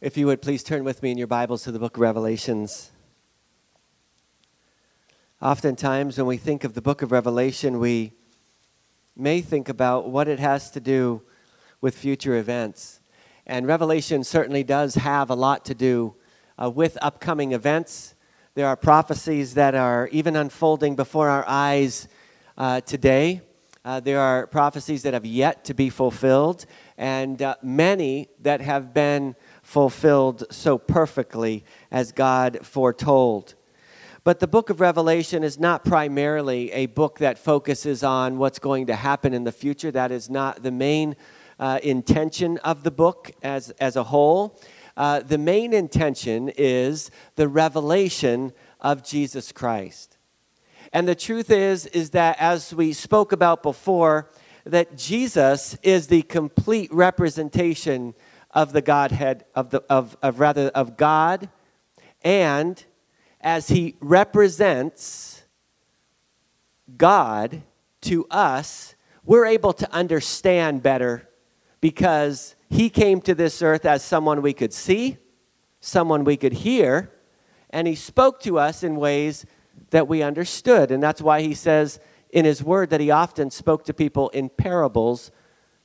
If 0.01 0.17
you 0.17 0.25
would 0.25 0.41
please 0.41 0.63
turn 0.63 0.85
with 0.85 1.03
me 1.03 1.11
in 1.11 1.19
your 1.19 1.27
Bibles 1.27 1.65
to 1.65 1.73
the 1.73 1.79
book 1.79 1.99
of 1.99 2.01
Revelations. 2.01 2.91
Oftentimes, 5.43 6.19
when 6.19 6.27
we 6.27 6.37
think 6.37 6.65
of 6.65 6.75
the 6.75 6.83
book 6.83 7.01
of 7.01 7.13
Revelation, 7.13 7.79
we 7.79 8.13
may 9.17 9.41
think 9.41 9.71
about 9.71 10.11
what 10.11 10.29
it 10.29 10.39
has 10.39 10.71
to 10.73 10.81
do 10.81 11.23
with 11.81 11.97
future 11.97 12.37
events. 12.37 13.01
And 13.47 13.67
Revelation 13.67 14.23
certainly 14.23 14.63
does 14.63 14.97
have 14.97 15.31
a 15.31 15.35
lot 15.35 15.65
to 15.65 15.75
do 15.75 16.15
uh, 16.63 16.69
with 16.69 16.99
upcoming 17.01 17.53
events. 17.53 18.15
There 18.55 18.67
are 18.67 18.77
prophecies 18.77 19.55
that 19.55 19.75
are 19.75 20.11
even 20.13 20.37
unfolding 20.37 20.95
before 20.95 21.31
our 21.31 21.47
eyes 21.49 22.07
uh, 22.59 22.83
today. 22.83 23.41
Uh, 23.83 23.99
there 23.99 24.21
are 24.21 24.47
prophecies 24.47 25.05
that 25.05 25.15
have 25.15 25.25
yet 25.25 25.65
to 25.65 25.73
be 25.73 25.89
fulfilled, 25.89 26.67
and 26.99 27.41
uh, 27.41 27.55
many 27.63 28.29
that 28.41 28.61
have 28.61 28.93
been 28.93 29.35
fulfilled 29.63 30.45
so 30.51 30.77
perfectly 30.77 31.65
as 31.91 32.13
God 32.13 32.59
foretold. 32.61 33.55
But 34.23 34.39
the 34.39 34.47
book 34.47 34.69
of 34.69 34.81
Revelation 34.81 35.43
is 35.43 35.59
not 35.59 35.83
primarily 35.83 36.71
a 36.73 36.87
book 36.87 37.19
that 37.21 37.39
focuses 37.39 38.05
on 38.05 38.37
what's 38.37 38.59
going 38.59 38.87
to 38.89 38.95
happen 38.95 39.33
in 39.33 39.45
the 39.45 39.53
future. 39.53 39.91
That 39.91 40.13
is 40.13 40.29
not 40.29 40.63
the 40.63 40.71
main 40.71 41.17
uh, 41.59 41.79
intention 41.83 42.59
of 42.59 42.83
the 42.83 42.91
book 42.91 43.31
as, 43.43 43.71
as 43.81 43.97
a 43.97 44.05
whole. 44.05 44.61
Uh, 44.95 45.21
the 45.21 45.39
main 45.39 45.73
intention 45.73 46.51
is 46.51 47.11
the 47.37 47.49
revelation 47.49 48.53
of 48.79 49.03
Jesus 49.03 49.53
Christ. 49.53 50.19
And 50.93 51.09
the 51.09 51.15
truth 51.15 51.51
is, 51.51 51.87
is 51.87 52.11
that 52.11 52.37
as 52.39 52.75
we 52.75 52.93
spoke 52.93 53.33
about 53.33 53.63
before, 53.63 54.29
that 54.65 54.99
Jesus 54.99 55.79
is 55.83 56.09
the 56.09 56.23
complete 56.23 56.93
representation 56.93 58.15
of 58.51 58.75
the 58.75 58.83
Godhead, 58.83 59.47
of, 59.55 59.71
the, 59.71 59.83
of, 59.89 60.15
of 60.23 60.41
rather 60.41 60.69
of 60.69 60.99
God, 60.99 61.49
and 62.23 62.85
as 63.41 63.69
he 63.69 63.97
represents 64.01 65.43
God 66.97 67.63
to 68.03 68.27
us, 68.31 68.95
we're 69.25 69.47
able 69.47 69.73
to 69.75 69.93
understand 69.93 70.83
better 70.83 71.29
because 71.81 72.55
he 72.69 72.91
came 72.91 73.21
to 73.23 73.35
this 73.35 73.63
earth 73.63 73.85
as 73.85 74.05
someone 74.05 74.43
we 74.43 74.53
could 74.53 74.73
see, 74.73 75.19
someone 75.81 76.25
we 76.25 76.37
could 76.37 76.53
hear, 76.53 77.13
and 77.71 77.87
he 77.87 77.95
spoke 77.95 78.41
to 78.41 78.59
us 78.59 78.83
in 78.83 78.97
ways 78.97 79.47
that 79.91 80.09
we 80.09 80.23
understood. 80.23 80.91
And 80.91 81.03
that's 81.03 81.23
why 81.23 81.43
he 81.43 81.55
says 81.55 82.01
in 82.31 82.45
his 82.45 82.63
word 82.63 82.91
that 82.91 83.01
he 83.01 83.11
often 83.11 83.51
spoke 83.51 83.85
to 83.85 83.95
people 83.95 84.29
in 84.31 84.49
parables 84.49 85.31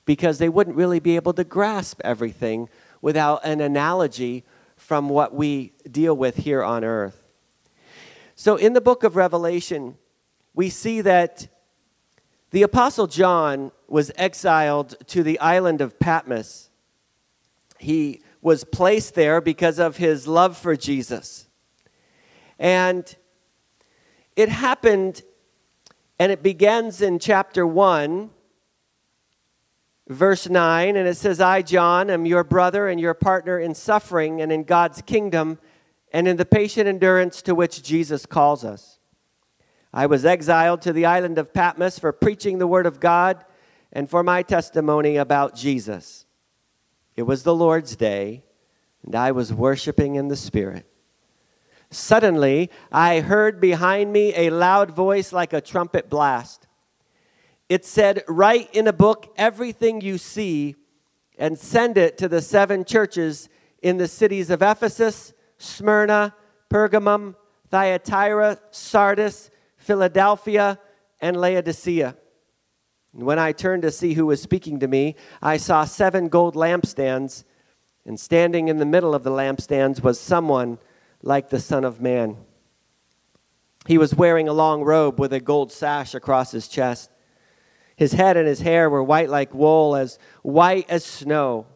because 0.06 0.38
they 0.38 0.50
wouldn't 0.50 0.76
really 0.76 1.00
be 1.00 1.16
able 1.16 1.34
to 1.34 1.44
grasp 1.44 2.02
everything 2.04 2.70
without 3.02 3.44
an 3.44 3.62
analogy 3.62 4.44
from 4.76 5.10
what 5.10 5.34
we 5.34 5.74
deal 5.90 6.16
with 6.16 6.38
here 6.38 6.64
on 6.64 6.84
earth. 6.84 7.25
So, 8.36 8.58
in 8.58 8.74
the 8.74 8.82
book 8.82 9.04
of 9.04 9.16
Revelation, 9.16 9.98
we 10.54 10.70
see 10.70 11.00
that 11.02 11.48
the 12.52 12.64
Apostle 12.64 13.08
John 13.08 13.72
was 13.88 14.12
exiled 14.18 14.96
to 15.08 15.24
the 15.24 15.40
island 15.40 15.80
of 15.80 16.00
Patmos. 16.00 16.70
He 17.80 18.22
was 18.42 18.66
placed 18.66 19.16
there 19.16 19.40
because 19.40 19.80
of 19.80 19.98
his 19.98 20.28
love 20.28 20.58
for 20.58 20.76
Jesus. 20.76 21.48
And 22.60 23.16
it 24.36 24.50
happened, 24.50 25.24
and 26.20 26.32
it 26.32 26.44
begins 26.44 27.02
in 27.02 27.20
chapter 27.20 27.66
1 27.66 28.30
verse 30.08 30.48
9, 30.48 30.96
and 30.96 31.08
it 31.08 31.18
says, 31.18 31.42
I, 31.42 31.62
John, 31.62 32.10
am 32.10 32.26
your 32.26 32.44
brother 32.44 32.88
and 32.88 33.00
your 33.00 33.14
partner 33.14 33.60
in 33.60 33.74
suffering 33.74 34.42
and 34.42 34.52
in 34.52 34.64
God's 34.64 35.02
kingdom 35.02 35.58
and 36.16 36.30
in 36.30 36.38
the 36.38 36.46
patient 36.46 36.88
endurance 36.88 37.42
to 37.42 37.54
which 37.54 37.84
Jesus 37.84 38.26
calls 38.26 38.64
us. 38.64 39.00
I 39.94 40.06
was 40.06 40.24
exiled 40.24 40.82
to 40.84 40.94
the 40.94 41.06
island 41.06 41.38
of 41.38 41.54
Patmos 41.54 42.00
for 42.00 42.14
preaching 42.14 42.58
the 42.58 42.68
word 42.68 42.86
of 42.86 43.02
God 43.02 43.44
and 43.92 44.10
for 44.10 44.24
my 44.24 44.42
testimony 44.42 45.18
about 45.18 45.56
Jesus. 45.56 46.26
It 47.18 47.24
was 47.24 47.44
the 47.44 47.54
Lord's 47.54 47.98
day, 47.98 48.46
and 49.04 49.14
I 49.14 49.34
was 49.34 49.52
worshiping 49.52 50.16
in 50.16 50.30
the 50.30 50.38
Spirit. 50.38 50.86
Suddenly, 51.92 52.72
I 52.94 53.20
heard 53.20 53.60
behind 53.60 54.14
me 54.14 54.34
a 54.38 54.52
loud 54.52 54.92
voice 54.92 55.34
like 55.34 55.52
a 55.52 55.60
trumpet 55.60 56.10
blast. 56.10 56.66
It 57.68 57.84
said, 57.84 58.24
Write 58.30 58.74
in 58.74 58.88
a 58.88 58.94
book 58.94 59.34
everything 59.36 60.00
you 60.00 60.18
see 60.18 60.76
and 61.38 61.60
send 61.60 61.98
it 61.98 62.18
to 62.20 62.30
the 62.30 62.42
seven 62.42 62.86
churches 62.86 63.50
in 63.82 63.98
the 63.98 64.08
cities 64.08 64.50
of 64.50 64.62
Ephesus, 64.62 65.34
Smyrna, 65.58 66.36
Pergamum, 66.70 67.36
Thyatira, 67.70 68.60
Sardis, 68.72 69.50
Philadelphia, 69.78 70.80
and 71.22 71.38
Laodicea. 71.38 72.16
And 73.14 73.24
when 73.24 73.40
I 73.40 73.52
turned 73.52 73.84
to 73.84 73.92
see 73.92 74.14
who 74.14 74.26
was 74.26 74.42
speaking 74.42 74.80
to 74.82 74.88
me, 74.88 75.16
I 75.42 75.58
saw 75.58 75.86
seven 75.86 76.28
gold 76.28 76.56
lampstands, 76.56 77.44
and 78.06 78.20
standing 78.20 78.68
in 78.68 78.78
the 78.78 78.86
middle 78.86 79.16
of 79.16 79.24
the 79.24 79.32
lampstands 79.32 80.04
was 80.04 80.20
someone 80.20 80.80
like 81.22 81.50
the 81.50 81.60
Son 81.60 81.84
of 81.84 82.02
Man. 82.02 82.38
He 83.88 83.98
was 83.98 84.16
wearing 84.16 84.48
a 84.48 84.54
long 84.54 84.84
robe 84.84 85.20
with 85.20 85.32
a 85.34 85.40
gold 85.40 85.72
sash 85.72 86.14
across 86.14 86.52
his 86.52 86.68
chest. 86.68 87.12
His 87.96 88.14
head 88.14 88.36
and 88.36 88.48
his 88.48 88.62
hair 88.62 88.90
were 88.90 89.04
white 89.04 89.30
like 89.30 89.54
wool, 89.54 89.96
as 89.96 90.20
white 90.42 90.90
as 90.90 91.06
snow. 91.06 91.68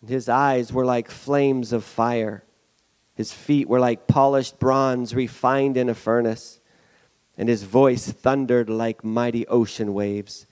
And 0.00 0.10
his 0.10 0.28
eyes 0.28 0.72
were 0.72 0.84
like 0.84 1.10
flames 1.10 1.72
of 1.72 1.84
fire. 1.84 2.43
His 3.14 3.32
feet 3.32 3.68
were 3.68 3.80
like 3.80 4.06
polished 4.06 4.58
bronze 4.58 5.14
refined 5.14 5.76
in 5.76 5.88
a 5.88 5.94
furnace. 5.94 6.60
And 7.36 7.48
his 7.48 7.62
voice 7.62 8.10
thundered 8.10 8.68
like 8.68 9.04
mighty 9.04 9.46
ocean 9.46 9.94
waves. 9.94 10.46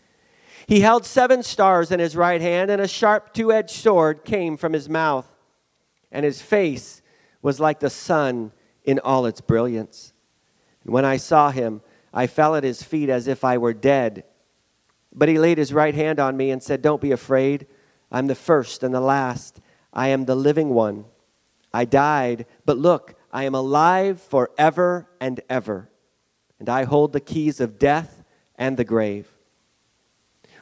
He 0.67 0.81
held 0.81 1.05
seven 1.05 1.43
stars 1.43 1.91
in 1.91 2.01
his 2.01 2.17
right 2.17 2.41
hand, 2.41 2.71
and 2.71 2.81
a 2.81 2.89
sharp 2.89 3.33
two 3.33 3.53
edged 3.53 3.71
sword 3.71 4.25
came 4.25 4.57
from 4.57 4.73
his 4.73 4.89
mouth. 4.89 5.27
And 6.11 6.25
his 6.25 6.41
face 6.41 7.03
was 7.41 7.59
like 7.59 7.81
the 7.81 7.91
sun 7.91 8.53
in 8.85 8.99
all 9.01 9.27
its 9.27 9.41
brilliance. 9.41 10.13
And 10.85 10.93
when 10.93 11.05
I 11.05 11.17
saw 11.17 11.51
him, 11.51 11.83
I 12.13 12.27
fell 12.27 12.55
at 12.55 12.65
his 12.65 12.83
feet 12.83 13.09
as 13.09 13.27
if 13.27 13.45
I 13.45 13.59
were 13.59 13.73
dead. 13.73 14.25
But 15.13 15.29
he 15.29 15.39
laid 15.39 15.59
his 15.59 15.73
right 15.73 15.95
hand 15.95 16.21
on 16.21 16.37
me 16.37 16.51
and 16.51 16.63
said, 16.63 16.83
Don't 16.83 17.01
be 17.01 17.13
afraid. 17.13 17.67
I'm 18.11 18.27
the 18.27 18.35
first 18.35 18.83
and 18.83 18.95
the 18.95 19.01
last. 19.01 19.61
I 19.93 20.09
am 20.09 20.25
the 20.25 20.35
living 20.35 20.71
one. 20.71 21.07
I 21.73 21.85
died, 21.85 22.47
but 22.65 22.79
look, 22.79 23.15
I 23.33 23.45
am 23.45 23.55
alive 23.55 24.21
forever 24.21 25.09
and 25.21 25.41
ever. 25.49 25.89
And 26.59 26.69
I 26.69 26.85
hold 26.85 27.13
the 27.13 27.21
keys 27.21 27.61
of 27.61 27.79
death 27.79 28.23
and 28.57 28.77
the 28.77 28.85
grave. 28.85 29.29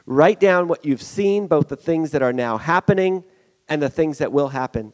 Write 0.05 0.39
down 0.39 0.67
what 0.67 0.85
you've 0.85 1.01
seen, 1.01 1.47
both 1.47 1.67
the 1.67 1.75
things 1.75 2.11
that 2.11 2.21
are 2.21 2.33
now 2.33 2.57
happening 2.57 3.23
and 3.67 3.81
the 3.81 3.89
things 3.89 4.17
that 4.17 4.31
will 4.31 4.49
happen. 4.49 4.93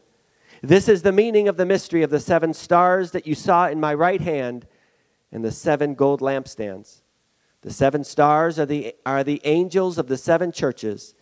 This 0.62 0.90
is 0.90 1.02
the 1.02 1.12
meaning 1.12 1.48
of 1.48 1.58
the 1.58 1.66
mystery 1.66 2.04
of 2.04 2.10
the 2.10 2.20
seven 2.20 2.54
stars 2.54 3.12
that 3.12 3.28
you 3.28 3.36
saw 3.36 3.68
in 3.68 3.80
my 3.80 3.94
right 3.94 4.22
hand 4.22 4.68
and 5.32 5.44
the 5.44 5.52
seven 5.52 5.94
gold 5.94 6.22
lampstands. 6.22 7.02
The 7.62 7.72
seven 7.72 8.04
stars 8.04 8.60
are 8.60 8.66
the, 8.66 8.96
are 9.06 9.24
the 9.24 9.42
angels 9.44 9.98
of 9.98 10.08
the 10.08 10.18
seven 10.18 10.52
churches, 10.52 11.14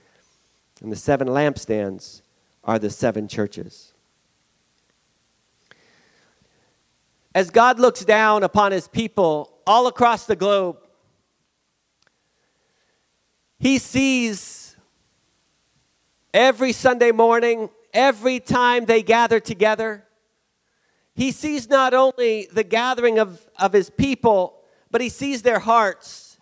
and 0.81 0.92
the 0.92 0.98
seven 0.98 1.28
lampstands 1.28 2.22
are 2.64 2.78
the 2.78 2.90
seven 2.90 3.28
churches. 3.28 3.95
As 7.36 7.50
God 7.50 7.82
looks 7.82 8.06
down 8.06 8.44
upon 8.44 8.72
his 8.72 8.88
people 8.88 9.60
all 9.68 9.88
across 9.88 10.26
the 10.26 10.38
globe, 10.38 10.78
he 13.60 13.78
sees 13.78 14.78
every 16.34 16.72
Sunday 16.72 17.12
morning, 17.12 17.70
every 17.94 18.40
time 18.40 18.86
they 18.86 19.04
gather 19.04 19.42
together, 19.42 20.06
he 21.14 21.34
sees 21.34 21.70
not 21.70 21.94
only 21.94 22.48
the 22.54 22.64
gathering 22.64 23.20
of, 23.20 23.46
of 23.60 23.74
his 23.74 23.90
people, 23.90 24.62
but 24.90 25.02
he 25.02 25.10
sees 25.10 25.42
their 25.42 25.60
hearts 25.60 26.38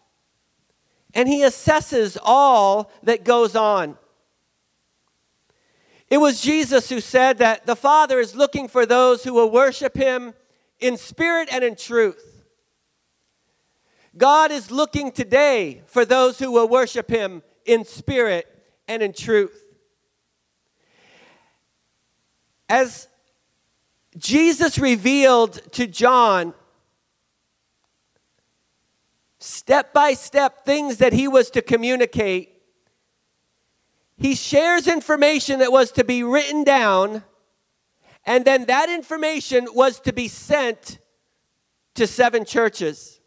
and 1.15 1.27
he 1.27 1.41
assesses 1.41 2.17
all 2.21 2.91
that 3.01 3.23
goes 3.23 3.55
on. 3.55 3.97
It 6.11 6.17
was 6.17 6.39
Jesus 6.39 6.89
who 6.89 6.99
said 6.99 7.39
that 7.39 7.65
the 7.65 7.75
Father 7.75 8.19
is 8.19 8.35
looking 8.35 8.67
for 8.67 8.85
those 8.85 9.23
who 9.23 9.33
will 9.33 9.49
worship 9.49 9.97
him 9.97 10.35
in 10.83 10.97
spirit 10.97 11.47
and 11.51 11.63
in 11.63 11.75
truth. 11.75 12.43
God 14.17 14.51
is 14.51 14.69
looking 14.69 15.11
today 15.11 15.81
for 15.87 16.05
those 16.05 16.37
who 16.37 16.51
will 16.51 16.67
worship 16.67 17.09
Him 17.09 17.41
in 17.65 17.85
spirit 17.85 18.45
and 18.87 19.01
in 19.01 19.13
truth. 19.13 19.63
As 22.67 23.07
Jesus 24.17 24.77
revealed 24.77 25.53
to 25.71 25.87
John 25.87 26.53
step 29.39 29.93
by 29.93 30.13
step 30.13 30.65
things 30.65 30.97
that 30.97 31.13
he 31.13 31.27
was 31.27 31.49
to 31.51 31.61
communicate, 31.61 32.61
he 34.17 34.35
shares 34.35 34.87
information 34.87 35.59
that 35.59 35.71
was 35.71 35.91
to 35.93 36.03
be 36.03 36.23
written 36.23 36.63
down, 36.63 37.23
and 38.25 38.45
then 38.45 38.65
that 38.65 38.89
information 38.89 39.67
was 39.73 39.99
to 40.01 40.13
be 40.13 40.27
sent 40.27 40.99
to 41.95 42.07
seven 42.07 42.45
churches. 42.45 43.19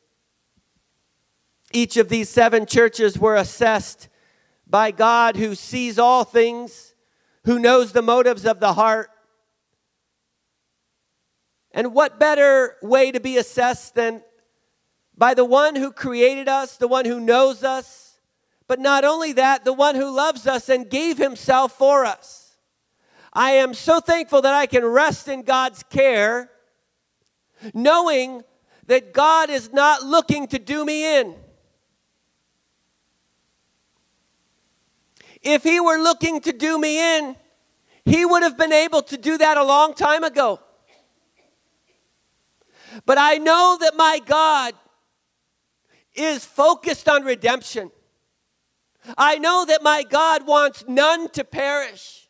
Each 1.72 1.96
of 1.96 2.08
these 2.08 2.28
seven 2.28 2.66
churches 2.66 3.18
were 3.18 3.36
assessed 3.36 4.08
by 4.66 4.90
God 4.90 5.36
who 5.36 5.54
sees 5.54 5.98
all 5.98 6.24
things, 6.24 6.94
who 7.44 7.58
knows 7.58 7.92
the 7.92 8.02
motives 8.02 8.46
of 8.46 8.60
the 8.60 8.72
heart. 8.72 9.10
And 11.72 11.92
what 11.92 12.18
better 12.18 12.76
way 12.80 13.12
to 13.12 13.20
be 13.20 13.36
assessed 13.36 13.94
than 13.94 14.22
by 15.16 15.34
the 15.34 15.44
one 15.44 15.76
who 15.76 15.92
created 15.92 16.48
us, 16.48 16.76
the 16.76 16.88
one 16.88 17.04
who 17.04 17.20
knows 17.20 17.62
us, 17.62 18.18
but 18.66 18.80
not 18.80 19.04
only 19.04 19.32
that, 19.34 19.64
the 19.64 19.72
one 19.72 19.94
who 19.94 20.10
loves 20.10 20.46
us 20.46 20.68
and 20.68 20.88
gave 20.88 21.18
himself 21.18 21.72
for 21.72 22.04
us. 22.04 22.45
I 23.36 23.50
am 23.50 23.74
so 23.74 24.00
thankful 24.00 24.40
that 24.40 24.54
I 24.54 24.64
can 24.64 24.82
rest 24.82 25.28
in 25.28 25.42
God's 25.42 25.82
care, 25.82 26.50
knowing 27.74 28.42
that 28.86 29.12
God 29.12 29.50
is 29.50 29.74
not 29.74 30.02
looking 30.02 30.46
to 30.48 30.58
do 30.58 30.86
me 30.86 31.18
in. 31.18 31.34
If 35.42 35.64
He 35.64 35.80
were 35.80 35.98
looking 35.98 36.40
to 36.40 36.52
do 36.54 36.78
me 36.78 37.18
in, 37.18 37.36
He 38.06 38.24
would 38.24 38.42
have 38.42 38.56
been 38.56 38.72
able 38.72 39.02
to 39.02 39.18
do 39.18 39.36
that 39.36 39.58
a 39.58 39.64
long 39.64 39.92
time 39.92 40.24
ago. 40.24 40.58
But 43.04 43.18
I 43.18 43.36
know 43.36 43.76
that 43.82 43.96
my 43.96 44.18
God 44.24 44.72
is 46.14 46.42
focused 46.42 47.06
on 47.06 47.22
redemption. 47.22 47.90
I 49.18 49.36
know 49.36 49.66
that 49.66 49.82
my 49.82 50.04
God 50.04 50.46
wants 50.46 50.86
none 50.88 51.28
to 51.32 51.44
perish. 51.44 52.25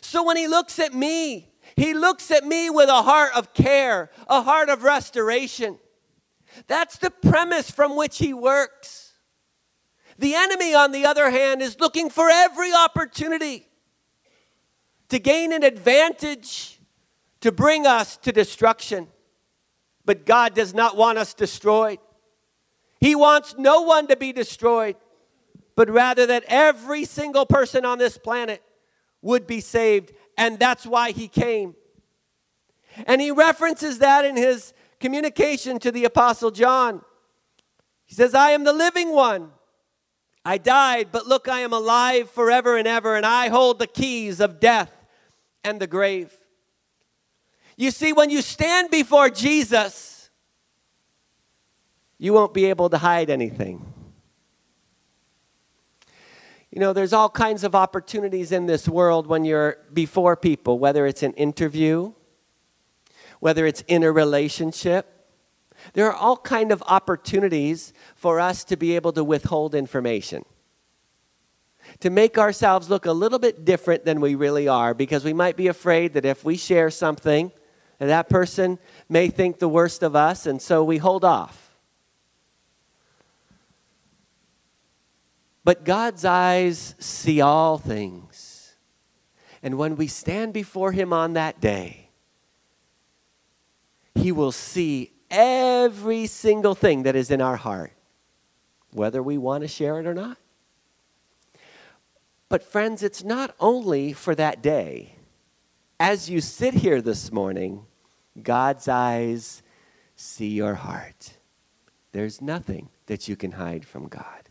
So 0.00 0.24
when 0.24 0.36
He 0.36 0.46
looks 0.48 0.78
at 0.78 0.94
me, 0.94 1.52
He 1.76 1.94
looks 1.94 2.30
at 2.30 2.44
me 2.44 2.70
with 2.70 2.88
a 2.88 3.02
heart 3.02 3.32
of 3.34 3.54
care, 3.54 4.10
a 4.28 4.42
heart 4.42 4.68
of 4.68 4.82
restoration. 4.82 5.78
That's 6.66 6.98
the 6.98 7.10
premise 7.10 7.70
from 7.70 7.96
which 7.96 8.18
He 8.18 8.32
works. 8.32 9.14
The 10.18 10.34
enemy, 10.34 10.74
on 10.74 10.92
the 10.92 11.04
other 11.04 11.30
hand, 11.30 11.60
is 11.60 11.78
looking 11.78 12.08
for 12.08 12.30
every 12.30 12.72
opportunity 12.72 13.68
to 15.08 15.18
gain 15.18 15.52
an 15.52 15.62
advantage 15.62 16.80
to 17.40 17.52
bring 17.52 17.86
us 17.86 18.16
to 18.18 18.32
destruction. 18.32 19.08
But 20.04 20.24
God 20.24 20.54
does 20.54 20.72
not 20.72 20.96
want 20.96 21.18
us 21.18 21.34
destroyed. 21.34 21.98
He 23.00 23.14
wants 23.14 23.54
no 23.58 23.82
one 23.82 24.06
to 24.06 24.16
be 24.16 24.32
destroyed, 24.32 24.96
but 25.74 25.90
rather 25.90 26.26
that 26.26 26.44
every 26.48 27.04
single 27.04 27.44
person 27.44 27.84
on 27.84 27.98
this 27.98 28.16
planet 28.16 28.62
would 29.22 29.46
be 29.46 29.60
saved. 29.60 30.12
And 30.38 30.58
that's 30.58 30.86
why 30.86 31.12
he 31.12 31.28
came. 31.28 31.74
And 33.06 33.20
he 33.20 33.30
references 33.30 33.98
that 33.98 34.24
in 34.24 34.36
his 34.36 34.72
communication 35.00 35.78
to 35.80 35.92
the 35.92 36.04
Apostle 36.04 36.50
John. 36.50 37.02
He 38.06 38.14
says, 38.14 38.34
I 38.34 38.50
am 38.50 38.64
the 38.64 38.72
living 38.72 39.12
one. 39.12 39.50
I 40.44 40.58
died, 40.58 41.08
but 41.10 41.26
look, 41.26 41.48
I 41.48 41.60
am 41.60 41.72
alive 41.72 42.30
forever 42.30 42.76
and 42.76 42.86
ever, 42.86 43.16
and 43.16 43.26
I 43.26 43.48
hold 43.48 43.80
the 43.80 43.86
keys 43.88 44.40
of 44.40 44.60
death 44.60 44.92
and 45.64 45.80
the 45.80 45.88
grave. 45.88 46.32
You 47.76 47.90
see, 47.90 48.12
when 48.12 48.30
you 48.30 48.40
stand 48.42 48.90
before 48.90 49.28
Jesus, 49.28 50.30
you 52.16 52.32
won't 52.32 52.54
be 52.54 52.66
able 52.66 52.88
to 52.90 52.98
hide 52.98 53.28
anything. 53.28 53.84
You 56.76 56.80
know, 56.80 56.92
there's 56.92 57.14
all 57.14 57.30
kinds 57.30 57.64
of 57.64 57.74
opportunities 57.74 58.52
in 58.52 58.66
this 58.66 58.86
world 58.86 59.26
when 59.26 59.46
you're 59.46 59.78
before 59.94 60.36
people, 60.36 60.78
whether 60.78 61.06
it's 61.06 61.22
an 61.22 61.32
interview, 61.32 62.12
whether 63.40 63.64
it's 63.64 63.82
in 63.88 64.02
a 64.02 64.12
relationship. 64.12 65.26
There 65.94 66.06
are 66.06 66.12
all 66.12 66.36
kind 66.36 66.70
of 66.70 66.82
opportunities 66.86 67.94
for 68.14 68.40
us 68.40 68.62
to 68.64 68.76
be 68.76 68.94
able 68.94 69.12
to 69.14 69.24
withhold 69.24 69.74
information. 69.74 70.44
To 72.00 72.10
make 72.10 72.36
ourselves 72.36 72.90
look 72.90 73.06
a 73.06 73.12
little 73.12 73.38
bit 73.38 73.64
different 73.64 74.04
than 74.04 74.20
we 74.20 74.34
really 74.34 74.68
are 74.68 74.92
because 74.92 75.24
we 75.24 75.32
might 75.32 75.56
be 75.56 75.68
afraid 75.68 76.12
that 76.12 76.26
if 76.26 76.44
we 76.44 76.58
share 76.58 76.90
something, 76.90 77.52
that, 77.98 78.08
that 78.08 78.28
person 78.28 78.78
may 79.08 79.28
think 79.28 79.60
the 79.60 79.68
worst 79.70 80.02
of 80.02 80.14
us 80.14 80.44
and 80.44 80.60
so 80.60 80.84
we 80.84 80.98
hold 80.98 81.24
off. 81.24 81.65
But 85.66 85.84
God's 85.84 86.24
eyes 86.24 86.94
see 87.00 87.40
all 87.40 87.76
things. 87.76 88.76
And 89.64 89.76
when 89.76 89.96
we 89.96 90.06
stand 90.06 90.52
before 90.52 90.92
Him 90.92 91.12
on 91.12 91.32
that 91.32 91.60
day, 91.60 92.10
He 94.14 94.30
will 94.30 94.52
see 94.52 95.10
every 95.28 96.28
single 96.28 96.76
thing 96.76 97.02
that 97.02 97.16
is 97.16 97.32
in 97.32 97.40
our 97.40 97.56
heart, 97.56 97.90
whether 98.92 99.20
we 99.20 99.38
want 99.38 99.62
to 99.62 99.68
share 99.68 99.98
it 99.98 100.06
or 100.06 100.14
not. 100.14 100.38
But, 102.48 102.62
friends, 102.62 103.02
it's 103.02 103.24
not 103.24 103.52
only 103.58 104.12
for 104.12 104.36
that 104.36 104.62
day. 104.62 105.16
As 105.98 106.30
you 106.30 106.40
sit 106.40 106.74
here 106.74 107.02
this 107.02 107.32
morning, 107.32 107.86
God's 108.40 108.86
eyes 108.86 109.64
see 110.14 110.46
your 110.46 110.74
heart. 110.74 111.32
There's 112.12 112.40
nothing 112.40 112.88
that 113.06 113.26
you 113.26 113.34
can 113.34 113.50
hide 113.50 113.84
from 113.84 114.06
God. 114.06 114.45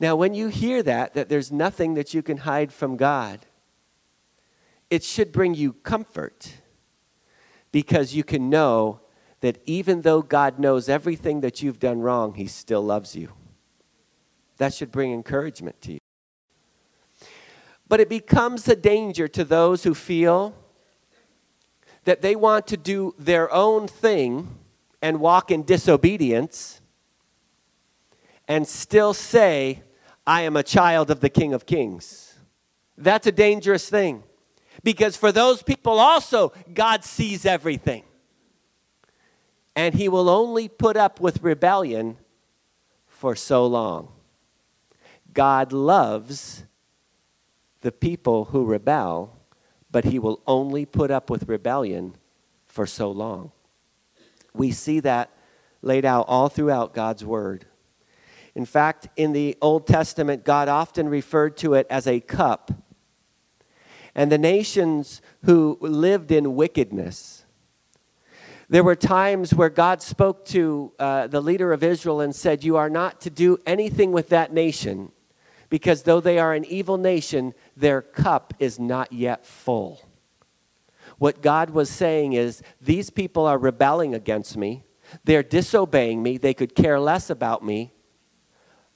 Now, 0.00 0.16
when 0.16 0.32
you 0.32 0.48
hear 0.48 0.82
that, 0.82 1.12
that 1.12 1.28
there's 1.28 1.52
nothing 1.52 1.92
that 1.94 2.14
you 2.14 2.22
can 2.22 2.38
hide 2.38 2.72
from 2.72 2.96
God, 2.96 3.40
it 4.88 5.04
should 5.04 5.30
bring 5.30 5.54
you 5.54 5.74
comfort 5.74 6.54
because 7.70 8.14
you 8.14 8.24
can 8.24 8.48
know 8.48 9.00
that 9.40 9.58
even 9.66 10.00
though 10.00 10.22
God 10.22 10.58
knows 10.58 10.88
everything 10.88 11.42
that 11.42 11.62
you've 11.62 11.78
done 11.78 12.00
wrong, 12.00 12.34
He 12.34 12.46
still 12.46 12.82
loves 12.82 13.14
you. 13.14 13.32
That 14.56 14.72
should 14.72 14.90
bring 14.90 15.12
encouragement 15.12 15.80
to 15.82 15.92
you. 15.92 15.98
But 17.86 18.00
it 18.00 18.08
becomes 18.08 18.68
a 18.68 18.76
danger 18.76 19.28
to 19.28 19.44
those 19.44 19.84
who 19.84 19.94
feel 19.94 20.54
that 22.04 22.22
they 22.22 22.36
want 22.36 22.66
to 22.68 22.76
do 22.76 23.14
their 23.18 23.52
own 23.52 23.86
thing 23.86 24.56
and 25.02 25.20
walk 25.20 25.50
in 25.50 25.62
disobedience 25.62 26.80
and 28.48 28.66
still 28.66 29.12
say, 29.14 29.82
I 30.30 30.42
am 30.42 30.56
a 30.56 30.62
child 30.62 31.10
of 31.10 31.18
the 31.18 31.28
King 31.28 31.54
of 31.54 31.66
Kings. 31.66 32.36
That's 32.96 33.26
a 33.26 33.32
dangerous 33.32 33.90
thing 33.90 34.22
because 34.84 35.16
for 35.16 35.32
those 35.32 35.60
people 35.60 35.98
also, 35.98 36.52
God 36.72 37.02
sees 37.02 37.44
everything. 37.44 38.04
And 39.74 39.92
He 39.92 40.08
will 40.08 40.30
only 40.30 40.68
put 40.68 40.96
up 40.96 41.18
with 41.18 41.42
rebellion 41.42 42.16
for 43.08 43.34
so 43.34 43.66
long. 43.66 44.12
God 45.34 45.72
loves 45.72 46.62
the 47.80 47.90
people 47.90 48.44
who 48.44 48.64
rebel, 48.64 49.36
but 49.90 50.04
He 50.04 50.20
will 50.20 50.42
only 50.46 50.86
put 50.86 51.10
up 51.10 51.28
with 51.28 51.48
rebellion 51.48 52.14
for 52.68 52.86
so 52.86 53.10
long. 53.10 53.50
We 54.54 54.70
see 54.70 55.00
that 55.00 55.32
laid 55.82 56.04
out 56.04 56.26
all 56.28 56.48
throughout 56.48 56.94
God's 56.94 57.24
Word. 57.24 57.66
In 58.60 58.66
fact, 58.66 59.08
in 59.16 59.32
the 59.32 59.56
Old 59.62 59.86
Testament, 59.86 60.44
God 60.44 60.68
often 60.68 61.08
referred 61.08 61.56
to 61.56 61.72
it 61.72 61.86
as 61.88 62.06
a 62.06 62.20
cup. 62.20 62.70
And 64.14 64.30
the 64.30 64.36
nations 64.36 65.22
who 65.46 65.78
lived 65.80 66.30
in 66.30 66.54
wickedness, 66.54 67.46
there 68.68 68.84
were 68.84 68.96
times 68.96 69.54
where 69.54 69.70
God 69.70 70.02
spoke 70.02 70.44
to 70.48 70.92
uh, 70.98 71.26
the 71.28 71.40
leader 71.40 71.72
of 71.72 71.82
Israel 71.82 72.20
and 72.20 72.36
said, 72.36 72.62
You 72.62 72.76
are 72.76 72.90
not 72.90 73.22
to 73.22 73.30
do 73.30 73.56
anything 73.64 74.12
with 74.12 74.28
that 74.28 74.52
nation, 74.52 75.10
because 75.70 76.02
though 76.02 76.20
they 76.20 76.38
are 76.38 76.52
an 76.52 76.66
evil 76.66 76.98
nation, 76.98 77.54
their 77.74 78.02
cup 78.02 78.52
is 78.58 78.78
not 78.78 79.10
yet 79.10 79.46
full. 79.46 80.02
What 81.16 81.40
God 81.40 81.70
was 81.70 81.88
saying 81.88 82.34
is, 82.34 82.62
These 82.78 83.08
people 83.08 83.46
are 83.46 83.56
rebelling 83.56 84.14
against 84.14 84.54
me, 84.54 84.84
they're 85.24 85.42
disobeying 85.42 86.22
me, 86.22 86.36
they 86.36 86.52
could 86.52 86.74
care 86.74 87.00
less 87.00 87.30
about 87.30 87.64
me 87.64 87.94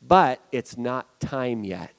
but 0.06 0.40
it's 0.52 0.76
not 0.76 1.20
time 1.20 1.64
yet. 1.64 1.92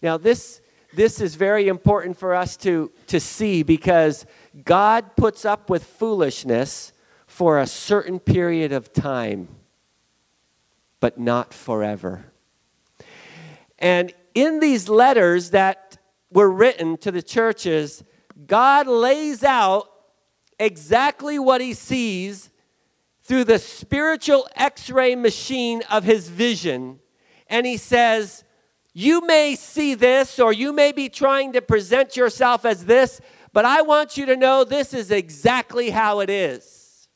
Now, 0.00 0.16
this, 0.16 0.60
this 0.94 1.20
is 1.20 1.34
very 1.34 1.68
important 1.68 2.16
for 2.16 2.34
us 2.34 2.56
to, 2.58 2.90
to 3.08 3.20
see 3.20 3.62
because 3.62 4.26
God 4.64 5.16
puts 5.16 5.44
up 5.44 5.70
with 5.70 5.84
foolishness 5.84 6.92
for 7.26 7.58
a 7.58 7.66
certain 7.66 8.18
period 8.18 8.72
of 8.72 8.92
time, 8.92 9.48
but 11.00 11.18
not 11.18 11.54
forever. 11.54 12.26
And 13.78 14.12
in 14.34 14.60
these 14.60 14.88
letters 14.88 15.50
that 15.50 15.98
were 16.30 16.50
written 16.50 16.96
to 16.98 17.10
the 17.10 17.22
churches, 17.22 18.04
God 18.46 18.86
lays 18.86 19.42
out 19.42 19.88
exactly 20.58 21.38
what 21.38 21.60
he 21.60 21.74
sees 21.74 22.50
through 23.22 23.44
the 23.44 23.58
spiritual 23.58 24.48
x 24.56 24.90
ray 24.90 25.14
machine 25.14 25.82
of 25.90 26.04
his 26.04 26.28
vision. 26.28 26.98
And 27.48 27.66
he 27.66 27.76
says, 27.76 28.44
You 28.92 29.26
may 29.26 29.54
see 29.54 29.94
this, 29.94 30.38
or 30.38 30.52
you 30.52 30.72
may 30.72 30.92
be 30.92 31.08
trying 31.08 31.52
to 31.52 31.62
present 31.62 32.16
yourself 32.16 32.64
as 32.64 32.84
this, 32.84 33.20
but 33.52 33.64
I 33.64 33.82
want 33.82 34.16
you 34.16 34.26
to 34.26 34.36
know 34.36 34.64
this 34.64 34.94
is 34.94 35.10
exactly 35.10 35.90
how 35.90 36.20
it 36.20 36.30
is. 36.30 37.08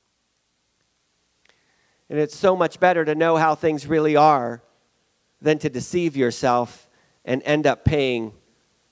And 2.09 2.19
it's 2.19 2.37
so 2.37 2.55
much 2.55 2.79
better 2.79 3.05
to 3.05 3.15
know 3.15 3.37
how 3.37 3.55
things 3.55 3.87
really 3.87 4.15
are 4.15 4.63
than 5.41 5.59
to 5.59 5.69
deceive 5.69 6.17
yourself 6.17 6.89
and 7.25 7.43
end 7.45 7.67
up 7.67 7.85
paying 7.85 8.33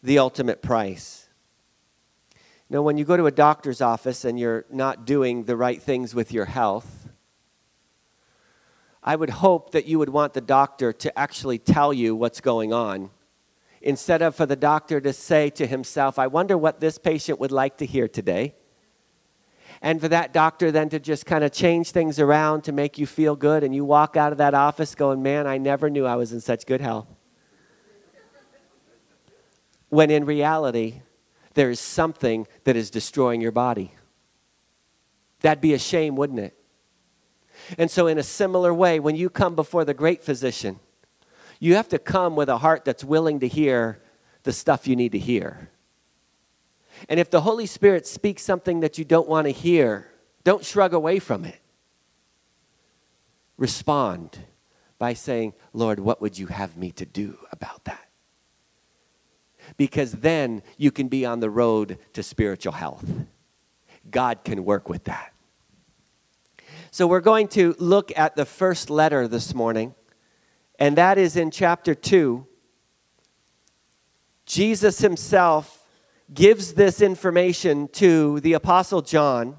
the 0.03 0.19
ultimate 0.19 0.63
price. 0.63 1.29
Now, 2.69 2.83
when 2.83 2.99
you 2.99 3.05
go 3.05 3.17
to 3.17 3.27
a 3.27 3.31
doctor's 3.31 3.81
office 3.81 4.25
and 4.25 4.39
you're 4.39 4.65
not 4.71 5.07
doing 5.07 5.45
the 5.45 5.57
right 5.57 5.81
things 5.81 6.15
with 6.15 6.33
your 6.33 6.47
health, 6.47 7.04
I 9.05 9.17
would 9.17 9.31
hope 9.31 9.73
that 9.73 9.85
you 9.85 9.99
would 9.99 10.09
want 10.09 10.33
the 10.33 10.41
doctor 10.41 10.93
to 10.93 11.19
actually 11.19 11.59
tell 11.59 11.93
you 11.93 12.17
what's 12.17 12.41
going 12.41 12.73
on 12.73 13.11
instead 13.85 14.23
of 14.23 14.35
for 14.35 14.47
the 14.47 14.57
doctor 14.57 14.99
to 14.99 15.13
say 15.13 15.51
to 15.51 15.67
himself, 15.67 16.19
I 16.19 16.27
wonder 16.27 16.57
what 16.57 16.81
this 16.81 16.97
patient 16.97 17.39
would 17.39 17.53
like 17.53 17.77
to 17.77 17.87
hear 17.87 18.09
today. 18.09 18.55
And 19.83 20.01
for 20.01 20.09
that 20.09 20.33
doctor 20.33 20.73
then 20.73 20.89
to 20.89 20.99
just 20.99 21.27
kind 21.27 21.45
of 21.45 21.53
change 21.53 21.91
things 21.91 22.19
around 22.19 22.63
to 22.63 22.73
make 22.73 22.97
you 22.97 23.07
feel 23.07 23.37
good, 23.37 23.63
and 23.63 23.75
you 23.75 23.85
walk 23.85 24.17
out 24.17 24.33
of 24.33 24.39
that 24.39 24.55
office 24.55 24.95
going, 24.95 25.23
Man, 25.23 25.47
I 25.47 25.59
never 25.59 25.91
knew 25.91 26.07
I 26.07 26.17
was 26.17 26.33
in 26.33 26.41
such 26.41 26.65
good 26.65 26.81
health. 26.81 27.07
when 29.91 30.11
in 30.11 30.25
reality, 30.25 31.03
there 31.53 31.69
is 31.69 31.79
something 31.79 32.47
that 32.65 32.77
is 32.77 32.91
destroying 32.91 33.43
your 33.43 33.53
body. 33.53 33.95
That'd 35.41 35.61
be 35.61 35.75
a 35.75 35.79
shame, 35.79 36.17
wouldn't 36.17 36.41
it? 36.41 36.57
And 37.79 37.91
so, 37.91 38.07
in 38.07 38.19
a 38.19 38.23
similar 38.23 38.73
way, 38.73 39.01
when 39.01 39.17
you 39.17 39.31
come 39.31 39.55
before 39.55 39.85
the 39.85 39.95
great 39.95 40.23
physician, 40.23 40.81
you 41.61 41.77
have 41.77 41.89
to 41.91 41.99
come 41.99 42.37
with 42.37 42.49
a 42.49 42.59
heart 42.59 42.85
that's 42.85 43.05
willing 43.05 43.41
to 43.41 43.49
hear 43.49 44.03
the 44.43 44.53
stuff 44.53 44.87
you 44.87 44.97
need 44.97 45.13
to 45.13 45.19
hear. 45.19 45.71
And 47.09 47.19
if 47.19 47.31
the 47.31 47.41
Holy 47.41 47.67
Spirit 47.67 48.07
speaks 48.07 48.43
something 48.43 48.81
that 48.81 48.99
you 48.99 49.05
don't 49.05 49.29
want 49.29 49.47
to 49.47 49.51
hear, 49.51 50.09
don't 50.45 50.65
shrug 50.65 50.93
away 50.93 51.19
from 51.19 51.45
it. 51.45 51.61
Respond 53.57 54.39
by 54.99 55.15
saying, 55.15 55.55
Lord, 55.73 56.01
what 56.01 56.21
would 56.21 56.39
you 56.39 56.47
have 56.47 56.77
me 56.77 56.93
to 56.93 57.05
do 57.05 57.39
about 57.53 57.85
that? 57.85 58.09
Because 59.77 60.13
then 60.13 60.63
you 60.77 60.91
can 60.91 61.09
be 61.09 61.25
on 61.25 61.41
the 61.41 61.51
road 61.51 61.99
to 62.13 62.23
spiritual 62.23 62.73
health. 62.73 63.05
God 64.11 64.45
can 64.45 64.65
work 64.65 64.89
with 64.89 65.05
that. 65.05 65.34
So 66.95 67.09
we're 67.09 67.19
going 67.19 67.49
to 67.49 67.75
look 67.81 68.17
at 68.17 68.37
the 68.37 68.45
first 68.45 68.89
letter 68.89 69.27
this 69.27 69.53
morning, 69.53 69.97
and 70.79 70.97
that 70.97 71.19
is 71.19 71.37
in 71.37 71.51
chapter 71.51 71.93
2. 71.93 72.47
Jesus 74.47 75.01
himself 75.01 75.89
gives 76.33 76.75
this 76.75 77.01
information 77.01 77.89
to 77.95 78.39
the 78.43 78.53
Apostle 78.53 79.03
John. 79.03 79.57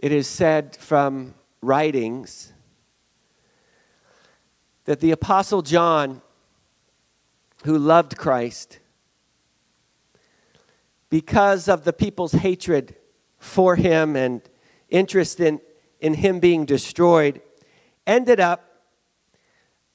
It 0.00 0.10
is 0.10 0.26
said 0.26 0.74
from 0.74 1.34
writings 1.60 2.52
that 4.86 4.98
the 4.98 5.12
Apostle 5.12 5.62
John 5.62 6.22
who 7.64 7.78
loved 7.78 8.16
Christ, 8.16 8.78
because 11.10 11.68
of 11.68 11.84
the 11.84 11.92
people's 11.92 12.32
hatred 12.32 12.96
for 13.38 13.76
him 13.76 14.16
and 14.16 14.40
interest 14.88 15.40
in, 15.40 15.60
in 16.00 16.14
him 16.14 16.40
being 16.40 16.64
destroyed, 16.64 17.40
ended 18.06 18.40
up 18.40 18.82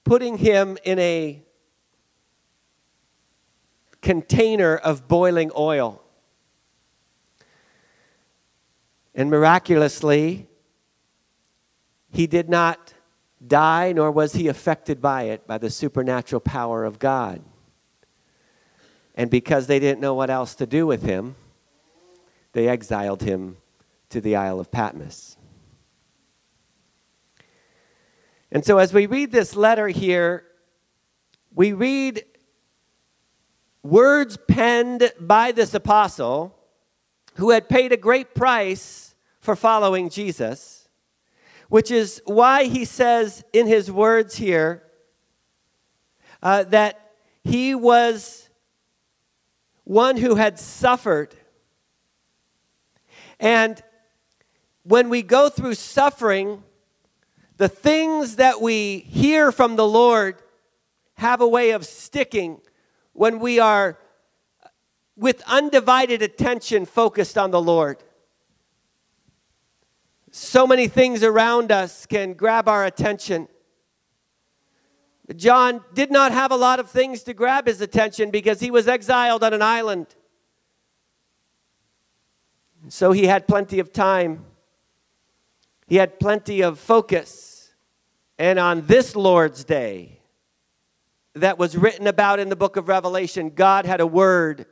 putting 0.04 0.38
him 0.38 0.78
in 0.84 1.00
a 1.00 1.44
container 4.02 4.76
of 4.76 5.08
boiling 5.08 5.52
oil. 5.58 6.02
And 9.14 9.30
miraculously, 9.30 10.48
he 12.12 12.28
did 12.28 12.48
not 12.48 12.94
die, 13.46 13.92
nor 13.92 14.12
was 14.12 14.34
he 14.34 14.48
affected 14.48 15.02
by 15.02 15.24
it 15.24 15.46
by 15.48 15.58
the 15.58 15.70
supernatural 15.70 16.40
power 16.40 16.86
of 16.86 17.00
God. 17.00 17.42
And 19.18 19.32
because 19.32 19.66
they 19.66 19.80
didn't 19.80 20.00
know 20.00 20.14
what 20.14 20.30
else 20.30 20.54
to 20.56 20.68
do 20.68 20.86
with 20.86 21.02
him, 21.02 21.36
they 22.54 22.68
exiled 22.70 23.24
him 23.24 23.58
to 24.10 24.22
the 24.22 24.36
Isle 24.36 24.60
of 24.60 24.72
Patmos. 24.72 25.38
And 28.52 28.64
so, 28.64 28.78
as 28.78 28.94
we 28.94 29.08
read 29.08 29.32
this 29.32 29.56
letter 29.56 29.88
here, 29.88 30.46
we 31.54 31.74
read 31.74 32.24
words 33.82 34.38
penned 34.48 35.12
by 35.20 35.52
this 35.52 35.74
apostle 35.74 36.56
who 37.36 37.50
had 37.50 37.68
paid 37.68 37.92
a 37.92 37.98
great 37.98 38.36
price 38.36 39.16
for 39.42 39.56
following 39.56 40.10
Jesus, 40.10 40.88
which 41.70 41.90
is 41.90 42.22
why 42.26 42.66
he 42.66 42.86
says 42.86 43.44
in 43.52 43.66
his 43.66 43.92
words 43.92 44.36
here 44.36 44.84
uh, 46.44 46.64
that 46.64 47.14
he 47.44 47.74
was 47.74 48.47
one 49.88 50.18
who 50.18 50.36
had 50.36 50.60
suffered. 50.60 51.34
And 53.40 53.82
when 54.84 55.08
we 55.08 55.22
go 55.22 55.48
through 55.48 55.76
suffering, 55.76 56.62
the 57.56 57.70
things 57.70 58.36
that 58.36 58.62
we 58.62 59.00
hear 59.00 59.50
from 59.50 59.78
the 59.78 59.88
Lord 59.88 60.44
have 61.16 61.40
a 61.40 61.48
way 61.48 61.72
of 61.72 61.86
sticking 61.86 62.60
when 63.14 63.40
we 63.40 63.60
are 63.60 63.98
with 65.16 65.42
undivided 65.48 66.22
attention 66.22 66.86
focused 66.86 67.38
on 67.38 67.52
the 67.52 67.62
Lord. 67.62 68.04
So 70.32 70.68
many 70.68 70.90
things 70.90 71.24
around 71.24 71.72
us 71.72 72.06
can 72.06 72.34
grab 72.34 72.68
our 72.68 72.86
attention. 72.86 73.48
John 75.36 75.84
did 75.94 76.10
not 76.10 76.32
have 76.32 76.52
a 76.52 76.56
lot 76.56 76.80
of 76.80 76.90
things 76.90 77.24
to 77.24 77.34
grab 77.34 77.68
his 77.68 77.82
attention 77.82 78.32
because 78.32 78.60
he 78.60 78.72
was 78.72 78.88
exiled 78.88 79.44
on 79.44 79.54
an 79.54 79.62
island. 79.62 80.08
So 82.88 83.12
he 83.12 83.26
had 83.26 83.48
plenty 83.48 83.80
of 83.80 83.92
time. 83.92 84.46
He 85.88 85.98
had 85.98 86.20
plenty 86.20 86.62
of 86.62 86.80
focus. 86.80 87.74
And 88.40 88.58
on 88.58 88.86
this 88.86 89.16
Lord's 89.16 89.66
day, 89.66 90.22
that 91.34 91.58
was 91.58 91.78
written 91.78 92.08
about 92.08 92.40
in 92.40 92.50
the 92.50 92.56
book 92.56 92.78
of 92.78 92.88
Revelation, 92.88 93.50
God 93.50 93.86
had 93.86 94.00
a 94.00 94.08
word, 94.08 94.66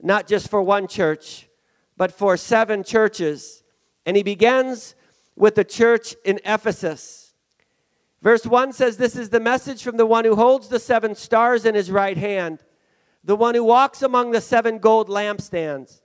not 0.00 0.26
just 0.26 0.50
for 0.50 0.62
one 0.62 0.86
church, 0.86 1.48
but 1.96 2.12
for 2.12 2.36
seven 2.36 2.84
churches. 2.84 3.62
And 4.04 4.16
he 4.16 4.22
begins 4.22 4.94
with 5.36 5.54
the 5.54 5.64
church 5.64 6.14
in 6.24 6.38
Ephesus. 6.44 7.23
Verse 8.24 8.46
1 8.46 8.72
says, 8.72 8.96
This 8.96 9.16
is 9.16 9.28
the 9.28 9.38
message 9.38 9.82
from 9.82 9.98
the 9.98 10.06
one 10.06 10.24
who 10.24 10.34
holds 10.34 10.68
the 10.68 10.80
seven 10.80 11.14
stars 11.14 11.66
in 11.66 11.74
his 11.74 11.90
right 11.90 12.16
hand, 12.16 12.64
the 13.22 13.36
one 13.36 13.54
who 13.54 13.62
walks 13.62 14.00
among 14.00 14.30
the 14.30 14.40
seven 14.40 14.78
gold 14.78 15.10
lampstands. 15.10 16.00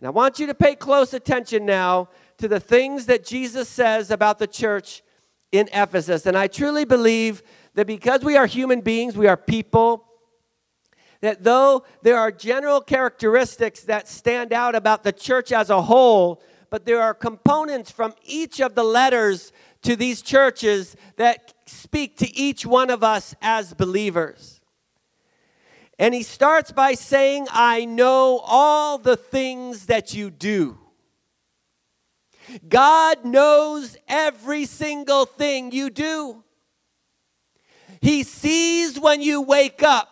And 0.00 0.06
I 0.06 0.10
want 0.10 0.38
you 0.38 0.46
to 0.46 0.54
pay 0.54 0.74
close 0.74 1.12
attention 1.12 1.66
now 1.66 2.08
to 2.38 2.48
the 2.48 2.58
things 2.58 3.04
that 3.04 3.22
Jesus 3.22 3.68
says 3.68 4.10
about 4.10 4.38
the 4.38 4.46
church 4.46 5.02
in 5.52 5.68
Ephesus. 5.74 6.24
And 6.24 6.38
I 6.38 6.46
truly 6.46 6.86
believe 6.86 7.42
that 7.74 7.86
because 7.86 8.24
we 8.24 8.38
are 8.38 8.46
human 8.46 8.80
beings, 8.80 9.14
we 9.14 9.26
are 9.26 9.36
people, 9.36 10.06
that 11.20 11.44
though 11.44 11.84
there 12.00 12.16
are 12.16 12.30
general 12.30 12.80
characteristics 12.80 13.82
that 13.82 14.08
stand 14.08 14.54
out 14.54 14.74
about 14.74 15.02
the 15.02 15.12
church 15.12 15.52
as 15.52 15.68
a 15.68 15.82
whole, 15.82 16.40
but 16.70 16.86
there 16.86 17.02
are 17.02 17.12
components 17.12 17.90
from 17.90 18.14
each 18.24 18.58
of 18.58 18.74
the 18.74 18.84
letters 18.84 19.52
to 19.82 19.96
these 19.96 20.22
churches 20.22 20.96
that 21.16 21.54
speak 21.68 22.16
to 22.18 22.36
each 22.36 22.66
one 22.66 22.90
of 22.90 23.04
us 23.04 23.34
as 23.40 23.74
believers. 23.74 24.60
And 25.98 26.14
he 26.14 26.22
starts 26.22 26.70
by 26.70 26.94
saying, 26.94 27.48
I 27.50 27.84
know 27.84 28.40
all 28.44 28.98
the 28.98 29.16
things 29.16 29.86
that 29.86 30.14
you 30.14 30.30
do. 30.30 30.78
God 32.68 33.24
knows 33.24 33.96
every 34.06 34.64
single 34.64 35.26
thing 35.26 35.72
you 35.72 35.90
do. 35.90 36.44
He 38.00 38.22
sees 38.22 38.98
when 38.98 39.20
you 39.20 39.42
wake 39.42 39.82
up. 39.82 40.08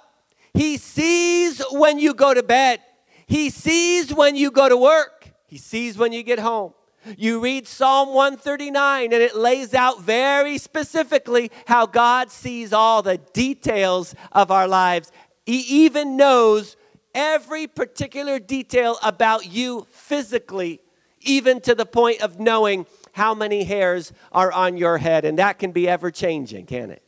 He 0.52 0.76
sees 0.76 1.62
when 1.70 1.98
you 1.98 2.14
go 2.14 2.34
to 2.34 2.42
bed. 2.42 2.80
He 3.26 3.50
sees 3.50 4.12
when 4.12 4.36
you 4.36 4.50
go 4.50 4.68
to 4.68 4.76
work. 4.76 5.30
He 5.46 5.58
sees 5.58 5.96
when 5.96 6.12
you 6.12 6.22
get 6.22 6.38
home. 6.38 6.74
You 7.16 7.40
read 7.40 7.66
Psalm 7.66 8.08
139, 8.08 9.12
and 9.12 9.22
it 9.22 9.36
lays 9.36 9.74
out 9.74 10.02
very 10.02 10.58
specifically 10.58 11.50
how 11.66 11.86
God 11.86 12.30
sees 12.30 12.72
all 12.72 13.02
the 13.02 13.18
details 13.18 14.14
of 14.32 14.50
our 14.50 14.66
lives. 14.66 15.12
He 15.44 15.60
even 15.84 16.16
knows 16.16 16.76
every 17.14 17.66
particular 17.66 18.38
detail 18.38 18.98
about 19.02 19.46
you 19.46 19.86
physically, 19.90 20.80
even 21.20 21.60
to 21.60 21.74
the 21.74 21.86
point 21.86 22.20
of 22.22 22.40
knowing 22.40 22.86
how 23.12 23.34
many 23.34 23.64
hairs 23.64 24.12
are 24.32 24.52
on 24.52 24.76
your 24.76 24.98
head. 24.98 25.24
And 25.24 25.38
that 25.38 25.58
can 25.58 25.72
be 25.72 25.88
ever 25.88 26.10
changing, 26.10 26.66
can 26.66 26.90
it? 26.90 27.02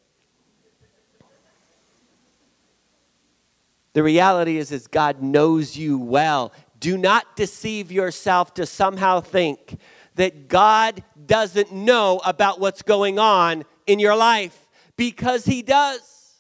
The 3.93 4.03
reality 4.03 4.59
is, 4.59 4.71
is 4.71 4.87
God 4.87 5.23
knows 5.23 5.77
you 5.77 5.99
well. 5.99 6.53
Do 6.81 6.97
not 6.97 7.37
deceive 7.37 7.91
yourself 7.91 8.55
to 8.55 8.67
somehow 8.67 9.21
think 9.21 9.79
that 10.15 10.49
God 10.49 11.03
doesn't 11.27 11.73
know 11.73 12.21
about 12.25 12.61
what's 12.61 12.83
going 12.83 13.19
on 13.19 13.65
in 13.87 13.99
your 13.99 14.17
life 14.17 14.69
because 14.97 15.45
He 15.45 15.63
does. 15.63 16.35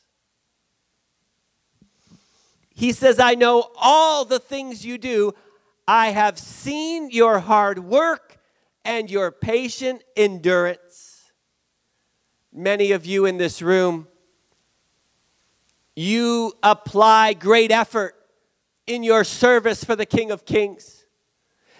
He 2.74 2.92
says, 2.92 3.18
I 3.18 3.34
know 3.34 3.70
all 3.76 4.24
the 4.24 4.38
things 4.38 4.84
you 4.86 4.98
do. 4.98 5.34
I 5.86 6.08
have 6.10 6.38
seen 6.38 7.10
your 7.10 7.40
hard 7.40 7.80
work 7.80 8.38
and 8.84 9.10
your 9.10 9.32
patient 9.32 10.02
endurance. 10.16 11.32
Many 12.52 12.92
of 12.92 13.04
you 13.04 13.26
in 13.26 13.36
this 13.36 13.62
room, 13.62 14.06
you 15.96 16.52
apply 16.62 17.32
great 17.32 17.70
effort 17.70 18.14
in 18.88 19.02
your 19.02 19.22
service 19.22 19.84
for 19.84 19.94
the 19.94 20.06
King 20.06 20.30
of 20.30 20.44
Kings. 20.44 21.04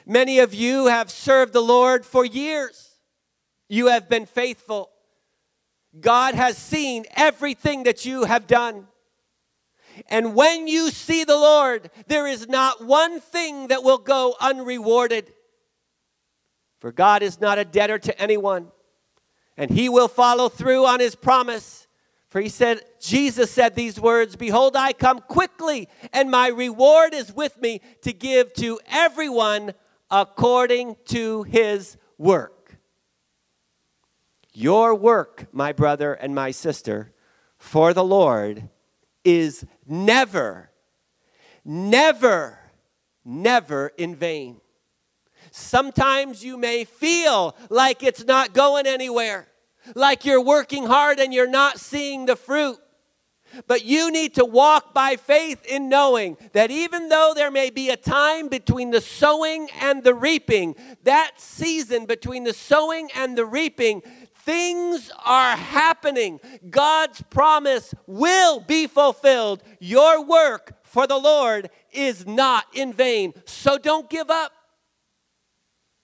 Many 0.06 0.38
of 0.38 0.54
you 0.54 0.86
have 0.86 1.10
served 1.10 1.52
the 1.52 1.60
Lord 1.60 2.04
for 2.04 2.24
years. 2.24 2.96
You 3.68 3.88
have 3.88 4.08
been 4.08 4.26
faithful. 4.26 4.90
God 5.98 6.34
has 6.34 6.56
seen 6.56 7.04
everything 7.16 7.84
that 7.84 8.04
you 8.04 8.24
have 8.24 8.46
done. 8.46 8.86
And 10.08 10.34
when 10.34 10.68
you 10.68 10.90
see 10.90 11.24
the 11.24 11.36
Lord, 11.36 11.90
there 12.06 12.26
is 12.26 12.46
not 12.48 12.84
one 12.84 13.20
thing 13.20 13.68
that 13.68 13.82
will 13.82 13.98
go 13.98 14.34
unrewarded. 14.40 15.32
For 16.78 16.92
God 16.92 17.22
is 17.22 17.40
not 17.40 17.58
a 17.58 17.64
debtor 17.64 17.98
to 17.98 18.20
anyone, 18.20 18.70
and 19.56 19.70
He 19.70 19.88
will 19.88 20.06
follow 20.06 20.48
through 20.48 20.86
on 20.86 21.00
His 21.00 21.16
promise. 21.16 21.87
For 22.28 22.40
He 22.40 22.48
said, 22.48 22.82
Jesus 23.00 23.50
said 23.50 23.74
these 23.74 24.00
words 24.00 24.36
Behold, 24.36 24.76
I 24.76 24.92
come 24.92 25.20
quickly, 25.20 25.88
and 26.12 26.30
my 26.30 26.48
reward 26.48 27.14
is 27.14 27.32
with 27.32 27.60
me 27.60 27.80
to 28.02 28.12
give 28.12 28.52
to 28.54 28.78
everyone 28.86 29.74
according 30.10 30.96
to 31.06 31.42
his 31.44 31.96
work. 32.16 32.78
Your 34.52 34.94
work, 34.94 35.46
my 35.52 35.72
brother 35.72 36.14
and 36.14 36.34
my 36.34 36.50
sister, 36.50 37.12
for 37.58 37.92
the 37.92 38.04
Lord 38.04 38.68
is 39.24 39.64
never, 39.86 40.70
never, 41.64 42.58
never 43.24 43.88
in 43.96 44.16
vain. 44.16 44.60
Sometimes 45.50 46.44
you 46.44 46.56
may 46.56 46.84
feel 46.84 47.56
like 47.70 48.02
it's 48.02 48.24
not 48.24 48.52
going 48.52 48.86
anywhere, 48.86 49.48
like 49.94 50.24
you're 50.24 50.42
working 50.42 50.86
hard 50.86 51.18
and 51.18 51.32
you're 51.32 51.48
not 51.48 51.78
seeing 51.78 52.26
the 52.26 52.36
fruit. 52.36 52.78
But 53.66 53.84
you 53.84 54.10
need 54.10 54.34
to 54.34 54.44
walk 54.44 54.92
by 54.92 55.16
faith 55.16 55.64
in 55.64 55.88
knowing 55.88 56.36
that 56.52 56.70
even 56.70 57.08
though 57.08 57.32
there 57.34 57.50
may 57.50 57.70
be 57.70 57.88
a 57.88 57.96
time 57.96 58.48
between 58.48 58.90
the 58.90 59.00
sowing 59.00 59.68
and 59.80 60.04
the 60.04 60.14
reaping, 60.14 60.76
that 61.04 61.32
season 61.40 62.04
between 62.06 62.44
the 62.44 62.52
sowing 62.52 63.08
and 63.14 63.38
the 63.38 63.46
reaping, 63.46 64.02
things 64.34 65.10
are 65.24 65.56
happening. 65.56 66.40
God's 66.70 67.22
promise 67.30 67.94
will 68.06 68.60
be 68.60 68.86
fulfilled. 68.86 69.62
Your 69.80 70.24
work 70.24 70.84
for 70.84 71.06
the 71.06 71.18
Lord 71.18 71.70
is 71.92 72.26
not 72.26 72.66
in 72.74 72.92
vain. 72.92 73.34
So 73.44 73.78
don't 73.78 74.08
give 74.08 74.30
up. 74.30 74.52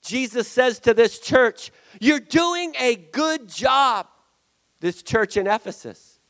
Jesus 0.05 0.47
says 0.47 0.79
to 0.81 0.95
this 0.95 1.19
church, 1.19 1.73
You're 2.01 2.21
doing 2.21 2.75
a 2.79 2.95
good 2.95 3.49
job, 3.49 4.07
this 4.81 5.03
church 5.03 5.37
in 5.37 5.47
Ephesus. 5.47 6.21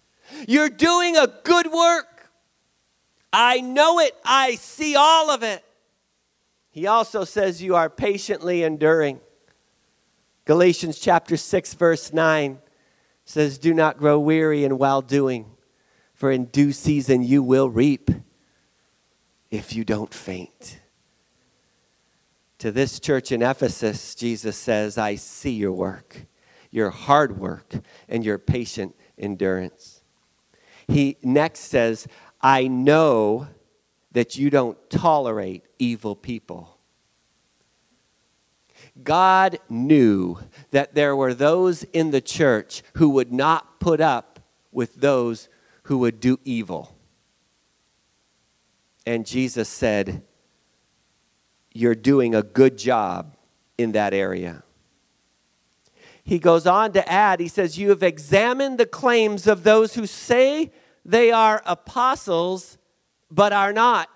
You're 0.48 0.70
doing 0.70 1.16
a 1.16 1.26
good 1.26 1.70
work. 1.70 2.30
I 3.32 3.60
know 3.60 3.98
it. 3.98 4.14
I 4.24 4.54
see 4.54 4.94
all 4.96 5.30
of 5.30 5.42
it. 5.42 5.64
He 6.70 6.86
also 6.86 7.24
says 7.24 7.62
you 7.62 7.76
are 7.76 7.90
patiently 7.90 8.62
enduring. 8.62 9.20
Galatians 10.44 10.98
chapter 10.98 11.36
6 11.36 11.74
verse 11.74 12.12
9 12.12 12.58
says 13.24 13.58
do 13.58 13.72
not 13.72 13.98
grow 13.98 14.18
weary 14.18 14.64
in 14.64 14.76
well 14.76 15.00
doing 15.00 15.46
for 16.14 16.30
in 16.30 16.46
due 16.46 16.72
season 16.72 17.22
you 17.22 17.42
will 17.42 17.70
reap 17.70 18.10
if 19.50 19.74
you 19.74 19.84
don't 19.84 20.12
faint. 20.12 20.80
To 22.64 22.72
this 22.72 22.98
church 22.98 23.30
in 23.30 23.42
Ephesus, 23.42 24.14
Jesus 24.14 24.56
says, 24.56 24.96
I 24.96 25.16
see 25.16 25.50
your 25.50 25.72
work, 25.72 26.24
your 26.70 26.88
hard 26.88 27.38
work, 27.38 27.74
and 28.08 28.24
your 28.24 28.38
patient 28.38 28.96
endurance. 29.18 30.02
He 30.88 31.18
next 31.22 31.60
says, 31.60 32.08
I 32.40 32.66
know 32.68 33.48
that 34.12 34.38
you 34.38 34.48
don't 34.48 34.78
tolerate 34.88 35.66
evil 35.78 36.16
people. 36.16 36.78
God 39.02 39.58
knew 39.68 40.38
that 40.70 40.94
there 40.94 41.14
were 41.14 41.34
those 41.34 41.82
in 41.82 42.12
the 42.12 42.22
church 42.22 42.82
who 42.94 43.10
would 43.10 43.30
not 43.30 43.78
put 43.78 44.00
up 44.00 44.40
with 44.72 44.94
those 44.94 45.50
who 45.82 45.98
would 45.98 46.18
do 46.18 46.40
evil. 46.44 46.96
And 49.04 49.26
Jesus 49.26 49.68
said, 49.68 50.22
You're 51.74 51.96
doing 51.96 52.34
a 52.34 52.42
good 52.42 52.78
job 52.78 53.36
in 53.76 53.92
that 53.92 54.14
area. 54.14 54.62
He 56.22 56.38
goes 56.38 56.66
on 56.66 56.92
to 56.92 57.06
add, 57.10 57.40
he 57.40 57.48
says, 57.48 57.76
You 57.76 57.90
have 57.90 58.02
examined 58.02 58.78
the 58.78 58.86
claims 58.86 59.46
of 59.46 59.64
those 59.64 59.94
who 59.94 60.06
say 60.06 60.72
they 61.04 61.30
are 61.32 61.62
apostles, 61.66 62.78
but 63.30 63.52
are 63.52 63.72
not. 63.72 64.08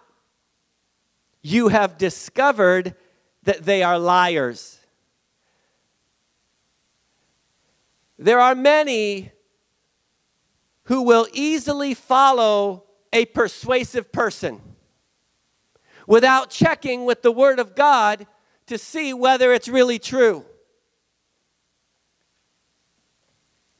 You 1.42 1.68
have 1.68 1.98
discovered 1.98 2.94
that 3.42 3.64
they 3.64 3.82
are 3.82 3.98
liars. 3.98 4.78
There 8.18 8.40
are 8.40 8.54
many 8.54 9.32
who 10.84 11.02
will 11.02 11.26
easily 11.32 11.92
follow 11.92 12.84
a 13.12 13.26
persuasive 13.26 14.10
person 14.12 14.60
without 16.08 16.48
checking 16.48 17.04
with 17.04 17.20
the 17.20 17.30
Word 17.30 17.60
of 17.60 17.74
God 17.76 18.26
to 18.66 18.78
see 18.78 19.12
whether 19.12 19.52
it's 19.52 19.68
really 19.68 19.98
true. 19.98 20.44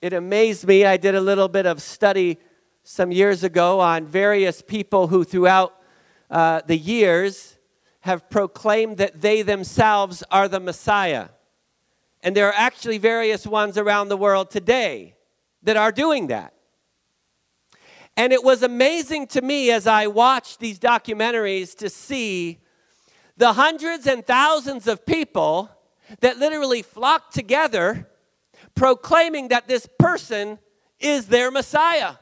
It 0.02 0.12
amazed 0.12 0.66
me. 0.66 0.84
I 0.84 0.98
did 0.98 1.14
a 1.14 1.22
little 1.22 1.48
bit 1.48 1.64
of 1.64 1.80
study 1.80 2.38
some 2.84 3.10
years 3.10 3.42
ago 3.44 3.80
on 3.80 4.06
various 4.06 4.60
people 4.60 5.08
who, 5.08 5.24
throughout 5.24 5.74
uh, 6.30 6.60
the 6.66 6.76
years, 6.76 7.56
have 8.00 8.28
proclaimed 8.28 8.98
that 8.98 9.22
they 9.22 9.40
themselves 9.40 10.22
are 10.30 10.48
the 10.48 10.60
Messiah. 10.60 11.30
And 12.22 12.36
there 12.36 12.46
are 12.48 12.54
actually 12.54 12.98
various 12.98 13.46
ones 13.46 13.78
around 13.78 14.08
the 14.08 14.18
world 14.18 14.50
today 14.50 15.14
that 15.62 15.78
are 15.78 15.90
doing 15.90 16.26
that. 16.26 16.52
And 18.18 18.32
it 18.32 18.42
was 18.42 18.64
amazing 18.64 19.28
to 19.28 19.42
me 19.42 19.70
as 19.70 19.86
I 19.86 20.08
watched 20.08 20.58
these 20.58 20.80
documentaries 20.80 21.76
to 21.76 21.88
see 21.88 22.58
the 23.36 23.52
hundreds 23.52 24.08
and 24.08 24.26
thousands 24.26 24.88
of 24.88 25.06
people 25.06 25.70
that 26.18 26.36
literally 26.36 26.82
flocked 26.82 27.32
together 27.32 28.08
proclaiming 28.74 29.48
that 29.48 29.68
this 29.68 29.88
person 30.00 30.58
is 30.98 31.28
their 31.28 31.52
Messiah. 31.52 32.14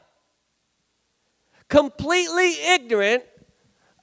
Completely 1.67 2.53
ignorant 2.75 3.23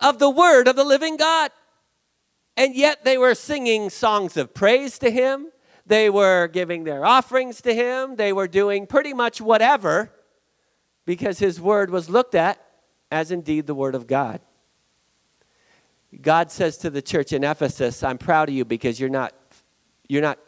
of 0.00 0.18
the 0.18 0.30
word 0.30 0.66
of 0.66 0.74
the 0.74 0.82
living 0.82 1.16
God. 1.16 1.52
And 2.56 2.74
yet 2.74 3.04
they 3.04 3.16
were 3.16 3.36
singing 3.36 3.88
songs 3.88 4.36
of 4.36 4.52
praise 4.52 4.98
to 4.98 5.12
him. 5.12 5.52
They 5.86 6.10
were 6.10 6.48
giving 6.48 6.82
their 6.82 7.04
offerings 7.04 7.60
to 7.60 7.72
him. 7.72 8.16
They 8.16 8.32
were 8.32 8.48
doing 8.48 8.88
pretty 8.88 9.14
much 9.14 9.40
whatever 9.40 10.10
because 11.04 11.38
his 11.38 11.60
word 11.60 11.90
was 11.90 12.08
looked 12.08 12.34
at 12.34 12.58
as 13.10 13.30
indeed 13.30 13.66
the 13.66 13.74
word 13.74 13.94
of 13.94 14.06
God. 14.06 14.40
God 16.20 16.50
says 16.50 16.76
to 16.78 16.90
the 16.90 17.02
church 17.02 17.32
in 17.32 17.44
Ephesus, 17.44 18.02
I'm 18.02 18.18
proud 18.18 18.48
of 18.48 18.54
you 18.54 18.64
because 18.64 19.00
you're 19.00 19.10
not, 19.10 19.34
you're 20.08 20.22
not 20.22 20.38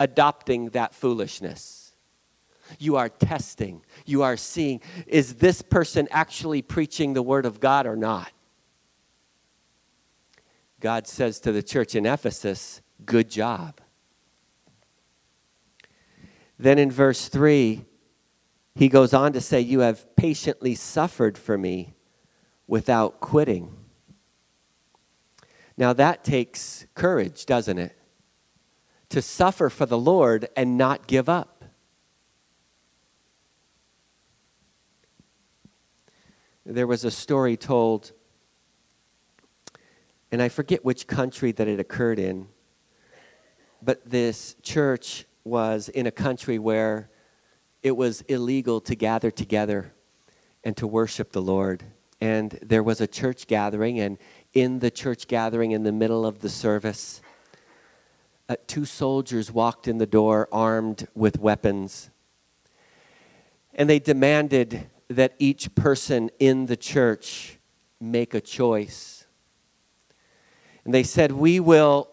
adopting 0.00 0.70
that 0.70 0.94
foolishness. 0.94 1.94
You 2.78 2.96
are 2.96 3.08
testing. 3.08 3.82
You 4.04 4.22
are 4.22 4.36
seeing 4.36 4.80
is 5.06 5.34
this 5.34 5.62
person 5.62 6.08
actually 6.10 6.62
preaching 6.62 7.12
the 7.12 7.22
word 7.22 7.46
of 7.46 7.60
God 7.60 7.86
or 7.86 7.96
not? 7.96 8.32
God 10.80 11.06
says 11.06 11.40
to 11.40 11.52
the 11.52 11.62
church 11.62 11.94
in 11.94 12.06
Ephesus, 12.06 12.82
Good 13.04 13.30
job. 13.30 13.80
Then 16.58 16.78
in 16.78 16.90
verse 16.90 17.28
3, 17.28 17.84
he 18.76 18.88
goes 18.88 19.14
on 19.14 19.32
to 19.32 19.40
say, 19.40 19.58
You 19.60 19.80
have 19.80 20.14
patiently 20.16 20.74
suffered 20.74 21.38
for 21.38 21.56
me 21.56 21.94
without 22.66 23.20
quitting. 23.20 23.74
Now 25.78 25.94
that 25.94 26.22
takes 26.22 26.86
courage, 26.94 27.46
doesn't 27.46 27.78
it? 27.78 27.96
To 29.08 29.22
suffer 29.22 29.70
for 29.70 29.86
the 29.86 29.98
Lord 29.98 30.48
and 30.56 30.76
not 30.76 31.06
give 31.06 31.28
up. 31.28 31.64
There 36.66 36.86
was 36.86 37.04
a 37.04 37.10
story 37.10 37.56
told, 37.56 38.12
and 40.30 40.42
I 40.42 40.50
forget 40.50 40.84
which 40.84 41.06
country 41.06 41.52
that 41.52 41.66
it 41.66 41.80
occurred 41.80 42.18
in, 42.18 42.48
but 43.80 44.04
this 44.04 44.56
church 44.62 45.24
was 45.44 45.88
in 45.88 46.06
a 46.06 46.10
country 46.10 46.58
where 46.58 47.08
it 47.86 47.96
was 47.96 48.22
illegal 48.22 48.80
to 48.80 48.96
gather 48.96 49.30
together 49.30 49.92
and 50.64 50.76
to 50.76 50.88
worship 50.88 51.30
the 51.30 51.40
Lord. 51.40 51.84
And 52.20 52.58
there 52.60 52.82
was 52.82 53.00
a 53.00 53.06
church 53.06 53.46
gathering, 53.46 54.00
and 54.00 54.18
in 54.52 54.80
the 54.80 54.90
church 54.90 55.28
gathering, 55.28 55.70
in 55.70 55.84
the 55.84 55.92
middle 55.92 56.26
of 56.26 56.40
the 56.40 56.48
service, 56.48 57.22
uh, 58.48 58.56
two 58.66 58.86
soldiers 58.86 59.52
walked 59.52 59.86
in 59.86 59.98
the 59.98 60.06
door 60.06 60.48
armed 60.50 61.06
with 61.14 61.38
weapons. 61.38 62.10
And 63.72 63.88
they 63.88 64.00
demanded 64.00 64.90
that 65.06 65.34
each 65.38 65.72
person 65.76 66.28
in 66.40 66.66
the 66.66 66.76
church 66.76 67.56
make 68.00 68.34
a 68.34 68.40
choice. 68.40 69.28
And 70.84 70.92
they 70.92 71.04
said, 71.04 71.30
We 71.30 71.60
will 71.60 72.10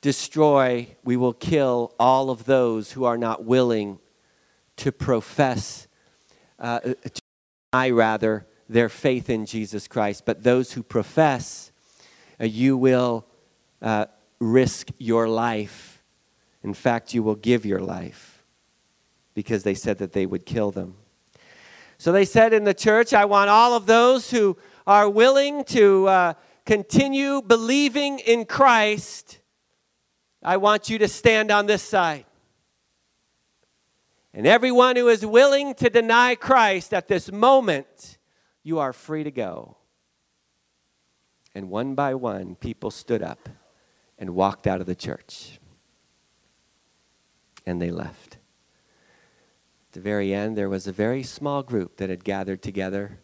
destroy, 0.00 0.88
we 1.04 1.16
will 1.16 1.34
kill 1.34 1.94
all 2.00 2.30
of 2.30 2.46
those 2.46 2.90
who 2.90 3.04
are 3.04 3.16
not 3.16 3.44
willing 3.44 4.00
to 4.78 4.92
profess, 4.92 5.86
uh, 6.58 6.80
to 6.80 7.22
deny 7.72 7.90
rather, 7.90 8.46
their 8.68 8.88
faith 8.88 9.30
in 9.30 9.46
Jesus 9.46 9.86
Christ. 9.88 10.24
But 10.24 10.42
those 10.42 10.72
who 10.72 10.82
profess, 10.82 11.72
uh, 12.40 12.44
you 12.44 12.76
will 12.76 13.26
uh, 13.80 14.06
risk 14.40 14.90
your 14.98 15.28
life. 15.28 16.02
In 16.62 16.74
fact, 16.74 17.14
you 17.14 17.22
will 17.22 17.36
give 17.36 17.64
your 17.64 17.80
life 17.80 18.44
because 19.34 19.62
they 19.62 19.74
said 19.74 19.98
that 19.98 20.12
they 20.12 20.26
would 20.26 20.44
kill 20.44 20.70
them. 20.70 20.96
So 21.98 22.12
they 22.12 22.24
said 22.24 22.52
in 22.52 22.64
the 22.64 22.74
church, 22.74 23.12
I 23.12 23.24
want 23.24 23.50
all 23.50 23.74
of 23.74 23.86
those 23.86 24.30
who 24.30 24.56
are 24.86 25.08
willing 25.08 25.64
to 25.64 26.08
uh, 26.08 26.34
continue 26.64 27.42
believing 27.42 28.18
in 28.20 28.44
Christ 28.44 29.38
I 30.42 30.56
want 30.56 30.88
you 30.88 30.98
to 30.98 31.08
stand 31.08 31.50
on 31.50 31.66
this 31.66 31.82
side. 31.82 32.24
And 34.34 34.46
everyone 34.46 34.96
who 34.96 35.08
is 35.08 35.24
willing 35.24 35.74
to 35.74 35.90
deny 35.90 36.34
Christ 36.34 36.92
at 36.92 37.08
this 37.08 37.32
moment, 37.32 38.18
you 38.62 38.78
are 38.78 38.92
free 38.92 39.24
to 39.24 39.30
go. 39.30 39.76
And 41.54 41.70
one 41.70 41.94
by 41.94 42.14
one, 42.14 42.54
people 42.54 42.90
stood 42.90 43.22
up 43.22 43.48
and 44.18 44.34
walked 44.34 44.66
out 44.66 44.80
of 44.80 44.86
the 44.86 44.94
church. 44.94 45.58
And 47.66 47.80
they 47.80 47.90
left. 47.90 48.34
At 49.88 49.92
the 49.92 50.00
very 50.00 50.34
end, 50.34 50.56
there 50.56 50.68
was 50.68 50.86
a 50.86 50.92
very 50.92 51.22
small 51.22 51.62
group 51.62 51.96
that 51.96 52.10
had 52.10 52.22
gathered 52.22 52.62
together, 52.62 53.20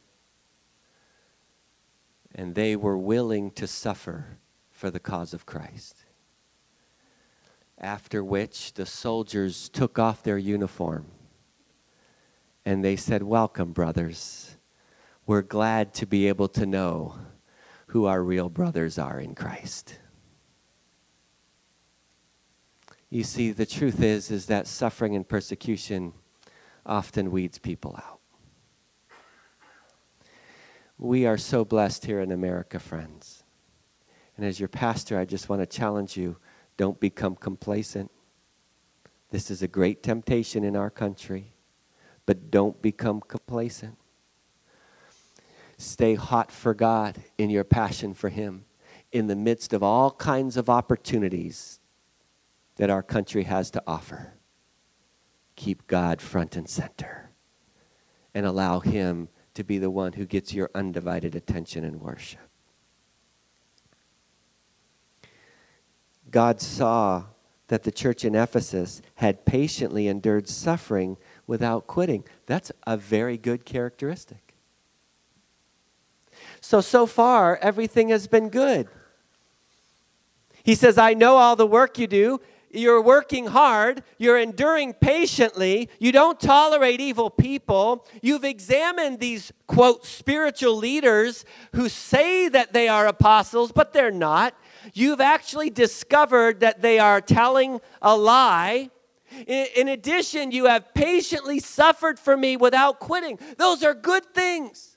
and 2.35 2.55
they 2.55 2.75
were 2.75 2.97
willing 2.97 3.51
to 3.53 3.67
suffer 3.67 4.39
for 4.71 4.91
the 4.91 5.01
cause 5.01 5.35
of 5.35 5.47
Christ. 5.47 6.04
After 7.79 8.23
which 8.23 8.75
the 8.75 8.87
soldiers 8.87 9.69
took 9.69 9.99
off 9.99 10.23
their 10.23 10.39
uniform 10.39 11.07
and 12.65 12.85
they 12.85 12.97
said, 12.97 13.23
Welcome, 13.23 13.73
brothers. 13.73 14.57
We're 15.27 15.43
glad 15.43 15.95
to 15.95 16.07
be 16.07 16.29
able 16.29 16.49
to 16.49 16.67
know 16.67 17.17
who 17.89 18.07
our 18.07 18.23
real 18.23 18.49
brothers 18.49 18.99
are 18.99 19.19
in 19.19 19.35
Christ. 19.35 19.99
You 23.11 23.25
see, 23.25 23.53
the 23.53 23.67
truth 23.67 24.03
is, 24.03 24.31
is 24.31 24.47
that 24.47 24.67
suffering 24.67 25.15
and 25.15 25.27
persecution 25.27 26.13
often 26.85 27.31
weeds 27.31 27.59
people 27.59 27.95
out. 27.97 28.21
We 30.99 31.27
are 31.27 31.39
so 31.39 31.65
blessed 31.65 32.07
here 32.07 32.21
in 32.21 32.33
America, 32.33 32.79
friends. 32.79 33.45
And 34.37 34.45
as 34.45 34.59
your 34.59 34.69
pastor, 34.69 35.19
I 35.19 35.25
just 35.25 35.49
want 35.49 35.63
to 35.63 35.67
challenge 35.67 36.17
you 36.17 36.37
don't 36.77 36.99
become 37.01 37.37
complacent. 37.37 38.11
This 39.31 39.51
is 39.51 39.63
a 39.63 39.69
great 39.69 40.03
temptation 40.03 40.65
in 40.65 40.77
our 40.77 40.91
country, 40.91 41.55
but 42.27 42.51
don't 42.51 42.81
become 42.81 43.21
complacent. 43.21 43.97
Stay 45.77 46.15
hot 46.15 46.53
for 46.53 46.75
God 46.75 47.23
in 47.37 47.51
your 47.51 47.65
passion 47.65 48.15
for 48.15 48.29
Him 48.29 48.65
in 49.13 49.27
the 49.27 49.37
midst 49.37 49.73
of 49.73 49.83
all 49.83 50.11
kinds 50.11 50.57
of 50.57 50.71
opportunities 50.71 51.81
that 52.77 52.91
our 52.91 53.03
country 53.03 53.45
has 53.45 53.71
to 53.73 53.83
offer. 53.87 54.35
Keep 55.57 55.87
God 55.87 56.21
front 56.21 56.57
and 56.57 56.69
center 56.69 57.31
and 58.35 58.47
allow 58.47 58.81
Him 58.81 59.29
to 59.55 59.63
be 59.63 59.79
the 59.79 59.91
one 59.91 60.15
who 60.15 60.27
gets 60.27 60.53
your 60.53 60.71
undivided 60.75 61.35
attention 61.35 61.85
and 61.85 62.01
worship. 62.01 62.41
God 66.35 66.61
saw 66.61 67.27
that 67.69 67.85
the 67.85 67.93
church 67.93 68.25
in 68.25 68.35
Ephesus 68.35 69.01
had 69.15 69.45
patiently 69.45 70.09
endured 70.09 70.49
suffering 70.49 71.17
without 71.47 71.87
quitting. 71.87 72.25
That's 72.47 72.73
a 72.89 72.97
very 72.97 73.39
good 73.39 73.65
characteristic. 73.65 74.57
So, 76.61 76.81
so 76.81 77.07
far, 77.07 77.57
everything 77.63 78.09
has 78.09 78.27
been 78.27 78.49
good. 78.49 78.89
He 80.65 80.75
says, 80.75 80.99
I 80.99 81.15
know 81.15 81.37
all 81.37 81.55
the 81.55 81.69
work 81.69 82.01
you 82.01 82.09
do. 82.09 82.41
You're 82.69 83.01
working 83.01 83.47
hard. 83.47 84.03
You're 84.19 84.39
enduring 84.39 84.95
patiently. 84.95 85.89
You 86.01 86.11
don't 86.11 86.41
tolerate 86.41 87.01
evil 87.01 87.31
people. 87.31 88.05
You've 88.23 88.43
examined 88.43 89.21
these, 89.21 89.53
quote, 89.69 90.05
spiritual 90.05 90.77
leaders 90.77 91.45
who 91.77 91.89
say 91.89 92.49
that 92.49 92.73
they 92.73 92.89
are 92.89 93.07
apostles, 93.07 93.71
but 93.71 93.93
they're 93.93 94.11
not 94.11 94.53
you've 94.93 95.21
actually 95.21 95.71
discovered 95.71 96.61
that 96.61 96.83
they 96.83 96.99
are 96.99 97.21
telling 97.21 97.81
a 98.03 98.17
lie. 98.17 98.91
In, 99.47 99.89
addition, 99.89 100.53
you 100.53 100.67
have 100.67 100.95
patiently 100.95 101.59
suffered 101.59 102.19
for 102.19 102.37
me 102.37 102.57
without 102.57 103.01
quitting. 103.01 103.39
Those 103.59 103.83
are 103.83 103.95
good 103.95 104.25
things. 104.33 104.97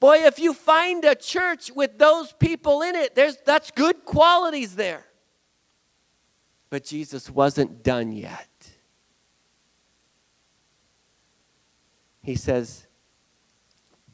Boy, 0.00 0.18
if 0.18 0.38
you 0.38 0.54
find 0.54 1.04
a 1.04 1.14
church 1.14 1.70
with 1.74 1.98
those 1.98 2.32
people 2.32 2.82
in 2.82 2.94
it, 2.94 3.14
there's, 3.14 3.36
that's 3.44 3.70
good 3.70 4.04
qualities 4.04 4.74
there. 4.74 5.04
But 6.70 6.84
Jesus 6.84 7.30
wasn't 7.30 7.82
done 7.82 8.12
yet. 8.12 8.48
He 12.22 12.34
says, 12.34 12.86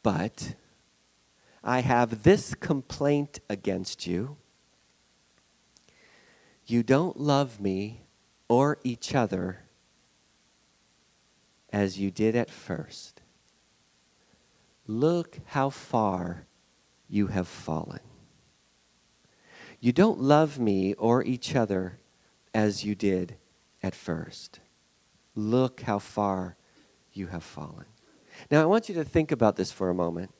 But 0.02 0.54
I 1.64 1.80
have 1.80 2.24
this 2.24 2.54
complaint 2.54 3.40
against 3.48 4.06
you 4.06 4.36
you 6.66 6.82
don't 6.82 7.18
love 7.18 7.60
me 7.60 8.02
or 8.48 8.78
each 8.84 9.14
other 9.14 9.60
as 11.72 11.98
you 11.98 12.10
did 12.10 12.36
at 12.36 12.50
first. 12.50 13.22
Look 14.86 15.38
how 15.46 15.70
far 15.70 16.46
you 17.08 17.28
have 17.28 17.48
fallen. 17.48 18.00
You 19.80 19.92
don't 19.92 20.20
love 20.20 20.58
me 20.58 20.94
or 20.94 21.24
each 21.24 21.56
other 21.56 21.98
as 22.54 22.84
you 22.84 22.94
did 22.94 23.36
at 23.82 23.94
first. 23.94 24.60
Look 25.34 25.82
how 25.82 25.98
far 25.98 26.56
you 27.12 27.28
have 27.28 27.42
fallen. 27.42 27.86
Now, 28.50 28.62
I 28.62 28.66
want 28.66 28.88
you 28.88 28.94
to 28.96 29.04
think 29.04 29.32
about 29.32 29.56
this 29.56 29.72
for 29.72 29.90
a 29.90 29.94
moment. 29.94 30.30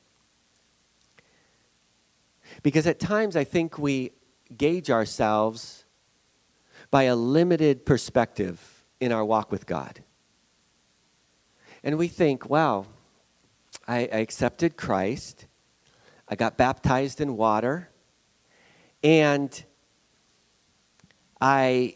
Because 2.61 2.85
at 2.87 2.99
times 2.99 3.35
I 3.35 3.43
think 3.43 3.77
we 3.77 4.11
gauge 4.55 4.89
ourselves 4.89 5.82
by 6.93 7.05
a 7.05 7.15
limited 7.15 7.87
perspective 7.87 8.85
in 8.99 9.11
our 9.11 9.25
walk 9.25 9.51
with 9.51 9.65
God. 9.65 10.03
And 11.83 11.97
we 11.97 12.07
think, 12.07 12.47
wow, 12.51 12.85
I, 13.87 14.01
I 14.01 14.17
accepted 14.17 14.77
Christ, 14.77 15.47
I 16.29 16.35
got 16.35 16.55
baptized 16.55 17.19
in 17.19 17.35
water, 17.35 17.89
and 19.03 19.65
I 21.41 21.95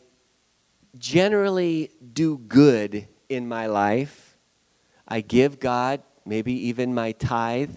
generally 0.97 1.91
do 2.13 2.39
good 2.39 3.07
in 3.29 3.47
my 3.47 3.67
life. 3.67 4.35
I 5.07 5.21
give 5.21 5.59
God 5.59 6.01
maybe 6.25 6.53
even 6.69 6.95
my 6.95 7.11
tithe. 7.11 7.75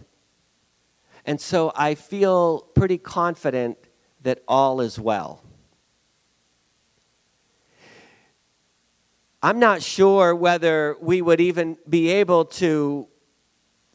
And 1.27 1.39
so 1.39 1.71
I 1.77 1.97
feel 1.97 2.61
pretty 2.75 2.97
confident 2.97 3.77
that 4.23 4.43
all 4.49 4.81
is 4.81 4.99
well. 4.99 5.45
I'm 9.43 9.59
not 9.59 9.83
sure 9.83 10.35
whether 10.35 10.97
we 11.01 11.23
would 11.23 11.41
even 11.41 11.79
be 11.89 12.11
able 12.11 12.45
to 12.45 13.09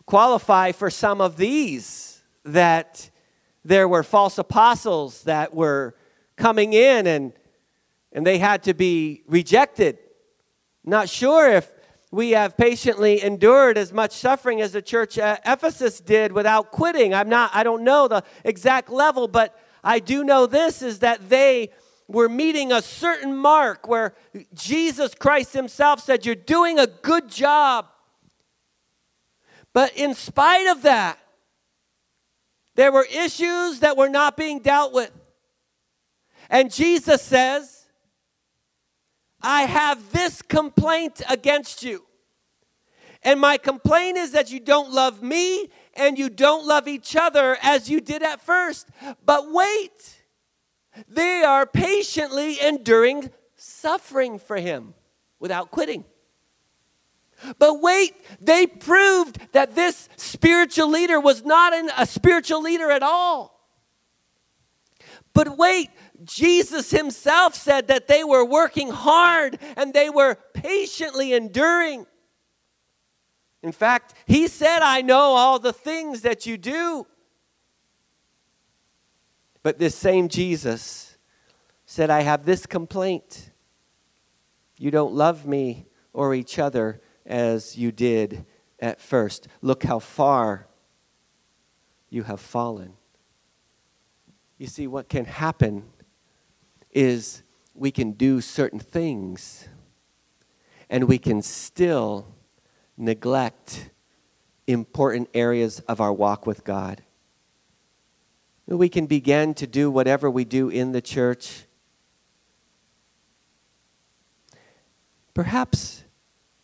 qualify 0.07 0.71
for 0.71 0.89
some 0.89 1.21
of 1.21 1.37
these 1.37 2.23
that 2.45 3.11
there 3.63 3.87
were 3.87 4.01
false 4.01 4.39
apostles 4.39 5.23
that 5.23 5.53
were 5.53 5.95
coming 6.35 6.73
in 6.73 7.05
and, 7.05 7.33
and 8.11 8.25
they 8.25 8.39
had 8.39 8.63
to 8.63 8.73
be 8.73 9.21
rejected. 9.27 9.99
Not 10.83 11.09
sure 11.09 11.47
if 11.51 11.71
we 12.09 12.31
have 12.31 12.57
patiently 12.57 13.23
endured 13.23 13.77
as 13.77 13.93
much 13.93 14.13
suffering 14.13 14.61
as 14.61 14.71
the 14.71 14.81
church 14.81 15.19
at 15.19 15.41
Ephesus 15.45 15.99
did 15.99 16.31
without 16.31 16.71
quitting. 16.71 17.13
I'm 17.13 17.29
not, 17.29 17.51
I 17.53 17.61
don't 17.61 17.83
know 17.83 18.07
the 18.07 18.23
exact 18.43 18.89
level, 18.89 19.27
but 19.27 19.55
I 19.83 19.99
do 19.99 20.23
know 20.23 20.47
this 20.47 20.81
is 20.81 20.99
that 20.99 21.29
they 21.29 21.69
were 22.07 22.29
meeting 22.29 22.71
a 22.71 22.81
certain 22.81 23.35
mark 23.35 23.87
where 23.87 24.13
Jesus 24.53 25.13
Christ 25.15 25.53
Himself 25.53 26.01
said, 26.01 26.25
You're 26.25 26.35
doing 26.35 26.79
a 26.79 26.87
good 26.87 27.29
job. 27.29 27.87
But 29.73 29.95
in 29.97 30.13
spite 30.13 30.67
of 30.67 30.83
that, 30.83 31.19
there 32.75 32.91
were 32.91 33.05
issues 33.05 33.79
that 33.79 33.97
were 33.97 34.09
not 34.09 34.37
being 34.37 34.59
dealt 34.59 34.93
with. 34.93 35.11
And 36.49 36.71
Jesus 36.71 37.21
says, 37.21 37.85
I 39.41 39.63
have 39.63 40.11
this 40.11 40.41
complaint 40.41 41.21
against 41.29 41.83
you. 41.83 42.05
And 43.23 43.39
my 43.39 43.57
complaint 43.57 44.17
is 44.17 44.31
that 44.31 44.51
you 44.51 44.59
don't 44.59 44.91
love 44.91 45.23
me 45.23 45.69
and 45.95 46.17
you 46.17 46.29
don't 46.29 46.67
love 46.67 46.87
each 46.87 47.15
other 47.15 47.57
as 47.61 47.89
you 47.89 47.99
did 47.99 48.21
at 48.21 48.41
first. 48.41 48.87
But 49.25 49.51
wait, 49.51 50.14
they 51.07 51.43
are 51.43 51.65
patiently 51.65 52.59
enduring 52.61 53.29
suffering 53.55 54.39
for 54.39 54.57
him 54.57 54.93
without 55.39 55.71
quitting. 55.71 56.05
But 57.59 57.81
wait, 57.81 58.13
they 58.39 58.65
proved 58.65 59.39
that 59.51 59.75
this 59.75 60.09
spiritual 60.15 60.89
leader 60.89 61.19
was 61.19 61.43
not 61.43 61.73
an, 61.73 61.89
a 61.97 62.05
spiritual 62.05 62.61
leader 62.61 62.89
at 62.89 63.03
all. 63.03 63.55
But 65.33 65.57
wait, 65.57 65.89
Jesus 66.23 66.91
himself 66.91 67.55
said 67.55 67.87
that 67.89 68.07
they 68.07 68.23
were 68.23 68.45
working 68.45 68.89
hard 68.89 69.59
and 69.75 69.93
they 69.93 70.09
were 70.09 70.37
patiently 70.53 71.33
enduring. 71.33 72.05
In 73.61 73.73
fact, 73.73 74.13
he 74.25 74.47
said, 74.47 74.79
I 74.81 75.01
know 75.01 75.33
all 75.33 75.59
the 75.59 75.73
things 75.73 76.21
that 76.21 76.45
you 76.45 76.57
do. 76.57 77.05
But 79.65 79.79
this 79.79 79.95
same 79.95 80.29
Jesus 80.29 81.17
said, 81.87 82.11
I 82.11 82.21
have 82.21 82.45
this 82.45 82.67
complaint. 82.67 83.49
You 84.77 84.91
don't 84.91 85.15
love 85.15 85.47
me 85.47 85.87
or 86.13 86.35
each 86.35 86.59
other 86.59 87.01
as 87.25 87.75
you 87.75 87.91
did 87.91 88.45
at 88.79 89.01
first. 89.01 89.47
Look 89.63 89.81
how 89.81 89.97
far 89.97 90.67
you 92.11 92.21
have 92.21 92.39
fallen. 92.39 92.93
You 94.59 94.67
see, 94.67 94.85
what 94.85 95.09
can 95.09 95.25
happen 95.25 95.85
is 96.91 97.41
we 97.73 97.89
can 97.89 98.11
do 98.11 98.41
certain 98.41 98.77
things 98.77 99.67
and 100.91 101.05
we 101.05 101.17
can 101.17 101.41
still 101.41 102.27
neglect 102.97 103.89
important 104.67 105.27
areas 105.33 105.79
of 105.87 105.99
our 105.99 106.13
walk 106.13 106.45
with 106.45 106.63
God. 106.63 107.01
We 108.67 108.89
can 108.89 109.05
begin 109.05 109.53
to 109.55 109.67
do 109.67 109.91
whatever 109.91 110.29
we 110.29 110.43
do 110.43 110.69
in 110.69 110.91
the 110.91 111.01
church. 111.01 111.65
Perhaps 115.33 116.03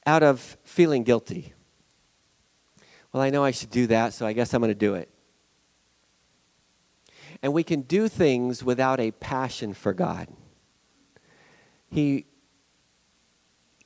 out 0.05 0.23
of 0.23 0.57
feeling 0.63 1.03
guilty. 1.03 1.53
Well, 3.13 3.21
I 3.21 3.29
know 3.29 3.43
I 3.43 3.51
should 3.51 3.69
do 3.69 3.87
that, 3.87 4.13
so 4.13 4.25
I 4.25 4.33
guess 4.33 4.53
I'm 4.53 4.61
going 4.61 4.71
to 4.71 4.75
do 4.75 4.95
it. 4.95 5.09
And 7.43 7.53
we 7.53 7.63
can 7.63 7.81
do 7.81 8.07
things 8.07 8.63
without 8.63 8.99
a 8.99 9.11
passion 9.11 9.73
for 9.73 9.93
God. 9.93 10.27
He 11.89 12.25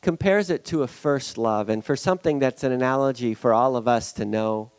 compares 0.01 0.49
it 0.49 0.63
to 0.65 0.83
a 0.83 0.87
first 0.87 1.37
love, 1.37 1.67
and 1.67 1.83
for 1.83 1.95
something 1.95 2.39
that's 2.39 2.63
an 2.63 2.71
analogy 2.71 3.33
for 3.33 3.53
all 3.53 3.75
of 3.75 3.87
us 3.87 4.13
to 4.13 4.23
know. 4.23 4.71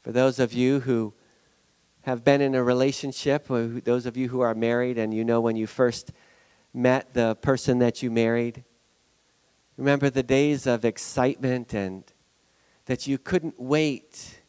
For 0.00 0.12
those 0.12 0.38
of 0.38 0.52
you 0.52 0.80
who 0.80 1.12
have 2.06 2.24
been 2.24 2.40
in 2.40 2.54
a 2.54 2.62
relationship, 2.62 3.46
those 3.48 4.06
of 4.06 4.16
you 4.16 4.28
who 4.28 4.40
are 4.40 4.54
married, 4.54 4.98
and 4.98 5.12
you 5.12 5.24
know 5.24 5.40
when 5.40 5.56
you 5.56 5.66
first 5.66 6.12
met 6.72 7.14
the 7.14 7.36
person 7.36 7.78
that 7.80 8.02
you 8.02 8.10
married, 8.10 8.64
Remember 9.76 10.08
the 10.08 10.22
days 10.22 10.66
of 10.66 10.84
excitement 10.84 11.74
and 11.74 12.04
that 12.86 13.06
you 13.06 13.18
couldn't 13.18 13.60
wait 13.60 14.40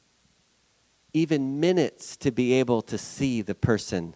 even 1.13 1.59
minutes 1.59 2.15
to 2.17 2.31
be 2.31 2.53
able 2.53 2.81
to 2.83 2.97
see 2.97 3.41
the 3.41 3.55
person 3.55 4.15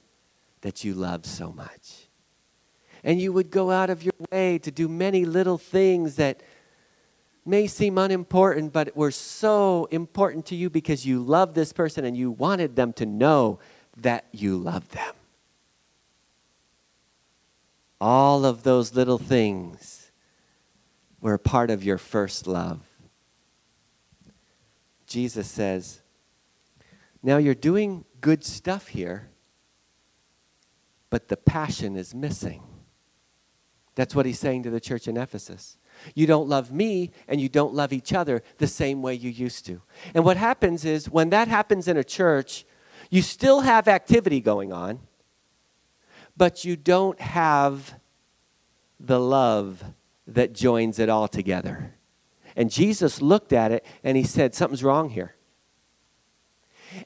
that 0.62 0.84
you 0.84 0.94
love 0.94 1.26
so 1.26 1.52
much. 1.52 2.08
And 3.04 3.20
you 3.20 3.34
would 3.34 3.50
go 3.50 3.72
out 3.72 3.90
of 3.90 4.04
your 4.04 4.14
way 4.32 4.60
to 4.60 4.72
do 4.72 4.88
many 4.88 5.26
little 5.26 5.58
things 5.58 6.16
that 6.16 6.44
may 7.46 7.68
seem 7.68 7.98
unimportant, 7.98 8.72
but 8.72 8.96
were 8.96 9.12
so 9.12 9.86
important 9.92 10.46
to 10.48 10.56
you 10.56 10.70
because 10.70 11.06
you 11.06 11.22
love 11.22 11.54
this 11.54 11.74
person 11.74 12.06
and 12.06 12.16
you 12.16 12.32
wanted 12.32 12.76
them 12.76 12.94
to 12.94 13.06
know 13.06 13.60
that 13.98 14.26
you 14.32 14.58
love 14.58 14.90
them. 14.90 15.14
All 18.00 18.46
of 18.46 18.64
those 18.64 18.96
little 18.96 19.18
things 19.18 20.12
were 21.20 21.38
part 21.38 21.70
of 21.70 21.84
your 21.84 21.98
first 21.98 22.48
love. 22.48 22.82
Jesus 25.06 25.48
says, 25.48 26.02
Now 27.22 27.38
you're 27.38 27.54
doing 27.54 28.06
good 28.22 28.44
stuff 28.44 28.88
here, 28.88 29.30
but 31.10 31.28
the 31.28 31.38
passion 31.38 31.96
is 31.96 32.16
missing. 32.16 32.64
That's 33.96 34.16
what 34.16 34.26
he's 34.26 34.40
saying 34.40 34.64
to 34.64 34.70
the 34.70 34.80
church 34.80 35.08
in 35.08 35.18
Ephesus. 35.18 35.78
You 36.16 36.28
don't 36.28 36.48
love 36.48 36.72
me 36.72 37.12
and 37.28 37.40
you 37.40 37.50
don't 37.50 37.74
love 37.74 37.94
each 37.94 38.14
other 38.14 38.44
the 38.58 38.68
same 38.68 39.02
way 39.02 39.14
you 39.14 39.30
used 39.30 39.66
to. 39.68 39.82
And 40.14 40.24
what 40.24 40.38
happens 40.38 40.86
is 40.86 41.10
when 41.10 41.30
that 41.30 41.48
happens 41.48 41.88
in 41.88 41.98
a 41.98 42.04
church, 42.04 42.66
you 43.10 43.22
still 43.22 43.62
have 43.62 43.88
activity 43.88 44.40
going 44.40 44.72
on, 44.72 45.00
but 46.38 46.64
you 46.64 46.76
don't 46.76 47.20
have 47.20 47.96
the 49.00 49.20
love 49.20 49.84
that 50.28 50.54
joins 50.54 51.00
it 51.00 51.10
all 51.10 51.28
together. 51.28 51.96
And 52.56 52.70
Jesus 52.70 53.22
looked 53.22 53.54
at 53.54 53.72
it 53.72 53.86
and 54.04 54.18
he 54.18 54.24
said, 54.24 54.54
Something's 54.54 54.84
wrong 54.84 55.10
here. 55.10 55.36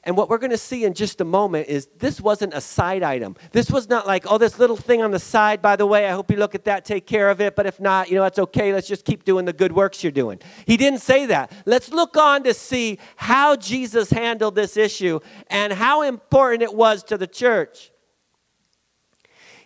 And 0.04 0.16
what 0.16 0.28
we're 0.28 0.38
going 0.38 0.50
to 0.50 0.58
see 0.58 0.84
in 0.84 0.94
just 0.94 1.20
a 1.20 1.24
moment 1.24 1.68
is 1.68 1.88
this 1.98 2.20
wasn't 2.20 2.54
a 2.54 2.60
side 2.60 3.02
item. 3.02 3.36
This 3.52 3.70
was 3.70 3.88
not 3.88 4.06
like, 4.06 4.24
oh, 4.30 4.38
this 4.38 4.58
little 4.58 4.76
thing 4.76 5.02
on 5.02 5.10
the 5.10 5.18
side, 5.18 5.62
by 5.62 5.76
the 5.76 5.86
way, 5.86 6.06
I 6.06 6.12
hope 6.12 6.30
you 6.30 6.36
look 6.36 6.54
at 6.54 6.64
that, 6.64 6.84
take 6.84 7.06
care 7.06 7.30
of 7.30 7.40
it. 7.40 7.56
But 7.56 7.66
if 7.66 7.80
not, 7.80 8.08
you 8.08 8.16
know, 8.16 8.22
that's 8.22 8.38
okay. 8.38 8.72
Let's 8.72 8.88
just 8.88 9.04
keep 9.04 9.24
doing 9.24 9.44
the 9.44 9.52
good 9.52 9.72
works 9.72 10.02
you're 10.02 10.12
doing. 10.12 10.40
He 10.66 10.76
didn't 10.76 11.00
say 11.00 11.26
that. 11.26 11.52
Let's 11.66 11.90
look 11.90 12.16
on 12.16 12.42
to 12.44 12.54
see 12.54 12.98
how 13.16 13.56
Jesus 13.56 14.10
handled 14.10 14.54
this 14.54 14.76
issue 14.76 15.20
and 15.48 15.72
how 15.72 16.02
important 16.02 16.62
it 16.62 16.74
was 16.74 17.02
to 17.04 17.18
the 17.18 17.26
church. 17.26 17.90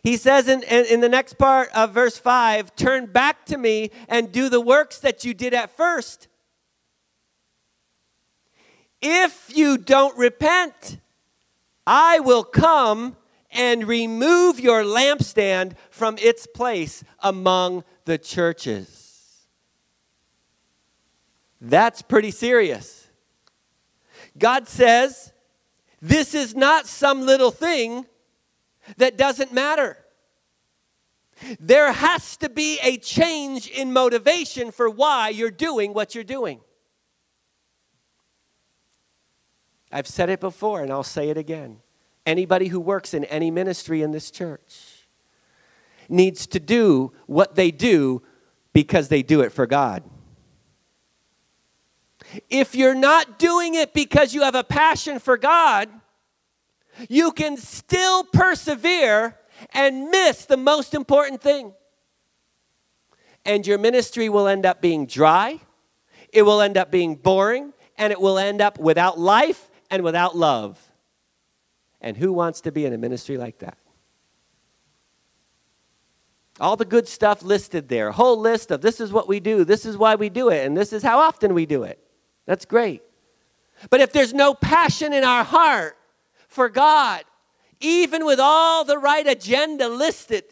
He 0.02 0.16
says 0.16 0.48
in, 0.48 0.62
in, 0.62 0.86
in, 0.86 1.00
the 1.00 1.08
next 1.08 1.36
part 1.36 1.68
of 1.74 1.92
verse 1.92 2.16
5 2.16 2.74
Turn 2.74 3.06
back 3.06 3.44
to 3.46 3.58
me 3.58 3.90
and 4.08 4.32
do 4.32 4.48
the 4.48 4.60
works 4.60 4.98
that 5.00 5.24
you 5.24 5.34
did 5.34 5.52
at 5.52 5.76
first. 5.76 6.28
If 9.02 9.50
you 9.54 9.78
don't 9.78 10.16
repent, 10.16 10.98
I 11.86 12.20
will 12.20 12.44
come 12.44 13.16
and 13.50 13.86
remove 13.86 14.60
your 14.60 14.82
lampstand 14.82 15.74
from 15.90 16.16
its 16.18 16.46
place 16.46 17.02
among 17.20 17.84
the 18.04 18.18
churches. 18.18 19.46
That's 21.60 22.02
pretty 22.02 22.30
serious. 22.30 23.08
God 24.38 24.68
says, 24.68 25.32
This 26.00 26.34
is 26.34 26.54
not 26.54 26.86
some 26.86 27.22
little 27.22 27.50
thing 27.50 28.06
that 28.96 29.16
doesn't 29.16 29.52
matter. 29.52 29.98
There 31.58 31.92
has 31.92 32.36
to 32.38 32.48
be 32.48 32.78
a 32.82 32.98
change 32.98 33.68
in 33.68 33.92
motivation 33.92 34.70
for 34.70 34.88
why 34.88 35.30
you're 35.30 35.50
doing 35.50 35.94
what 35.94 36.14
you're 36.14 36.24
doing. 36.24 36.60
I've 39.92 40.06
said 40.06 40.30
it 40.30 40.40
before 40.40 40.82
and 40.82 40.90
I'll 40.92 41.02
say 41.02 41.30
it 41.30 41.36
again. 41.36 41.78
Anybody 42.26 42.68
who 42.68 42.80
works 42.80 43.14
in 43.14 43.24
any 43.24 43.50
ministry 43.50 44.02
in 44.02 44.12
this 44.12 44.30
church 44.30 45.08
needs 46.08 46.46
to 46.48 46.60
do 46.60 47.12
what 47.26 47.54
they 47.54 47.70
do 47.70 48.22
because 48.72 49.08
they 49.08 49.22
do 49.22 49.40
it 49.40 49.52
for 49.52 49.66
God. 49.66 50.02
if 52.48 52.74
you're 52.74 52.94
not 52.94 53.38
doing 53.38 53.74
it 53.74 53.92
because 53.92 54.34
you 54.34 54.42
have 54.42 54.54
a 54.54 54.64
passion 54.64 55.18
for 55.18 55.36
God, 55.36 55.88
you 57.08 57.32
can 57.32 57.56
still 57.56 58.24
persevere 58.24 59.36
and 59.72 60.10
miss 60.10 60.44
the 60.44 60.56
most 60.56 60.94
important 60.94 61.40
thing. 61.40 61.72
And 63.44 63.66
your 63.66 63.78
ministry 63.78 64.28
will 64.28 64.46
end 64.46 64.66
up 64.66 64.80
being 64.80 65.06
dry, 65.06 65.60
it 66.32 66.42
will 66.42 66.60
end 66.60 66.76
up 66.76 66.90
being 66.90 67.16
boring, 67.16 67.72
and 67.96 68.12
it 68.12 68.20
will 68.20 68.38
end 68.38 68.60
up 68.60 68.78
without 68.78 69.18
life 69.18 69.69
and 69.90 70.02
without 70.02 70.36
love. 70.36 70.78
And 72.00 72.16
who 72.16 72.32
wants 72.32 72.62
to 72.62 72.72
be 72.72 72.84
in 72.86 72.92
a 72.92 72.98
ministry 72.98 73.36
like 73.36 73.58
that? 73.58 73.76
All 76.60 76.76
the 76.76 76.84
good 76.84 77.08
stuff 77.08 77.42
listed 77.42 77.88
there, 77.88 78.12
whole 78.12 78.38
list 78.38 78.70
of 78.70 78.82
this 78.82 79.00
is 79.00 79.12
what 79.12 79.26
we 79.26 79.40
do, 79.40 79.64
this 79.64 79.86
is 79.86 79.96
why 79.96 80.14
we 80.14 80.28
do 80.28 80.50
it, 80.50 80.66
and 80.66 80.76
this 80.76 80.92
is 80.92 81.02
how 81.02 81.18
often 81.18 81.54
we 81.54 81.64
do 81.64 81.84
it. 81.84 81.98
That's 82.44 82.66
great. 82.66 83.02
But 83.88 84.00
if 84.00 84.12
there's 84.12 84.34
no 84.34 84.52
passion 84.52 85.14
in 85.14 85.24
our 85.24 85.42
heart 85.42 85.96
for 86.48 86.68
God, 86.68 87.24
even 87.80 88.26
with 88.26 88.38
all 88.38 88.84
the 88.84 88.98
right 88.98 89.26
agenda 89.26 89.88
listed, 89.88 90.44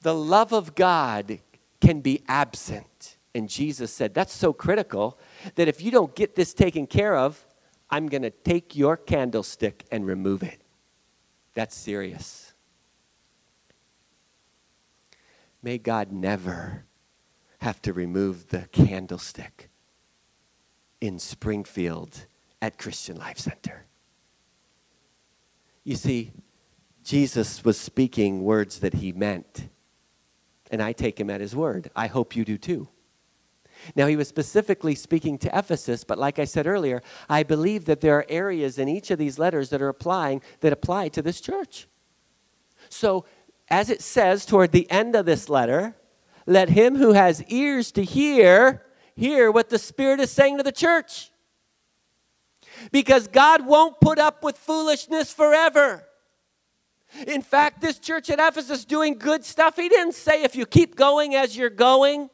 the 0.00 0.14
love 0.14 0.52
of 0.52 0.74
God 0.74 1.40
can 1.80 2.00
be 2.00 2.22
absent. 2.26 3.18
And 3.34 3.50
Jesus 3.50 3.92
said, 3.92 4.14
That's 4.14 4.32
so 4.32 4.54
critical 4.54 5.18
that 5.54 5.68
if 5.68 5.80
you 5.80 5.90
don't 5.90 6.14
get 6.14 6.34
this 6.34 6.52
taken 6.52 6.86
care 6.86 7.16
of, 7.16 7.46
I'm 7.88 8.08
going 8.08 8.22
to 8.22 8.30
take 8.30 8.74
your 8.76 8.96
candlestick 8.96 9.84
and 9.90 10.06
remove 10.06 10.42
it. 10.42 10.60
That's 11.54 11.74
serious. 11.74 12.52
May 15.62 15.78
God 15.78 16.12
never 16.12 16.84
have 17.58 17.80
to 17.82 17.92
remove 17.92 18.48
the 18.48 18.68
candlestick 18.72 19.70
in 21.00 21.18
Springfield 21.18 22.26
at 22.60 22.78
Christian 22.78 23.16
Life 23.16 23.38
Center. 23.38 23.86
You 25.84 25.96
see, 25.96 26.32
Jesus 27.04 27.64
was 27.64 27.78
speaking 27.78 28.42
words 28.42 28.80
that 28.80 28.94
he 28.94 29.12
meant, 29.12 29.68
and 30.70 30.82
I 30.82 30.92
take 30.92 31.20
him 31.20 31.30
at 31.30 31.40
his 31.40 31.54
word. 31.54 31.90
I 31.94 32.08
hope 32.08 32.34
you 32.34 32.44
do 32.44 32.58
too. 32.58 32.88
Now, 33.94 34.06
he 34.06 34.16
was 34.16 34.28
specifically 34.28 34.94
speaking 34.94 35.38
to 35.38 35.58
Ephesus, 35.58 36.04
but 36.04 36.18
like 36.18 36.38
I 36.38 36.44
said 36.44 36.66
earlier, 36.66 37.02
I 37.28 37.42
believe 37.42 37.84
that 37.84 38.00
there 38.00 38.16
are 38.16 38.26
areas 38.28 38.78
in 38.78 38.88
each 38.88 39.10
of 39.10 39.18
these 39.18 39.38
letters 39.38 39.70
that 39.70 39.82
are 39.82 39.88
applying 39.88 40.42
that 40.60 40.72
apply 40.72 41.08
to 41.08 41.22
this 41.22 41.40
church. 41.40 41.86
So, 42.88 43.24
as 43.68 43.90
it 43.90 44.00
says 44.00 44.46
toward 44.46 44.72
the 44.72 44.90
end 44.90 45.14
of 45.16 45.26
this 45.26 45.48
letter, 45.48 45.96
let 46.46 46.68
him 46.68 46.96
who 46.96 47.12
has 47.12 47.42
ears 47.44 47.90
to 47.92 48.04
hear 48.04 48.82
hear 49.16 49.50
what 49.50 49.70
the 49.70 49.78
Spirit 49.78 50.20
is 50.20 50.30
saying 50.30 50.58
to 50.58 50.62
the 50.62 50.72
church. 50.72 51.32
Because 52.92 53.26
God 53.26 53.66
won't 53.66 54.00
put 54.00 54.18
up 54.18 54.44
with 54.44 54.58
foolishness 54.58 55.32
forever. 55.32 56.06
In 57.26 57.40
fact, 57.40 57.80
this 57.80 57.98
church 57.98 58.28
at 58.28 58.38
Ephesus 58.38 58.84
doing 58.84 59.14
good 59.14 59.44
stuff. 59.44 59.76
He 59.76 59.88
didn't 59.88 60.12
say 60.12 60.42
if 60.42 60.54
you 60.54 60.66
keep 60.66 60.94
going 60.94 61.34
as 61.34 61.56
you're 61.56 61.70
going, 61.70 62.28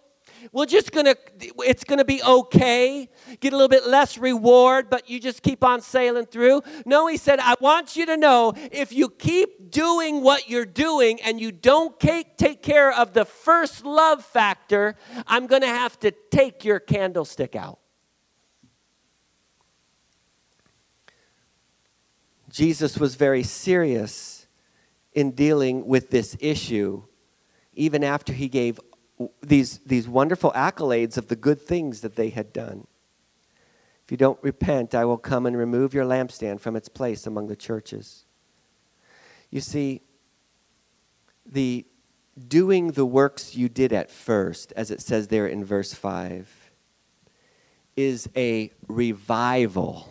we're 0.50 0.66
just 0.66 0.92
gonna 0.92 1.14
it's 1.40 1.84
gonna 1.84 2.04
be 2.04 2.22
okay 2.22 3.08
get 3.40 3.52
a 3.52 3.56
little 3.56 3.68
bit 3.68 3.86
less 3.86 4.18
reward 4.18 4.90
but 4.90 5.08
you 5.08 5.20
just 5.20 5.42
keep 5.42 5.62
on 5.62 5.80
sailing 5.80 6.26
through. 6.26 6.62
No 6.84 7.06
he 7.06 7.16
said 7.16 7.38
i 7.38 7.54
want 7.60 7.96
you 7.96 8.06
to 8.06 8.16
know 8.16 8.52
if 8.56 8.92
you 8.92 9.08
keep 9.08 9.70
doing 9.70 10.22
what 10.22 10.48
you're 10.48 10.66
doing 10.66 11.20
and 11.22 11.40
you 11.40 11.52
don't 11.52 11.98
take 12.00 12.62
care 12.62 12.92
of 12.92 13.12
the 13.12 13.24
first 13.24 13.84
love 13.84 14.24
factor 14.24 14.96
i'm 15.26 15.46
gonna 15.46 15.66
have 15.66 15.98
to 16.00 16.10
take 16.30 16.64
your 16.64 16.80
candlestick 16.80 17.54
out. 17.54 17.78
Jesus 22.50 22.98
was 22.98 23.14
very 23.14 23.42
serious 23.42 24.46
in 25.14 25.30
dealing 25.30 25.86
with 25.86 26.10
this 26.10 26.36
issue 26.38 27.02
even 27.74 28.04
after 28.04 28.32
he 28.32 28.48
gave 28.48 28.78
these, 29.42 29.78
these 29.78 30.08
wonderful 30.08 30.52
accolades 30.52 31.16
of 31.16 31.28
the 31.28 31.36
good 31.36 31.60
things 31.60 32.00
that 32.00 32.16
they 32.16 32.30
had 32.30 32.52
done. 32.52 32.86
If 34.04 34.10
you 34.10 34.16
don't 34.16 34.42
repent, 34.42 34.94
I 34.94 35.04
will 35.04 35.18
come 35.18 35.46
and 35.46 35.56
remove 35.56 35.94
your 35.94 36.04
lampstand 36.04 36.60
from 36.60 36.76
its 36.76 36.88
place 36.88 37.26
among 37.26 37.46
the 37.46 37.56
churches. 37.56 38.24
You 39.50 39.60
see, 39.60 40.02
the 41.46 41.86
doing 42.48 42.92
the 42.92 43.06
works 43.06 43.54
you 43.54 43.68
did 43.68 43.92
at 43.92 44.10
first, 44.10 44.72
as 44.74 44.90
it 44.90 45.00
says 45.00 45.28
there 45.28 45.46
in 45.46 45.64
verse 45.64 45.92
5, 45.92 46.70
is 47.96 48.28
a 48.36 48.70
revival 48.88 50.08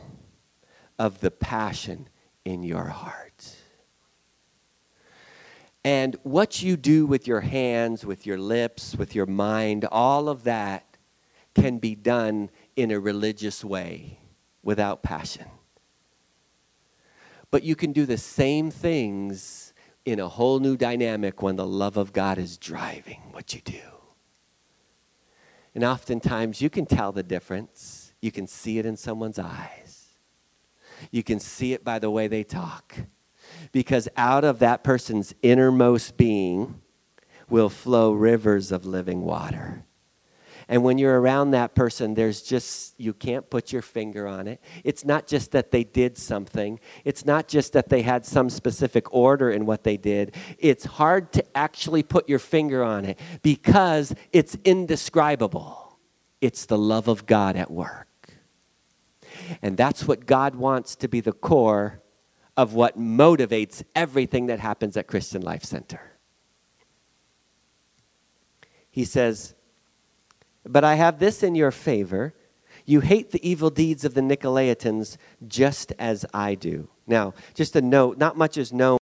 of 1.00 1.20
the 1.20 1.32
passion 1.32 2.08
in 2.46 2.64
your 2.64 2.86
heart. 2.86 3.31
And 5.84 6.16
what 6.24 6.62
you 6.62 6.78
do 6.78 7.06
with 7.06 7.28
your 7.28 7.42
hands, 7.42 8.06
with 8.06 8.26
your 8.26 8.38
lips, 8.38 8.96
with 8.96 9.16
your 9.16 9.26
mind, 9.26 9.86
all 9.92 10.30
of 10.30 10.44
that 10.44 10.98
can 11.56 11.80
be 11.80 11.96
done 11.96 12.50
in 12.76 12.92
a 12.92 13.00
religious 13.00 13.64
way 13.64 14.20
without 14.64 15.02
passion. 15.02 15.48
But 17.50 17.64
you 17.64 17.76
can 17.76 17.92
do 17.92 18.06
the 18.06 18.18
same 18.18 18.70
things 18.70 19.74
in 20.06 20.20
a 20.20 20.30
whole 20.30 20.60
new 20.60 20.78
dynamic 20.78 21.42
when 21.42 21.56
the 21.56 21.66
love 21.66 21.98
of 21.98 22.14
God 22.14 22.38
is 22.38 22.58
driving 22.58 23.22
what 23.32 23.54
you 23.54 23.62
do. 23.62 23.82
And 25.74 25.84
oftentimes 25.84 26.62
you 26.62 26.70
can 26.70 26.86
tell 26.86 27.12
the 27.12 27.24
difference. 27.24 28.14
You 28.22 28.32
can 28.32 28.46
see 28.46 28.78
it 28.78 28.86
in 28.86 28.98
someone's 28.98 29.40
eyes. 29.40 30.10
You 31.10 31.24
can 31.24 31.40
see 31.40 31.74
it 31.74 31.84
by 31.84 31.98
the 32.00 32.12
way 32.12 32.28
they 32.28 32.44
talk 32.44 32.96
because 33.72 34.08
out 34.18 34.44
of 34.44 34.60
that 34.60 34.84
person's 34.84 35.34
innermost 35.42 36.18
being 36.18 36.82
will 37.50 37.70
flow 37.70 38.14
rivers 38.14 38.72
of 38.72 38.86
living 38.86 39.22
water. 39.24 39.84
And 40.68 40.84
when 40.84 40.98
you're 40.98 41.20
around 41.20 41.52
that 41.52 41.76
person, 41.76 42.14
there's 42.14 42.42
just, 42.42 42.98
you 42.98 43.14
can't 43.14 43.50
put 43.50 43.74
your 43.74 43.82
finger 43.82 44.26
on 44.26 44.48
it. 44.48 44.62
It's 44.86 45.04
not 45.04 45.28
just 45.28 45.52
that 45.52 45.72
they 45.72 45.84
did 45.84 46.18
something, 46.18 46.80
it's 47.04 47.26
not 47.26 47.50
just 47.50 47.74
that 47.74 47.90
they 47.90 48.02
had 48.04 48.26
some 48.26 48.50
specific 48.50 49.14
order 49.14 49.52
in 49.52 49.66
what 49.66 49.84
they 49.84 49.98
did. 49.98 50.34
It's 50.58 50.86
hard 50.86 51.34
to 51.34 51.58
actually 51.58 52.04
put 52.04 52.30
your 52.30 52.40
finger 52.40 52.84
on 52.84 53.04
it 53.04 53.20
because 53.42 54.16
it's 54.32 54.56
indescribable. 54.64 56.00
It's 56.40 56.66
the 56.66 56.78
love 56.78 57.10
of 57.10 57.26
God 57.26 57.58
at 57.58 57.70
work. 57.70 58.08
And 59.62 59.76
that's 59.76 60.08
what 60.08 60.26
God 60.26 60.56
wants 60.56 60.96
to 60.98 61.08
be 61.08 61.20
the 61.20 61.34
core 61.34 62.01
of 62.62 62.76
what 62.76 62.96
motivates 62.96 63.82
everything 63.96 64.46
that 64.46 64.60
happens 64.60 64.96
at 64.96 65.08
Christian 65.08 65.42
Life 65.42 65.64
Center. 65.64 66.00
He 68.92 69.04
says, 69.04 69.56
But 70.64 70.84
I 70.84 70.94
have 70.94 71.18
this 71.18 71.42
in 71.42 71.56
your 71.56 71.72
favor. 71.72 72.36
You 72.86 73.00
hate 73.00 73.32
the 73.32 73.50
evil 73.50 73.72
deeds 73.72 74.06
of 74.06 74.14
the 74.14 74.22
Nicolaitans 74.22 75.18
just 75.48 75.92
as 75.98 76.24
I 76.36 76.54
do. 76.54 76.88
Now, 77.08 77.34
just 77.56 77.76
a 77.76 77.82
note 77.82 78.20
not 78.20 78.38
much 78.38 78.60
is 78.60 78.72
known 78.72 79.00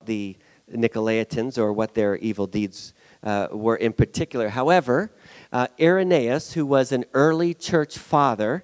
about 0.00 0.06
the 0.06 0.36
Nicolaitans 0.72 1.58
or 1.58 1.72
what 1.72 1.94
their 1.94 2.14
evil 2.14 2.46
deeds 2.46 2.94
uh, 3.24 3.48
were 3.50 3.74
in 3.76 3.92
particular. 3.92 4.50
However, 4.50 5.10
uh, 5.52 5.66
Irenaeus, 5.80 6.52
who 6.52 6.64
was 6.64 6.92
an 6.92 7.06
early 7.12 7.54
church 7.54 7.98
father, 7.98 8.62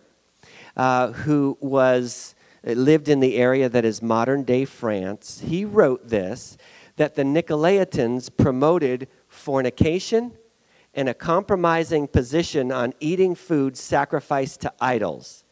uh, 0.76 1.10
who 1.10 1.58
was 1.60 2.35
lived 2.74 3.08
in 3.08 3.20
the 3.20 3.36
area 3.36 3.68
that 3.68 3.84
is 3.84 4.02
modern 4.02 4.42
day 4.42 4.64
France, 4.64 5.42
he 5.46 5.64
wrote 5.64 6.08
this 6.08 6.56
that 6.96 7.14
the 7.14 7.22
Nicolaitans 7.22 8.34
promoted 8.36 9.06
fornication 9.28 10.32
and 10.94 11.08
a 11.08 11.14
compromising 11.14 12.08
position 12.08 12.72
on 12.72 12.94
eating 13.00 13.34
food 13.34 13.76
sacrificed 13.76 14.62
to 14.62 14.72
idols, 14.80 15.44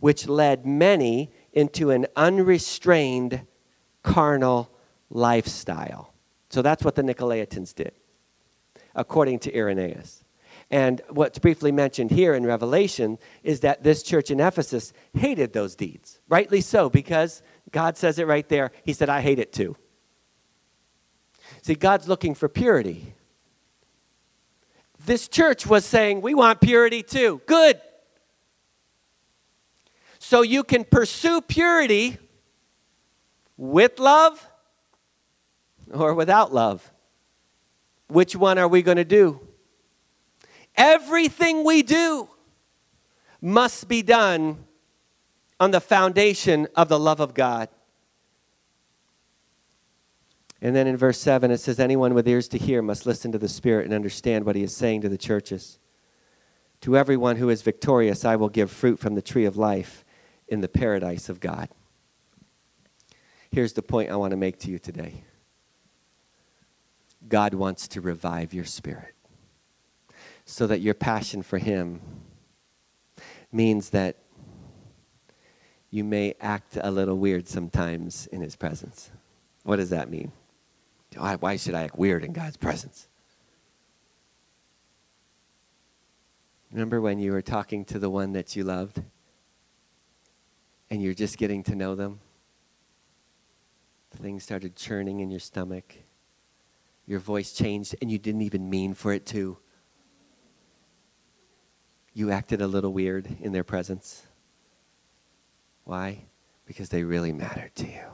which 0.00 0.28
led 0.28 0.66
many 0.66 1.30
into 1.52 1.90
an 1.90 2.06
unrestrained 2.14 3.46
carnal 4.02 4.70
lifestyle. 5.10 6.12
So 6.50 6.60
that's 6.60 6.84
what 6.84 6.94
the 6.94 7.02
Nicolaitans 7.02 7.74
did, 7.74 7.92
according 8.94 9.38
to 9.40 9.56
Irenaeus. 9.56 10.21
And 10.72 11.02
what's 11.10 11.38
briefly 11.38 11.70
mentioned 11.70 12.10
here 12.10 12.32
in 12.32 12.46
Revelation 12.46 13.18
is 13.42 13.60
that 13.60 13.82
this 13.82 14.02
church 14.02 14.30
in 14.30 14.40
Ephesus 14.40 14.94
hated 15.12 15.52
those 15.52 15.76
deeds. 15.76 16.18
Rightly 16.30 16.62
so, 16.62 16.88
because 16.88 17.42
God 17.70 17.98
says 17.98 18.18
it 18.18 18.26
right 18.26 18.48
there. 18.48 18.72
He 18.82 18.94
said, 18.94 19.10
I 19.10 19.20
hate 19.20 19.38
it 19.38 19.52
too. 19.52 19.76
See, 21.60 21.74
God's 21.74 22.08
looking 22.08 22.34
for 22.34 22.48
purity. 22.48 23.14
This 25.04 25.28
church 25.28 25.66
was 25.66 25.84
saying, 25.84 26.22
We 26.22 26.32
want 26.32 26.62
purity 26.62 27.02
too. 27.02 27.42
Good. 27.44 27.78
So 30.18 30.40
you 30.40 30.64
can 30.64 30.84
pursue 30.84 31.42
purity 31.42 32.16
with 33.58 33.98
love 33.98 34.48
or 35.92 36.14
without 36.14 36.54
love. 36.54 36.90
Which 38.08 38.34
one 38.34 38.56
are 38.56 38.68
we 38.68 38.80
going 38.80 38.96
to 38.96 39.04
do? 39.04 39.40
Everything 40.76 41.64
we 41.64 41.82
do 41.82 42.28
must 43.40 43.88
be 43.88 44.02
done 44.02 44.64
on 45.60 45.70
the 45.70 45.80
foundation 45.80 46.66
of 46.74 46.88
the 46.88 46.98
love 46.98 47.20
of 47.20 47.34
God. 47.34 47.68
And 50.60 50.76
then 50.76 50.86
in 50.86 50.96
verse 50.96 51.18
7, 51.18 51.50
it 51.50 51.58
says, 51.58 51.80
Anyone 51.80 52.14
with 52.14 52.28
ears 52.28 52.46
to 52.48 52.58
hear 52.58 52.82
must 52.82 53.04
listen 53.04 53.32
to 53.32 53.38
the 53.38 53.48
Spirit 53.48 53.84
and 53.84 53.92
understand 53.92 54.46
what 54.46 54.54
he 54.54 54.62
is 54.62 54.74
saying 54.74 55.00
to 55.00 55.08
the 55.08 55.18
churches. 55.18 55.78
To 56.82 56.96
everyone 56.96 57.36
who 57.36 57.48
is 57.48 57.62
victorious, 57.62 58.24
I 58.24 58.36
will 58.36 58.48
give 58.48 58.70
fruit 58.70 58.98
from 58.98 59.14
the 59.14 59.22
tree 59.22 59.44
of 59.44 59.56
life 59.56 60.04
in 60.48 60.60
the 60.60 60.68
paradise 60.68 61.28
of 61.28 61.40
God. 61.40 61.68
Here's 63.50 63.72
the 63.72 63.82
point 63.82 64.10
I 64.10 64.16
want 64.16 64.30
to 64.30 64.36
make 64.36 64.58
to 64.60 64.70
you 64.70 64.78
today 64.78 65.24
God 67.28 67.54
wants 67.54 67.86
to 67.88 68.00
revive 68.00 68.54
your 68.54 68.64
spirit 68.64 69.14
so 70.52 70.66
that 70.66 70.82
your 70.82 70.92
passion 70.92 71.42
for 71.42 71.56
Him 71.56 71.98
means 73.50 73.88
that 73.88 74.18
you 75.88 76.04
may 76.04 76.34
act 76.42 76.76
a 76.78 76.90
little 76.90 77.16
weird 77.16 77.48
sometimes 77.48 78.26
in 78.26 78.42
His 78.42 78.54
presence. 78.54 79.10
What 79.62 79.76
does 79.76 79.88
that 79.88 80.10
mean? 80.10 80.30
Why 81.16 81.56
should 81.56 81.74
I 81.74 81.84
act 81.84 81.98
weird 81.98 82.22
in 82.22 82.34
God's 82.34 82.58
presence? 82.58 83.08
Remember 86.70 87.00
when 87.00 87.18
you 87.18 87.32
were 87.32 87.40
talking 87.40 87.86
to 87.86 87.98
the 87.98 88.10
one 88.10 88.34
that 88.34 88.54
you 88.54 88.62
loved 88.62 89.02
and 90.90 91.02
you're 91.02 91.14
just 91.14 91.38
getting 91.38 91.62
to 91.62 91.74
know 91.74 91.94
them? 91.94 92.20
Things 94.16 94.42
started 94.42 94.76
churning 94.76 95.20
in 95.20 95.30
your 95.30 95.40
stomach. 95.40 95.94
Your 97.06 97.20
voice 97.20 97.54
changed 97.54 97.96
and 98.02 98.10
you 98.10 98.18
didn't 98.18 98.42
even 98.42 98.68
mean 98.68 98.92
for 98.92 99.14
it 99.14 99.24
to. 99.28 99.56
You 102.14 102.30
acted 102.30 102.60
a 102.60 102.66
little 102.66 102.92
weird 102.92 103.28
in 103.40 103.52
their 103.52 103.64
presence. 103.64 104.26
Why? 105.84 106.24
Because 106.66 106.90
they 106.90 107.04
really 107.04 107.32
mattered 107.32 107.74
to 107.76 107.86
you. 107.86 108.04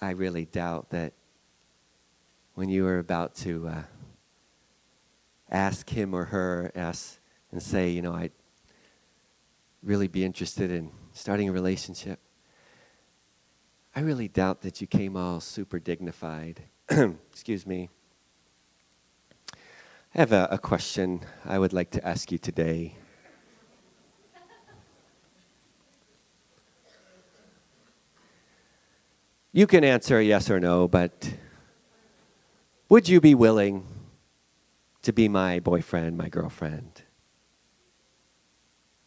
I 0.00 0.10
really 0.10 0.44
doubt 0.44 0.90
that 0.90 1.12
when 2.54 2.68
you 2.68 2.84
were 2.84 2.98
about 2.98 3.34
to 3.36 3.68
uh, 3.68 3.82
ask 5.50 5.88
him 5.88 6.14
or 6.14 6.24
her, 6.26 6.70
ask 6.74 7.18
and 7.52 7.62
say, 7.62 7.90
you 7.90 8.02
know, 8.02 8.12
I'd 8.12 8.32
really 9.82 10.08
be 10.08 10.24
interested 10.24 10.70
in 10.70 10.90
starting 11.12 11.48
a 11.48 11.52
relationship. 11.52 12.18
I 13.94 14.00
really 14.00 14.28
doubt 14.28 14.62
that 14.62 14.80
you 14.80 14.86
came 14.86 15.16
all 15.16 15.40
super 15.40 15.78
dignified. 15.78 16.62
Excuse 16.90 17.64
me. 17.64 17.90
I 20.16 20.20
have 20.20 20.30
a, 20.30 20.46
a 20.52 20.58
question 20.58 21.22
I 21.44 21.58
would 21.58 21.72
like 21.72 21.90
to 21.90 22.06
ask 22.06 22.30
you 22.30 22.38
today. 22.38 22.94
You 29.50 29.66
can 29.66 29.82
answer 29.82 30.22
yes 30.22 30.50
or 30.50 30.60
no, 30.60 30.86
but 30.86 31.34
would 32.88 33.08
you 33.08 33.20
be 33.20 33.34
willing 33.34 33.88
to 35.02 35.12
be 35.12 35.28
my 35.28 35.58
boyfriend, 35.58 36.16
my 36.16 36.28
girlfriend? 36.28 37.02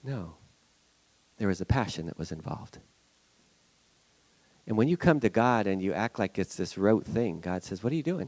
No. 0.03 0.35
There 1.37 1.47
was 1.47 1.61
a 1.61 1.65
passion 1.65 2.07
that 2.07 2.17
was 2.17 2.33
involved. 2.33 2.79
And 4.67 4.75
when 4.75 4.89
you 4.89 4.97
come 4.97 5.21
to 5.21 5.29
God 5.29 5.67
and 5.67 5.81
you 5.81 5.93
act 5.93 6.19
like 6.19 6.37
it's 6.37 6.55
this 6.55 6.77
rote 6.77 7.05
thing, 7.05 7.39
God 7.39 7.63
says, 7.63 7.81
What 7.81 7.93
are 7.93 7.95
you 7.95 8.03
doing? 8.03 8.27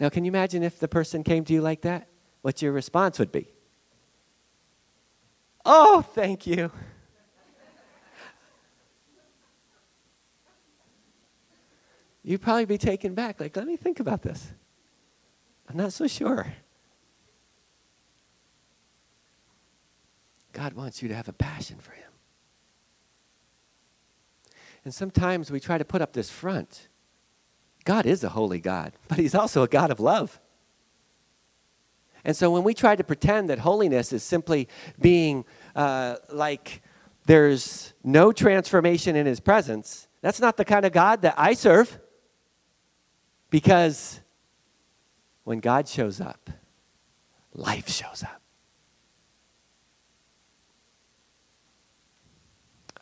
Now, 0.00 0.08
can 0.08 0.24
you 0.24 0.30
imagine 0.30 0.62
if 0.62 0.78
the 0.78 0.88
person 0.88 1.22
came 1.22 1.44
to 1.44 1.52
you 1.52 1.60
like 1.60 1.82
that? 1.82 2.08
What 2.42 2.62
your 2.62 2.72
response 2.72 3.18
would 3.18 3.32
be? 3.32 3.48
Oh, 5.64 6.02
thank 6.02 6.46
you. 6.46 6.64
you'd 12.22 12.42
probably 12.42 12.66
be 12.66 12.78
taken 12.78 13.14
back. 13.14 13.40
Like, 13.40 13.56
let 13.56 13.66
me 13.66 13.76
think 13.76 14.00
about 14.00 14.22
this. 14.22 14.52
I'm 15.68 15.76
not 15.76 15.92
so 15.92 16.06
sure. 16.06 16.54
God 20.52 20.74
wants 20.74 21.02
you 21.02 21.08
to 21.08 21.14
have 21.14 21.28
a 21.28 21.32
passion 21.32 21.78
for 21.78 21.92
Him. 21.92 22.04
And 24.84 24.94
sometimes 24.94 25.50
we 25.50 25.60
try 25.60 25.78
to 25.78 25.84
put 25.84 26.02
up 26.02 26.12
this 26.12 26.30
front. 26.30 26.88
God 27.84 28.06
is 28.06 28.24
a 28.24 28.30
holy 28.30 28.60
God, 28.60 28.92
but 29.08 29.18
He's 29.18 29.34
also 29.34 29.62
a 29.62 29.68
God 29.68 29.90
of 29.90 30.00
love. 30.00 30.40
And 32.24 32.34
so 32.34 32.50
when 32.50 32.64
we 32.64 32.72
try 32.72 32.96
to 32.96 33.04
pretend 33.04 33.50
that 33.50 33.58
holiness 33.58 34.12
is 34.12 34.22
simply 34.22 34.68
being 34.98 35.44
uh, 35.76 36.16
like 36.32 36.82
there's 37.26 37.92
no 38.02 38.32
transformation 38.32 39.14
in 39.14 39.26
His 39.26 39.40
presence, 39.40 40.08
that's 40.22 40.40
not 40.40 40.56
the 40.56 40.64
kind 40.64 40.86
of 40.86 40.92
God 40.92 41.22
that 41.22 41.34
I 41.36 41.52
serve. 41.52 41.98
Because 43.50 44.20
when 45.44 45.60
God 45.60 45.86
shows 45.86 46.20
up, 46.20 46.50
life 47.52 47.88
shows 47.88 48.22
up. 48.22 48.40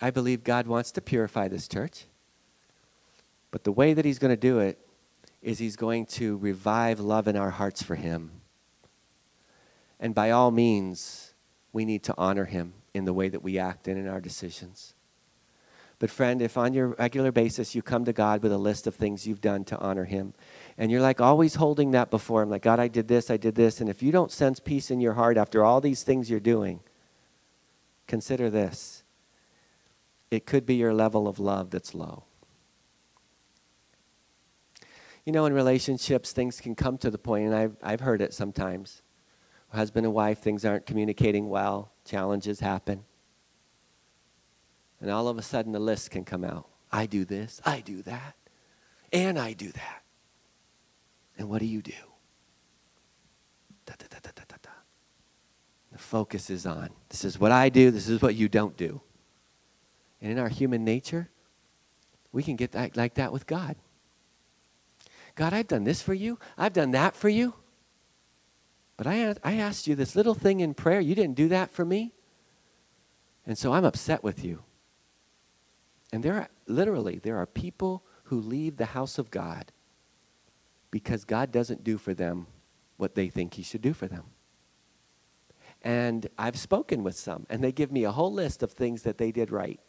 I 0.00 0.10
believe 0.10 0.42
God 0.42 0.66
wants 0.66 0.90
to 0.92 1.00
purify 1.00 1.46
this 1.46 1.68
church. 1.68 2.06
But 3.52 3.62
the 3.62 3.70
way 3.70 3.94
that 3.94 4.04
He's 4.04 4.18
going 4.18 4.32
to 4.32 4.36
do 4.36 4.58
it 4.58 4.78
is 5.40 5.60
He's 5.60 5.76
going 5.76 6.06
to 6.06 6.36
revive 6.38 6.98
love 6.98 7.28
in 7.28 7.36
our 7.36 7.50
hearts 7.50 7.82
for 7.82 7.94
Him. 7.94 8.32
And 10.00 10.16
by 10.16 10.32
all 10.32 10.50
means, 10.50 11.34
we 11.72 11.84
need 11.84 12.02
to 12.04 12.14
honor 12.18 12.46
Him 12.46 12.72
in 12.92 13.04
the 13.04 13.12
way 13.12 13.28
that 13.28 13.42
we 13.42 13.58
act 13.58 13.86
and 13.86 13.96
in 13.96 14.08
our 14.08 14.20
decisions. 14.20 14.94
But, 16.00 16.10
friend, 16.10 16.42
if 16.42 16.58
on 16.58 16.74
your 16.74 16.88
regular 16.98 17.30
basis 17.30 17.76
you 17.76 17.82
come 17.82 18.04
to 18.06 18.12
God 18.12 18.42
with 18.42 18.50
a 18.50 18.58
list 18.58 18.88
of 18.88 18.96
things 18.96 19.24
you've 19.24 19.40
done 19.40 19.64
to 19.66 19.78
honor 19.78 20.06
Him, 20.06 20.34
and 20.76 20.90
you're 20.90 21.00
like 21.00 21.20
always 21.20 21.54
holding 21.54 21.92
that 21.92 22.10
before 22.10 22.42
Him, 22.42 22.50
like, 22.50 22.62
God, 22.62 22.80
I 22.80 22.88
did 22.88 23.06
this, 23.06 23.30
I 23.30 23.36
did 23.36 23.54
this, 23.54 23.80
and 23.80 23.88
if 23.88 24.02
you 24.02 24.10
don't 24.10 24.32
sense 24.32 24.58
peace 24.58 24.90
in 24.90 25.00
your 25.00 25.12
heart 25.12 25.36
after 25.36 25.62
all 25.62 25.80
these 25.80 26.02
things 26.02 26.28
you're 26.28 26.40
doing, 26.40 26.80
consider 28.08 28.50
this. 28.50 29.04
It 30.30 30.46
could 30.46 30.66
be 30.66 30.74
your 30.74 30.94
level 30.94 31.28
of 31.28 31.38
love 31.38 31.70
that's 31.70 31.94
low. 31.94 32.24
You 35.24 35.32
know, 35.32 35.46
in 35.46 35.52
relationships, 35.52 36.32
things 36.32 36.60
can 36.60 36.74
come 36.74 36.98
to 36.98 37.10
the 37.10 37.18
point, 37.18 37.46
and 37.46 37.54
I've, 37.54 37.76
I've 37.82 38.00
heard 38.00 38.20
it 38.20 38.34
sometimes. 38.34 39.02
Husband 39.68 40.04
and 40.04 40.14
wife, 40.14 40.40
things 40.40 40.64
aren't 40.64 40.84
communicating 40.84 41.48
well, 41.48 41.92
challenges 42.04 42.60
happen. 42.60 43.04
And 45.00 45.10
all 45.10 45.28
of 45.28 45.38
a 45.38 45.42
sudden, 45.42 45.72
the 45.72 45.80
list 45.80 46.10
can 46.10 46.24
come 46.24 46.44
out. 46.44 46.68
I 46.90 47.06
do 47.06 47.24
this, 47.24 47.60
I 47.64 47.80
do 47.80 48.02
that, 48.02 48.34
and 49.12 49.38
I 49.38 49.54
do 49.54 49.72
that. 49.72 50.02
And 51.38 51.48
what 51.48 51.60
do 51.60 51.66
you 51.66 51.80
do? 51.80 51.92
Da, 53.86 53.94
da, 53.98 54.06
da, 54.20 54.42
the 55.92 55.98
focus 55.98 56.48
is 56.48 56.64
on 56.66 56.88
this 57.10 57.24
is 57.24 57.38
what 57.38 57.52
I 57.52 57.68
do, 57.68 57.90
this 57.90 58.08
is 58.08 58.22
what 58.22 58.34
you 58.34 58.48
don't 58.48 58.76
do. 58.76 59.00
And 60.20 60.32
in 60.32 60.38
our 60.38 60.48
human 60.48 60.84
nature, 60.84 61.28
we 62.32 62.42
can 62.42 62.56
get 62.56 62.72
that, 62.72 62.96
like 62.96 63.14
that 63.14 63.32
with 63.32 63.46
God. 63.46 63.76
God, 65.34 65.52
I've 65.52 65.68
done 65.68 65.84
this 65.84 66.02
for 66.02 66.14
you, 66.14 66.38
I've 66.56 66.72
done 66.72 66.90
that 66.92 67.16
for 67.16 67.28
you. 67.28 67.54
But 68.96 69.06
I, 69.06 69.34
I 69.42 69.54
asked 69.54 69.86
you 69.86 69.94
this 69.94 70.14
little 70.14 70.34
thing 70.34 70.60
in 70.60 70.74
prayer, 70.74 71.00
you 71.00 71.14
didn't 71.14 71.34
do 71.34 71.48
that 71.48 71.72
for 71.72 71.84
me. 71.84 72.12
And 73.46 73.58
so 73.58 73.72
I'm 73.72 73.84
upset 73.84 74.22
with 74.22 74.44
you. 74.44 74.62
And 76.12 76.22
there 76.22 76.34
are 76.34 76.48
literally 76.66 77.18
there 77.18 77.38
are 77.38 77.46
people 77.46 78.04
who 78.24 78.40
leave 78.40 78.76
the 78.76 78.86
house 78.86 79.18
of 79.18 79.30
God 79.30 79.72
because 80.90 81.24
God 81.24 81.50
doesn't 81.50 81.82
do 81.82 81.98
for 81.98 82.14
them 82.14 82.46
what 82.96 83.14
they 83.14 83.28
think 83.28 83.54
he 83.54 83.62
should 83.62 83.82
do 83.82 83.94
for 83.94 84.06
them. 84.06 84.24
And 85.80 86.28
I've 86.38 86.58
spoken 86.58 87.02
with 87.02 87.16
some 87.16 87.46
and 87.50 87.64
they 87.64 87.72
give 87.72 87.90
me 87.90 88.04
a 88.04 88.12
whole 88.12 88.32
list 88.32 88.62
of 88.62 88.72
things 88.72 89.02
that 89.02 89.18
they 89.18 89.32
did 89.32 89.50
right. 89.50 89.80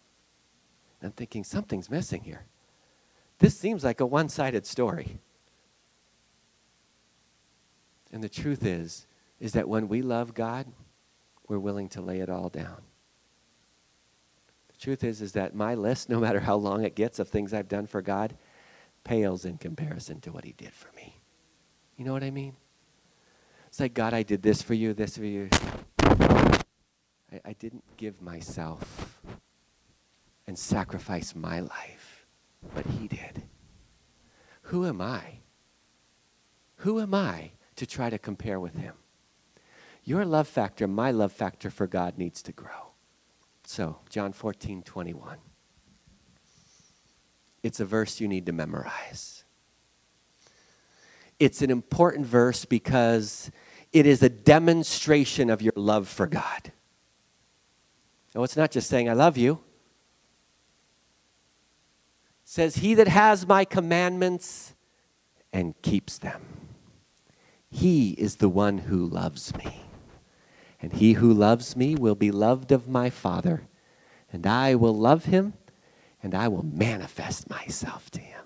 And 1.00 1.10
I'm 1.10 1.14
thinking 1.14 1.44
something's 1.44 1.92
missing 1.92 2.24
here. 2.24 2.46
This 3.40 3.58
seems 3.58 3.84
like 3.84 4.00
a 4.00 4.06
one-sided 4.06 4.66
story. 4.66 5.20
And 8.14 8.24
the 8.24 8.30
truth 8.30 8.64
is 8.64 9.08
is 9.40 9.52
that 9.54 9.68
when 9.68 9.90
we 9.90 10.02
love 10.02 10.34
God, 10.34 10.68
we're 11.50 11.60
willing 11.60 11.90
to 11.90 12.02
lay 12.02 12.22
it 12.22 12.30
all 12.30 12.48
down. 12.48 12.82
The 14.70 14.78
truth 14.78 15.04
is, 15.04 15.22
is 15.22 15.34
that 15.34 15.54
my 15.54 15.76
list, 15.76 16.10
no 16.10 16.20
matter 16.20 16.40
how 16.40 16.56
long 16.56 16.86
it 16.86 16.96
gets 16.96 17.20
of 17.20 17.28
things 17.28 17.54
I've 17.54 17.68
done 17.68 17.88
for 17.88 18.02
God, 18.02 18.38
pales 19.04 19.44
in 19.44 19.58
comparison 19.58 20.22
to 20.22 20.32
what 20.32 20.46
He 20.46 20.54
did 20.54 20.72
for 20.72 20.96
me. 20.96 21.20
You 21.98 22.06
know 22.06 22.14
what 22.14 22.24
I 22.24 22.32
mean? 22.32 22.56
It's 23.68 23.80
like, 23.80 23.94
God, 23.94 24.14
I 24.14 24.24
did 24.24 24.42
this 24.42 24.62
for 24.62 24.76
you, 24.76 24.94
this 24.94 25.18
for 25.18 25.26
you. 25.26 25.50
I, 26.00 27.42
I 27.44 27.54
didn't 27.54 27.84
give 27.98 28.22
myself 28.22 29.20
and 30.48 30.58
sacrifice 30.58 31.36
my 31.36 31.60
life, 31.60 32.28
but 32.76 32.86
He 32.86 33.08
did. 33.08 33.44
Who 34.64 34.86
am 34.86 35.02
I? 35.02 35.40
Who 36.78 37.02
am 37.02 37.14
I 37.14 37.52
to 37.76 37.86
try 37.86 38.10
to 38.10 38.18
compare 38.18 38.60
with 38.60 38.76
Him? 38.76 38.94
your 40.04 40.26
love 40.26 40.48
factor, 40.48 40.88
my 40.88 41.12
love 41.12 41.32
factor 41.32 41.70
for 41.70 41.88
God 41.88 42.18
needs 42.18 42.42
to 42.44 42.52
grow. 42.52 42.92
So, 43.66 44.00
John 44.10 44.34
14, 44.34 44.84
21. 44.84 45.38
It's 47.62 47.80
a 47.80 47.86
verse 47.86 48.20
you 48.20 48.28
need 48.28 48.46
to 48.48 48.52
memorize. 48.52 49.46
It's 51.40 51.62
an 51.62 51.72
important 51.72 52.26
verse 52.26 52.66
because 52.66 53.50
it 53.94 54.06
is 54.06 54.22
a 54.22 54.30
demonstration 54.30 55.50
of 55.50 55.62
your 55.62 55.74
love 55.76 56.10
for 56.10 56.28
God. 56.28 56.74
No, 58.36 58.44
it's 58.44 58.58
not 58.58 58.72
just 58.72 58.90
saying, 58.90 59.08
I 59.08 59.14
love 59.14 59.38
you. 59.38 59.54
It 59.54 59.60
says, 62.44 62.76
He 62.76 62.96
that 62.96 63.08
has 63.08 63.48
my 63.48 63.64
commandments 63.64 64.74
and 65.54 65.80
keeps 65.82 66.18
them, 66.18 66.42
he 67.74 68.12
is 68.12 68.36
the 68.36 68.50
one 68.50 68.78
who 68.78 69.04
loves 69.04 69.56
me. 69.58 69.82
And 70.80 70.94
he 70.94 71.14
who 71.14 71.34
loves 71.34 71.76
me 71.76 71.96
will 71.96 72.14
be 72.14 72.30
loved 72.30 72.72
of 72.72 72.88
my 72.88 73.10
Father, 73.10 73.64
and 74.32 74.46
I 74.46 74.76
will 74.76 74.96
love 74.96 75.26
him, 75.26 75.54
and 76.22 76.36
I 76.36 76.50
will 76.50 76.64
manifest 76.64 77.50
myself 77.50 78.12
to 78.12 78.22
him. 78.22 78.44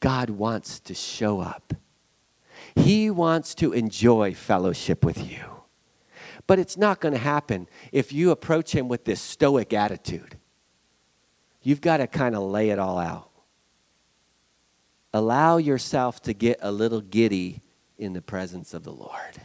God 0.00 0.30
wants 0.30 0.80
to 0.80 0.94
show 0.94 1.40
up. 1.40 1.74
He 2.74 3.08
wants 3.08 3.54
to 3.56 3.72
enjoy 3.72 4.34
fellowship 4.34 5.04
with 5.04 5.30
you. 5.30 5.44
But 6.48 6.58
it's 6.58 6.76
not 6.76 7.00
going 7.00 7.14
to 7.14 7.20
happen 7.20 7.68
if 7.92 8.12
you 8.12 8.32
approach 8.32 8.72
him 8.72 8.88
with 8.88 9.04
this 9.04 9.20
stoic 9.20 9.72
attitude. 9.72 10.36
You've 11.62 11.80
got 11.80 11.98
to 11.98 12.08
kind 12.08 12.34
of 12.34 12.42
lay 12.42 12.70
it 12.70 12.80
all 12.80 12.98
out. 12.98 13.30
Allow 15.14 15.58
yourself 15.58 16.20
to 16.22 16.34
get 16.34 16.58
a 16.62 16.72
little 16.72 17.00
giddy 17.00 17.62
in 17.98 18.12
the 18.12 18.22
presence 18.22 18.74
of 18.74 18.84
the 18.84 18.92
Lord 18.92 19.40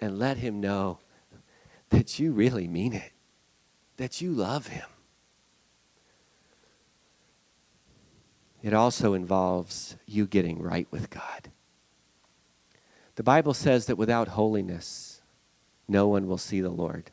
and 0.00 0.18
let 0.18 0.38
him 0.38 0.60
know 0.60 0.98
that 1.90 2.18
you 2.18 2.32
really 2.32 2.68
mean 2.68 2.92
it, 2.92 3.12
that 3.96 4.20
you 4.20 4.32
love 4.32 4.68
him. 4.68 4.86
It 8.62 8.74
also 8.74 9.14
involves 9.14 9.96
you 10.06 10.26
getting 10.26 10.60
right 10.60 10.88
with 10.90 11.10
God. 11.10 11.50
The 13.14 13.22
Bible 13.22 13.54
says 13.54 13.86
that 13.86 13.96
without 13.96 14.28
holiness, 14.28 15.22
no 15.86 16.08
one 16.08 16.26
will 16.26 16.38
see 16.38 16.60
the 16.60 16.68
Lord. 16.68 17.10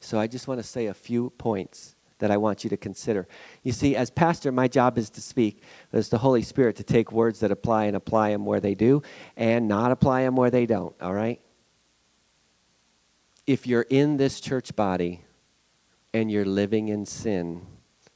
So 0.00 0.18
I 0.18 0.26
just 0.26 0.48
want 0.48 0.60
to 0.60 0.66
say 0.66 0.86
a 0.86 0.94
few 0.94 1.30
points 1.30 1.94
that 2.20 2.30
I 2.30 2.36
want 2.36 2.64
you 2.64 2.70
to 2.70 2.76
consider. 2.76 3.26
You 3.62 3.72
see, 3.72 3.96
as 3.96 4.10
pastor, 4.10 4.52
my 4.52 4.68
job 4.68 4.96
is 4.96 5.10
to 5.10 5.20
speak. 5.20 5.62
There's 5.90 6.08
the 6.08 6.18
Holy 6.18 6.42
Spirit 6.42 6.76
to 6.76 6.82
take 6.82 7.12
words 7.12 7.40
that 7.40 7.50
apply 7.50 7.84
and 7.84 7.96
apply 7.96 8.30
them 8.30 8.46
where 8.46 8.60
they 8.60 8.74
do 8.74 9.02
and 9.36 9.68
not 9.68 9.90
apply 9.90 10.22
them 10.22 10.36
where 10.36 10.50
they 10.50 10.66
don't, 10.66 10.94
all 11.02 11.12
right? 11.12 11.40
If 13.46 13.66
you're 13.66 13.86
in 13.90 14.16
this 14.16 14.40
church 14.40 14.76
body 14.76 15.24
and 16.14 16.30
you're 16.30 16.44
living 16.44 16.88
in 16.88 17.04
sin, 17.04 17.66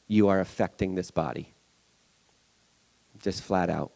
you 0.07 0.29
are 0.29 0.41
affecting 0.41 0.95
this 0.95 1.11
body. 1.11 1.55
Just 3.21 3.43
flat 3.43 3.69
out. 3.69 3.91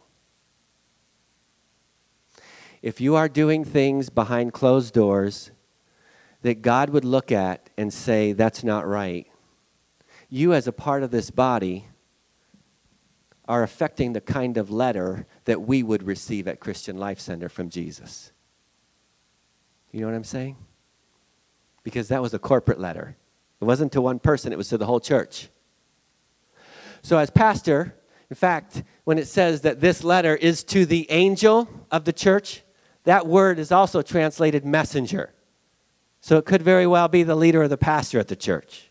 If 2.81 3.01
you 3.01 3.17
are 3.17 3.29
doing 3.29 3.65
things 3.65 4.09
behind 4.09 4.53
closed 4.53 4.95
doors 4.95 5.51
that 6.43 6.63
God 6.63 6.91
would 6.91 7.05
look 7.05 7.33
at 7.33 7.71
and 7.77 7.93
say, 7.93 8.33
that's 8.33 8.63
not 8.63 8.87
right, 8.87 9.27
you, 10.29 10.53
as 10.53 10.67
a 10.67 10.73
part 10.73 11.03
of 11.03 11.11
this 11.11 11.31
body, 11.31 11.87
are 13.47 13.63
affecting 13.63 14.13
the 14.13 14.21
kind 14.21 14.59
of 14.59 14.71
letter 14.71 15.27
that 15.47 15.63
we 15.63 15.83
would 15.83 16.03
receive 16.03 16.47
at 16.47 16.61
Christian 16.61 16.99
Life 16.99 17.19
Center 17.19 17.49
from 17.49 17.71
Jesus. 17.71 18.31
You 19.91 20.01
know 20.01 20.07
what 20.07 20.15
I'm 20.15 20.25
saying? 20.25 20.57
Because 21.83 22.09
that 22.09 22.21
was 22.21 22.35
a 22.35 22.39
corporate 22.39 22.79
letter. 22.79 23.17
It 23.61 23.65
wasn't 23.65 23.93
to 23.93 24.03
one 24.03 24.19
person, 24.19 24.53
it 24.53 24.59
was 24.59 24.69
to 24.69 24.79
the 24.79 24.85
whole 24.85 25.01
church. 25.01 25.49
So, 27.01 27.17
as 27.17 27.31
pastor, 27.31 27.95
in 28.29 28.37
fact, 28.37 28.83
when 29.05 29.19
it 29.19 29.27
says 29.27 29.63
that 29.63 29.81
this 29.81 30.05
letter 30.05 30.37
is 30.37 30.63
to 30.65 30.85
the 30.85 31.11
angel 31.11 31.69
of 31.91 32.05
the 32.05 32.13
church, 32.13 32.63
that 33.05 33.27
word 33.27 33.59
is 33.59 33.73
also 33.73 34.03
translated 34.03 34.67
messenger. 34.67 35.33
So, 36.21 36.37
it 36.37 36.45
could 36.45 36.63
very 36.63 36.87
well 36.87 37.09
be 37.09 37.23
the 37.23 37.37
leader 37.37 37.63
or 37.63 37.69
the 37.69 37.79
pastor 37.79 38.19
at 38.19 38.29
the 38.29 38.37
church 38.37 38.88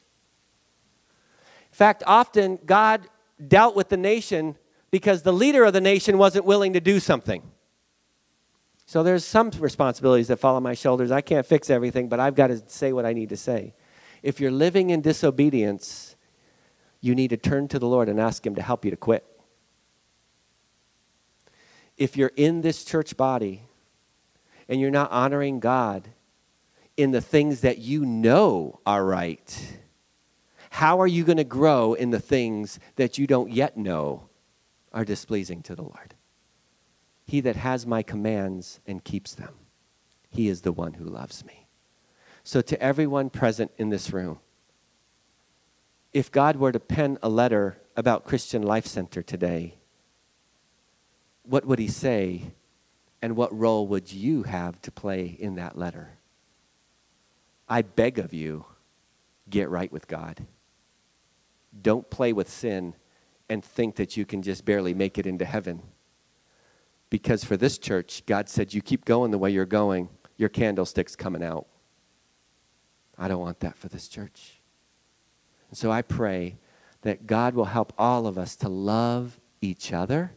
fact, 1.78 2.02
often 2.08 2.58
God 2.66 3.08
dealt 3.46 3.76
with 3.76 3.90
the 3.90 3.98
nation 3.98 4.58
because 4.90 5.22
the 5.22 5.32
leader 5.32 5.64
of 5.64 5.74
the 5.74 5.82
nation 5.82 6.18
wasn't 6.18 6.44
willing 6.44 6.74
to 6.74 6.80
do 6.80 7.00
something. 7.00 7.44
So 8.88 9.04
there's 9.04 9.24
some 9.24 9.52
responsibilities 9.60 10.30
that 10.30 10.38
fall 10.38 10.56
on 10.56 10.64
my 10.64 10.74
shoulders. 10.74 11.12
I 11.12 11.22
can't 11.22 11.46
fix 11.46 11.70
everything, 11.70 12.10
but 12.10 12.20
I've 12.20 12.34
got 12.34 12.48
to 12.48 12.68
say 12.68 12.94
what 12.94 13.06
I 13.06 13.14
need 13.14 13.30
to 13.30 13.38
say. 13.38 13.76
If 14.24 14.40
you're 14.40 14.50
living 14.50 14.90
in 14.90 15.02
disobedience, 15.02 16.16
you 17.00 17.14
need 17.14 17.30
to 17.30 17.38
turn 17.38 17.68
to 17.68 17.80
the 17.80 17.88
Lord 17.88 18.10
and 18.10 18.20
ask 18.20 18.46
Him 18.46 18.56
to 18.56 18.62
help 18.62 18.84
you 18.84 18.90
to 18.90 18.98
quit. 18.98 19.24
If 21.96 22.18
you're 22.18 22.32
in 22.36 22.62
this 22.62 22.84
church 22.84 23.16
body 23.18 23.64
and 24.68 24.82
you're 24.82 24.90
not 24.90 25.12
honoring 25.12 25.60
God 25.60 26.08
in 26.96 27.12
the 27.12 27.22
things 27.22 27.62
that 27.62 27.78
you 27.78 28.04
know 28.04 28.80
are 28.86 29.06
right, 29.06 29.78
how 30.78 31.02
are 31.02 31.08
you 31.08 31.24
going 31.24 31.38
to 31.38 31.44
grow 31.44 31.96
in 31.96 32.12
the 32.12 32.20
things 32.20 32.80
that 32.98 33.18
you 33.18 33.26
don't 33.26 33.50
yet 33.50 33.78
know 33.78 34.30
are 34.94 35.04
displeasing 35.04 35.64
to 35.64 35.76
the 35.76 35.82
Lord? 35.82 36.14
He 37.26 37.42
that 37.42 37.56
has 37.56 37.88
my 37.88 38.04
commands 38.04 38.80
and 38.86 39.04
keeps 39.04 39.34
them, 39.34 39.56
he 40.30 40.48
is 40.48 40.62
the 40.62 40.72
one 40.72 40.94
who 40.94 41.04
loves 41.04 41.44
me. 41.44 41.68
So, 42.44 42.62
to 42.62 42.80
everyone 42.80 43.32
present 43.32 43.72
in 43.80 43.90
this 43.90 44.14
room, 44.14 44.38
if 46.14 46.32
God 46.32 46.58
were 46.58 46.72
to 46.72 46.80
pen 46.80 47.18
a 47.24 47.28
letter 47.28 47.82
about 47.96 48.26
Christian 48.26 48.62
Life 48.62 48.86
Center 48.86 49.24
today, 49.24 49.80
what 51.42 51.66
would 51.66 51.80
he 51.80 51.88
say 51.88 52.52
and 53.20 53.36
what 53.36 53.58
role 53.58 53.88
would 53.88 54.14
you 54.14 54.44
have 54.44 54.80
to 54.84 54.92
play 54.92 55.26
in 55.40 55.56
that 55.56 55.76
letter? 55.76 56.20
I 57.68 57.82
beg 57.82 58.20
of 58.20 58.32
you, 58.32 58.66
get 59.50 59.72
right 59.72 59.92
with 59.92 60.08
God. 60.08 60.46
Don't 61.82 62.10
play 62.10 62.34
with 62.34 62.50
sin 62.50 62.94
and 63.50 63.64
think 63.64 63.96
that 63.96 64.18
you 64.18 64.26
can 64.26 64.42
just 64.42 64.66
barely 64.66 64.94
make 64.94 65.18
it 65.18 65.26
into 65.26 65.46
heaven. 65.46 65.82
Because 67.10 67.44
for 67.44 67.56
this 67.56 67.78
church, 67.78 68.24
God 68.26 68.50
said, 68.50 68.74
You 68.74 68.82
keep 68.82 69.06
going 69.06 69.32
the 69.32 69.38
way 69.38 69.52
you're 69.52 69.66
going, 69.66 70.10
your 70.36 70.50
candlestick's 70.50 71.16
coming 71.16 71.44
out. 71.44 71.68
I 73.18 73.28
don't 73.28 73.42
want 73.42 73.62
that 73.62 73.78
for 73.78 73.88
this 73.88 74.08
church. 74.08 74.60
And 75.70 75.78
so 75.78 75.92
I 75.92 76.02
pray 76.02 76.58
that 77.02 77.26
God 77.26 77.56
will 77.56 77.66
help 77.66 77.94
all 77.98 78.28
of 78.28 78.38
us 78.38 78.56
to 78.58 78.70
love 78.70 79.40
each 79.62 79.94
other 79.94 80.34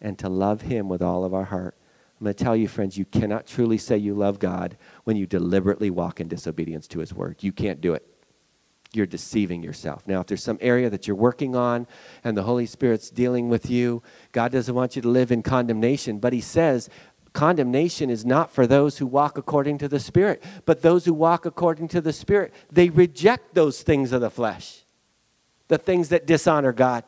and 0.00 0.18
to 0.18 0.28
love 0.28 0.62
Him 0.62 0.88
with 0.88 1.02
all 1.02 1.24
of 1.24 1.34
our 1.34 1.44
heart. 1.44 1.76
I'm 2.18 2.24
going 2.24 2.34
to 2.34 2.44
tell 2.44 2.56
you, 2.56 2.66
friends, 2.66 2.96
you 2.96 3.04
cannot 3.04 3.46
truly 3.46 3.76
say 3.76 3.98
you 3.98 4.14
love 4.14 4.38
God 4.38 4.76
when 5.04 5.16
you 5.16 5.26
deliberately 5.26 5.90
walk 5.90 6.20
in 6.20 6.28
disobedience 6.28 6.88
to 6.88 7.00
His 7.00 7.12
word. 7.12 7.36
You 7.40 7.52
can't 7.52 7.80
do 7.80 7.92
it 7.92 8.06
you're 8.96 9.06
deceiving 9.06 9.62
yourself. 9.62 10.02
Now, 10.06 10.20
if 10.20 10.26
there's 10.26 10.42
some 10.42 10.58
area 10.60 10.88
that 10.90 11.06
you're 11.06 11.16
working 11.16 11.54
on 11.54 11.86
and 12.24 12.36
the 12.36 12.42
Holy 12.42 12.66
Spirit's 12.66 13.10
dealing 13.10 13.48
with 13.48 13.70
you, 13.70 14.02
God 14.32 14.52
doesn't 14.52 14.74
want 14.74 14.96
you 14.96 15.02
to 15.02 15.08
live 15.08 15.30
in 15.30 15.42
condemnation, 15.42 16.18
but 16.18 16.32
He 16.32 16.40
says, 16.40 16.88
condemnation 17.32 18.08
is 18.08 18.24
not 18.24 18.50
for 18.50 18.66
those 18.66 18.98
who 18.98 19.06
walk 19.06 19.36
according 19.36 19.78
to 19.78 19.88
the 19.88 20.00
Spirit, 20.00 20.42
but 20.64 20.80
those 20.80 21.04
who 21.04 21.12
walk 21.12 21.44
according 21.44 21.86
to 21.88 22.00
the 22.00 22.12
Spirit, 22.12 22.52
they 22.72 22.88
reject 22.88 23.54
those 23.54 23.82
things 23.82 24.12
of 24.12 24.22
the 24.22 24.30
flesh, 24.30 24.84
the 25.68 25.78
things 25.78 26.08
that 26.08 26.26
dishonor 26.26 26.72
God. 26.72 27.04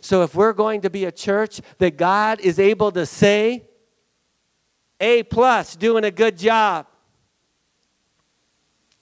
So, 0.00 0.22
if 0.22 0.34
we're 0.34 0.52
going 0.52 0.80
to 0.82 0.90
be 0.90 1.04
a 1.04 1.12
church 1.12 1.60
that 1.78 1.96
God 1.96 2.40
is 2.40 2.58
able 2.58 2.90
to 2.92 3.06
say, 3.06 3.64
A 5.00 5.22
plus, 5.24 5.76
doing 5.76 6.04
a 6.04 6.10
good 6.10 6.38
job, 6.38 6.86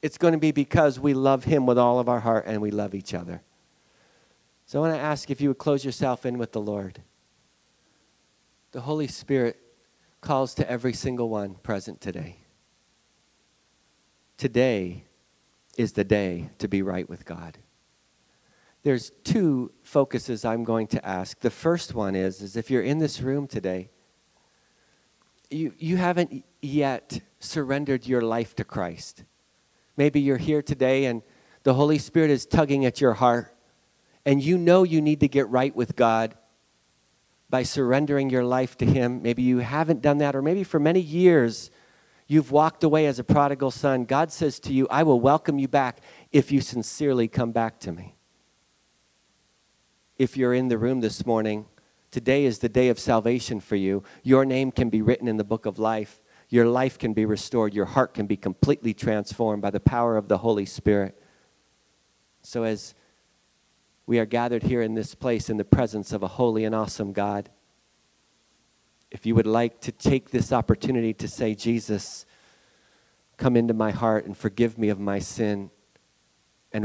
it's 0.02 0.18
going 0.18 0.32
to 0.32 0.38
be 0.38 0.52
because 0.52 0.98
we 0.98 1.14
love 1.14 1.44
Him 1.44 1.66
with 1.66 1.78
all 1.78 1.98
of 1.98 2.08
our 2.08 2.20
heart 2.20 2.44
and 2.46 2.60
we 2.62 2.70
love 2.70 2.94
each 2.94 3.14
other. 3.14 3.42
So 4.66 4.78
I 4.78 4.88
want 4.88 4.94
to 4.94 5.02
ask 5.02 5.30
if 5.30 5.40
you 5.40 5.48
would 5.48 5.58
close 5.58 5.84
yourself 5.84 6.24
in 6.24 6.38
with 6.38 6.52
the 6.52 6.60
Lord. 6.60 7.02
The 8.72 8.82
Holy 8.82 9.08
Spirit 9.08 9.60
calls 10.20 10.54
to 10.54 10.70
every 10.70 10.92
single 10.92 11.28
one 11.28 11.54
present 11.54 12.00
today. 12.00 12.36
Today 14.36 15.04
is 15.76 15.92
the 15.92 16.04
day 16.04 16.50
to 16.58 16.68
be 16.68 16.82
right 16.82 17.08
with 17.08 17.24
God. 17.24 17.58
There's 18.82 19.10
two 19.24 19.72
focuses 19.82 20.44
I'm 20.44 20.64
going 20.64 20.86
to 20.88 21.06
ask. 21.06 21.40
The 21.40 21.50
first 21.50 21.94
one 21.94 22.14
is, 22.14 22.40
is 22.40 22.56
if 22.56 22.70
you're 22.70 22.82
in 22.82 22.98
this 22.98 23.20
room 23.20 23.46
today, 23.46 23.90
you, 25.50 25.74
you 25.78 25.96
haven't 25.96 26.44
yet 26.62 27.20
surrendered 27.40 28.06
your 28.06 28.22
life 28.22 28.54
to 28.56 28.64
Christ. 28.64 29.24
Maybe 30.00 30.18
you're 30.18 30.38
here 30.38 30.62
today 30.62 31.04
and 31.04 31.20
the 31.62 31.74
Holy 31.74 31.98
Spirit 31.98 32.30
is 32.30 32.46
tugging 32.46 32.86
at 32.86 33.02
your 33.02 33.12
heart, 33.12 33.54
and 34.24 34.42
you 34.42 34.56
know 34.56 34.82
you 34.82 35.02
need 35.02 35.20
to 35.20 35.28
get 35.28 35.46
right 35.50 35.76
with 35.76 35.94
God, 35.94 36.34
by 37.50 37.64
surrendering 37.64 38.30
your 38.30 38.42
life 38.42 38.78
to 38.78 38.86
Him. 38.86 39.20
Maybe 39.20 39.42
you 39.42 39.58
haven't 39.58 40.00
done 40.00 40.16
that, 40.16 40.34
or 40.34 40.40
maybe 40.40 40.64
for 40.64 40.80
many 40.80 41.00
years 41.00 41.70
you've 42.26 42.50
walked 42.50 42.82
away 42.82 43.04
as 43.04 43.18
a 43.18 43.24
prodigal 43.24 43.70
son. 43.70 44.06
God 44.06 44.32
says 44.32 44.58
to 44.60 44.72
you, 44.72 44.88
I 44.90 45.02
will 45.02 45.20
welcome 45.20 45.58
you 45.58 45.68
back 45.68 46.00
if 46.32 46.50
you 46.50 46.62
sincerely 46.62 47.28
come 47.28 47.52
back 47.52 47.78
to 47.80 47.92
me. 47.92 48.16
If 50.16 50.34
you're 50.34 50.54
in 50.54 50.68
the 50.68 50.78
room 50.78 51.00
this 51.00 51.26
morning, 51.26 51.66
today 52.10 52.46
is 52.46 52.60
the 52.60 52.70
day 52.70 52.88
of 52.88 52.98
salvation 52.98 53.60
for 53.60 53.76
you. 53.76 54.02
Your 54.22 54.46
name 54.46 54.72
can 54.72 54.88
be 54.88 55.02
written 55.02 55.28
in 55.28 55.36
the 55.36 55.44
book 55.44 55.66
of 55.66 55.78
life. 55.78 56.22
Your 56.50 56.66
life 56.66 56.98
can 56.98 57.14
be 57.14 57.24
restored. 57.24 57.72
Your 57.72 57.86
heart 57.86 58.12
can 58.12 58.26
be 58.26 58.36
completely 58.36 58.92
transformed 58.92 59.62
by 59.62 59.70
the 59.70 59.80
power 59.80 60.16
of 60.16 60.28
the 60.28 60.38
Holy 60.38 60.66
Spirit. 60.66 61.20
So, 62.42 62.64
as 62.64 62.94
we 64.10 64.18
are 64.18 64.26
gathered 64.26 64.64
here 64.64 64.82
in 64.82 64.94
this 64.94 65.14
place 65.14 65.48
in 65.48 65.56
the 65.56 65.64
presence 65.64 66.12
of 66.12 66.24
a 66.24 66.26
holy 66.26 66.64
and 66.64 66.74
awesome 66.74 67.12
God. 67.12 67.48
If 69.08 69.24
you 69.24 69.36
would 69.36 69.46
like 69.46 69.80
to 69.82 69.92
take 69.92 70.30
this 70.30 70.52
opportunity 70.52 71.14
to 71.14 71.28
say, 71.28 71.54
Jesus, 71.54 72.26
come 73.36 73.54
into 73.54 73.72
my 73.72 73.92
heart 73.92 74.26
and 74.26 74.36
forgive 74.36 74.76
me 74.78 74.88
of 74.88 74.98
my 74.98 75.20
sin, 75.20 75.70
and 76.72 76.84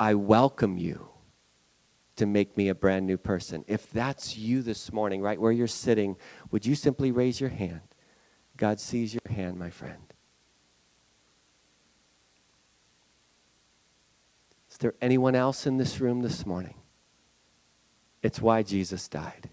I 0.00 0.14
welcome 0.14 0.76
you 0.76 1.10
to 2.16 2.26
make 2.26 2.56
me 2.56 2.68
a 2.68 2.74
brand 2.74 3.06
new 3.06 3.18
person. 3.18 3.64
If 3.68 3.88
that's 3.92 4.36
you 4.36 4.60
this 4.60 4.92
morning, 4.92 5.22
right 5.22 5.40
where 5.40 5.52
you're 5.52 5.68
sitting, 5.68 6.16
would 6.50 6.66
you 6.66 6.74
simply 6.74 7.12
raise 7.12 7.40
your 7.40 7.50
hand? 7.50 7.93
God 8.56 8.80
sees 8.80 9.14
your 9.14 9.34
hand, 9.34 9.58
my 9.58 9.70
friend. 9.70 10.12
Is 14.70 14.78
there 14.78 14.94
anyone 15.00 15.34
else 15.34 15.66
in 15.66 15.76
this 15.76 16.00
room 16.00 16.22
this 16.22 16.44
morning? 16.44 16.74
It's 18.22 18.40
why 18.40 18.62
Jesus 18.62 19.06
died. 19.06 19.50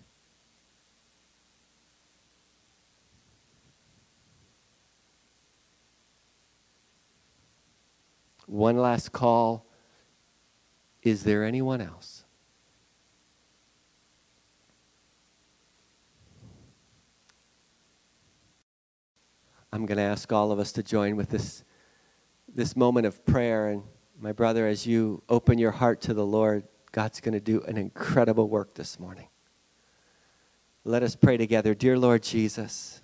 One 8.47 8.77
last 8.77 9.11
call. 9.11 9.65
Is 11.03 11.23
there 11.23 11.43
anyone 11.43 11.81
else? 11.81 12.20
I'm 19.73 19.85
going 19.85 19.97
to 19.97 20.03
ask 20.03 20.33
all 20.33 20.51
of 20.51 20.59
us 20.59 20.73
to 20.73 20.83
join 20.83 21.15
with 21.15 21.29
this, 21.29 21.63
this 22.53 22.75
moment 22.75 23.05
of 23.05 23.25
prayer 23.25 23.69
and 23.69 23.83
my 24.19 24.33
brother, 24.33 24.67
as 24.67 24.85
you 24.85 25.23
open 25.29 25.57
your 25.57 25.71
heart 25.71 26.01
to 26.01 26.13
the 26.13 26.25
Lord, 26.25 26.65
God's 26.91 27.21
going 27.21 27.33
to 27.33 27.39
do 27.39 27.61
an 27.61 27.77
incredible 27.77 28.49
work 28.49 28.73
this 28.73 28.99
morning. 28.99 29.29
Let 30.83 31.03
us 31.03 31.15
pray 31.15 31.37
together. 31.37 31.73
Dear 31.73 31.97
Lord 31.97 32.21
Jesus, 32.21 33.01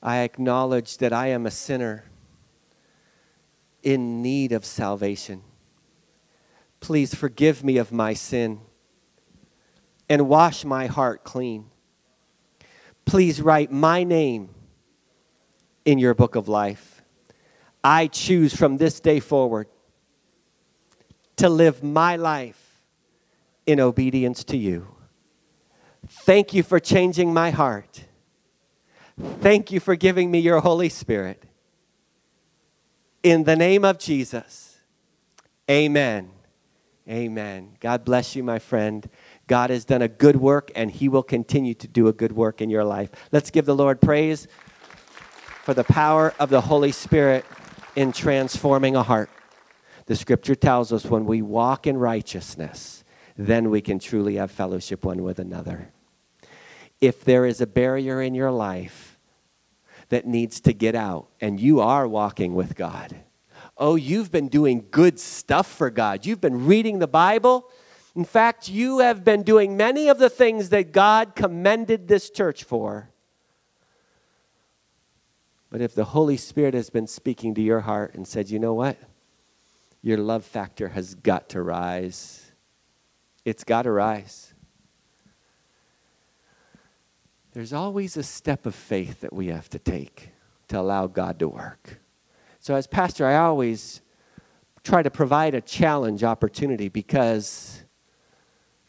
I 0.00 0.18
acknowledge 0.18 0.98
that 0.98 1.12
I 1.12 1.26
am 1.26 1.44
a 1.44 1.50
sinner 1.50 2.04
in 3.82 4.22
need 4.22 4.52
of 4.52 4.64
salvation. 4.64 5.42
Please 6.78 7.16
forgive 7.16 7.64
me 7.64 7.78
of 7.78 7.90
my 7.90 8.14
sin 8.14 8.60
and 10.08 10.28
wash 10.28 10.64
my 10.64 10.86
heart 10.86 11.24
clean. 11.24 11.66
Please 13.04 13.42
write 13.42 13.72
my 13.72 14.04
name 14.04 14.50
in 15.88 15.98
your 15.98 16.12
book 16.12 16.34
of 16.34 16.48
life. 16.48 17.02
I 17.82 18.08
choose 18.08 18.54
from 18.54 18.76
this 18.76 19.00
day 19.00 19.20
forward 19.20 19.68
to 21.36 21.48
live 21.48 21.82
my 21.82 22.14
life 22.16 22.82
in 23.64 23.80
obedience 23.80 24.44
to 24.44 24.58
you. 24.58 24.86
Thank 26.06 26.52
you 26.52 26.62
for 26.62 26.78
changing 26.78 27.32
my 27.32 27.48
heart. 27.48 28.04
Thank 29.40 29.72
you 29.72 29.80
for 29.80 29.96
giving 29.96 30.30
me 30.30 30.40
your 30.40 30.60
Holy 30.60 30.90
Spirit. 30.90 31.42
In 33.22 33.44
the 33.44 33.56
name 33.56 33.82
of 33.82 33.98
Jesus, 33.98 34.76
amen. 35.70 36.30
Amen. 37.08 37.78
God 37.80 38.04
bless 38.04 38.36
you, 38.36 38.44
my 38.44 38.58
friend. 38.58 39.08
God 39.46 39.70
has 39.70 39.86
done 39.86 40.02
a 40.02 40.08
good 40.08 40.36
work 40.36 40.70
and 40.74 40.90
he 40.90 41.08
will 41.08 41.22
continue 41.22 41.72
to 41.72 41.88
do 41.88 42.08
a 42.08 42.12
good 42.12 42.32
work 42.32 42.60
in 42.60 42.68
your 42.68 42.84
life. 42.84 43.10
Let's 43.32 43.50
give 43.50 43.64
the 43.64 43.74
Lord 43.74 44.02
praise 44.02 44.48
for 45.68 45.74
the 45.74 45.84
power 45.84 46.32
of 46.38 46.48
the 46.48 46.62
Holy 46.62 46.90
Spirit 46.90 47.44
in 47.94 48.10
transforming 48.10 48.96
a 48.96 49.02
heart. 49.02 49.28
The 50.06 50.16
scripture 50.16 50.54
tells 50.54 50.94
us 50.94 51.04
when 51.04 51.26
we 51.26 51.42
walk 51.42 51.86
in 51.86 51.98
righteousness, 51.98 53.04
then 53.36 53.68
we 53.68 53.82
can 53.82 53.98
truly 53.98 54.36
have 54.36 54.50
fellowship 54.50 55.04
one 55.04 55.22
with 55.22 55.38
another. 55.38 55.92
If 57.02 57.22
there 57.22 57.44
is 57.44 57.60
a 57.60 57.66
barrier 57.66 58.22
in 58.22 58.34
your 58.34 58.50
life 58.50 59.18
that 60.08 60.26
needs 60.26 60.58
to 60.62 60.72
get 60.72 60.94
out 60.94 61.28
and 61.38 61.60
you 61.60 61.80
are 61.80 62.08
walking 62.08 62.54
with 62.54 62.74
God, 62.74 63.14
oh, 63.76 63.96
you've 63.96 64.32
been 64.32 64.48
doing 64.48 64.86
good 64.90 65.20
stuff 65.20 65.70
for 65.70 65.90
God. 65.90 66.24
You've 66.24 66.40
been 66.40 66.64
reading 66.64 66.98
the 66.98 67.06
Bible. 67.06 67.68
In 68.16 68.24
fact, 68.24 68.70
you 68.70 69.00
have 69.00 69.22
been 69.22 69.42
doing 69.42 69.76
many 69.76 70.08
of 70.08 70.18
the 70.18 70.30
things 70.30 70.70
that 70.70 70.92
God 70.92 71.34
commended 71.34 72.08
this 72.08 72.30
church 72.30 72.64
for. 72.64 73.10
But 75.70 75.80
if 75.80 75.94
the 75.94 76.04
Holy 76.04 76.36
Spirit 76.36 76.74
has 76.74 76.90
been 76.90 77.06
speaking 77.06 77.54
to 77.54 77.60
your 77.60 77.80
heart 77.80 78.14
and 78.14 78.26
said, 78.26 78.50
you 78.50 78.58
know 78.58 78.74
what? 78.74 78.96
your 80.02 80.18
love 80.18 80.44
factor 80.44 80.88
has 80.88 81.14
got 81.14 81.50
to 81.50 81.62
rise. 81.62 82.52
It's 83.44 83.64
got 83.64 83.82
to 83.82 83.90
rise. 83.90 84.54
There's 87.52 87.72
always 87.72 88.16
a 88.16 88.22
step 88.22 88.66
of 88.66 88.74
faith 88.74 89.20
that 89.20 89.32
we 89.32 89.48
have 89.48 89.68
to 89.70 89.78
take 89.78 90.30
to 90.68 90.78
allow 90.78 91.06
God 91.06 91.38
to 91.40 91.48
work. 91.48 92.00
So, 92.60 92.74
as 92.74 92.86
pastor, 92.86 93.26
I 93.26 93.36
always 93.36 94.00
try 94.82 95.02
to 95.02 95.10
provide 95.10 95.54
a 95.54 95.60
challenge 95.60 96.22
opportunity 96.22 96.88
because 96.88 97.82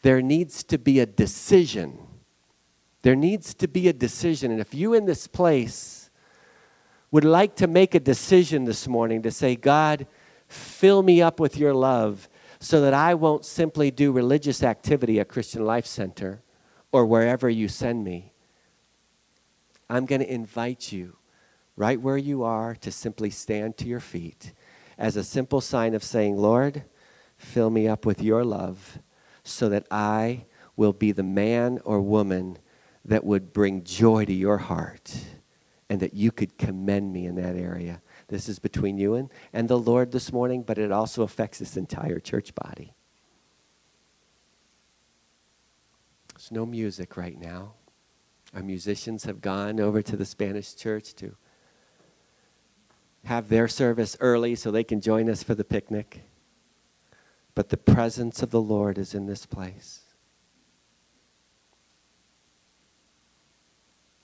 there 0.02 0.22
needs 0.22 0.62
to 0.64 0.78
be 0.78 1.00
a 1.00 1.06
decision. 1.06 1.98
There 3.02 3.16
needs 3.16 3.54
to 3.54 3.66
be 3.66 3.88
a 3.88 3.92
decision. 3.92 4.50
And 4.50 4.60
if 4.60 4.74
you 4.74 4.94
in 4.94 5.06
this 5.06 5.26
place 5.26 5.99
would 7.10 7.24
like 7.24 7.56
to 7.56 7.66
make 7.66 7.94
a 7.94 8.00
decision 8.00 8.64
this 8.64 8.86
morning 8.86 9.22
to 9.22 9.30
say, 9.30 9.56
God, 9.56 10.06
Fill 10.50 11.04
me 11.04 11.22
up 11.22 11.38
with 11.38 11.56
your 11.56 11.72
love 11.72 12.28
so 12.58 12.80
that 12.80 12.92
I 12.92 13.14
won't 13.14 13.44
simply 13.44 13.92
do 13.92 14.10
religious 14.10 14.64
activity 14.64 15.20
at 15.20 15.28
Christian 15.28 15.64
Life 15.64 15.86
Center 15.86 16.42
or 16.90 17.06
wherever 17.06 17.48
you 17.48 17.68
send 17.68 18.02
me. 18.02 18.32
I'm 19.88 20.06
going 20.06 20.22
to 20.22 20.32
invite 20.32 20.90
you 20.90 21.16
right 21.76 22.00
where 22.00 22.18
you 22.18 22.42
are 22.42 22.74
to 22.74 22.90
simply 22.90 23.30
stand 23.30 23.76
to 23.76 23.86
your 23.86 24.00
feet 24.00 24.52
as 24.98 25.14
a 25.14 25.22
simple 25.22 25.60
sign 25.60 25.94
of 25.94 26.02
saying, 26.02 26.36
Lord, 26.36 26.82
fill 27.36 27.70
me 27.70 27.86
up 27.86 28.04
with 28.04 28.20
your 28.20 28.44
love 28.44 28.98
so 29.44 29.68
that 29.68 29.86
I 29.88 30.46
will 30.74 30.92
be 30.92 31.12
the 31.12 31.22
man 31.22 31.78
or 31.84 32.00
woman 32.00 32.58
that 33.04 33.22
would 33.22 33.52
bring 33.52 33.84
joy 33.84 34.24
to 34.24 34.34
your 34.34 34.58
heart 34.58 35.16
and 35.90 35.98
that 35.98 36.14
you 36.14 36.30
could 36.30 36.56
commend 36.56 37.12
me 37.12 37.26
in 37.26 37.34
that 37.34 37.56
area. 37.56 38.00
This 38.28 38.48
is 38.48 38.60
between 38.60 38.96
you 38.96 39.16
and, 39.16 39.28
and 39.52 39.68
the 39.68 39.76
Lord 39.76 40.12
this 40.12 40.32
morning, 40.32 40.62
but 40.62 40.78
it 40.78 40.92
also 40.92 41.24
affects 41.24 41.58
this 41.58 41.76
entire 41.76 42.20
church 42.20 42.54
body. 42.54 42.94
There's 46.32 46.52
no 46.52 46.64
music 46.64 47.16
right 47.16 47.38
now. 47.38 47.72
Our 48.54 48.62
musicians 48.62 49.24
have 49.24 49.40
gone 49.40 49.80
over 49.80 50.00
to 50.00 50.16
the 50.16 50.24
Spanish 50.24 50.76
church 50.76 51.12
to 51.16 51.34
have 53.24 53.48
their 53.48 53.66
service 53.66 54.16
early 54.20 54.54
so 54.54 54.70
they 54.70 54.84
can 54.84 55.00
join 55.00 55.28
us 55.28 55.42
for 55.42 55.56
the 55.56 55.64
picnic. 55.64 56.22
But 57.56 57.70
the 57.70 57.76
presence 57.76 58.44
of 58.44 58.50
the 58.50 58.62
Lord 58.62 58.96
is 58.96 59.12
in 59.12 59.26
this 59.26 59.44
place. 59.44 60.02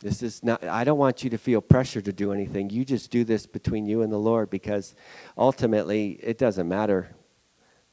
This 0.01 0.23
is 0.23 0.43
not, 0.45 0.63
I 0.63 0.85
don't 0.85 0.99
want 0.99 1.25
you 1.25 1.31
to 1.31 1.39
feel 1.39 1.61
pressure 1.61 2.03
to 2.03 2.13
do 2.13 2.33
anything. 2.33 2.69
You 2.69 2.85
just 2.85 3.11
do 3.11 3.25
this 3.25 3.47
between 3.47 3.87
you 3.87 4.03
and 4.03 4.13
the 4.13 4.19
Lord 4.19 4.51
because 4.51 4.95
ultimately 5.39 6.19
it 6.23 6.37
doesn't 6.37 6.69
matter 6.69 7.15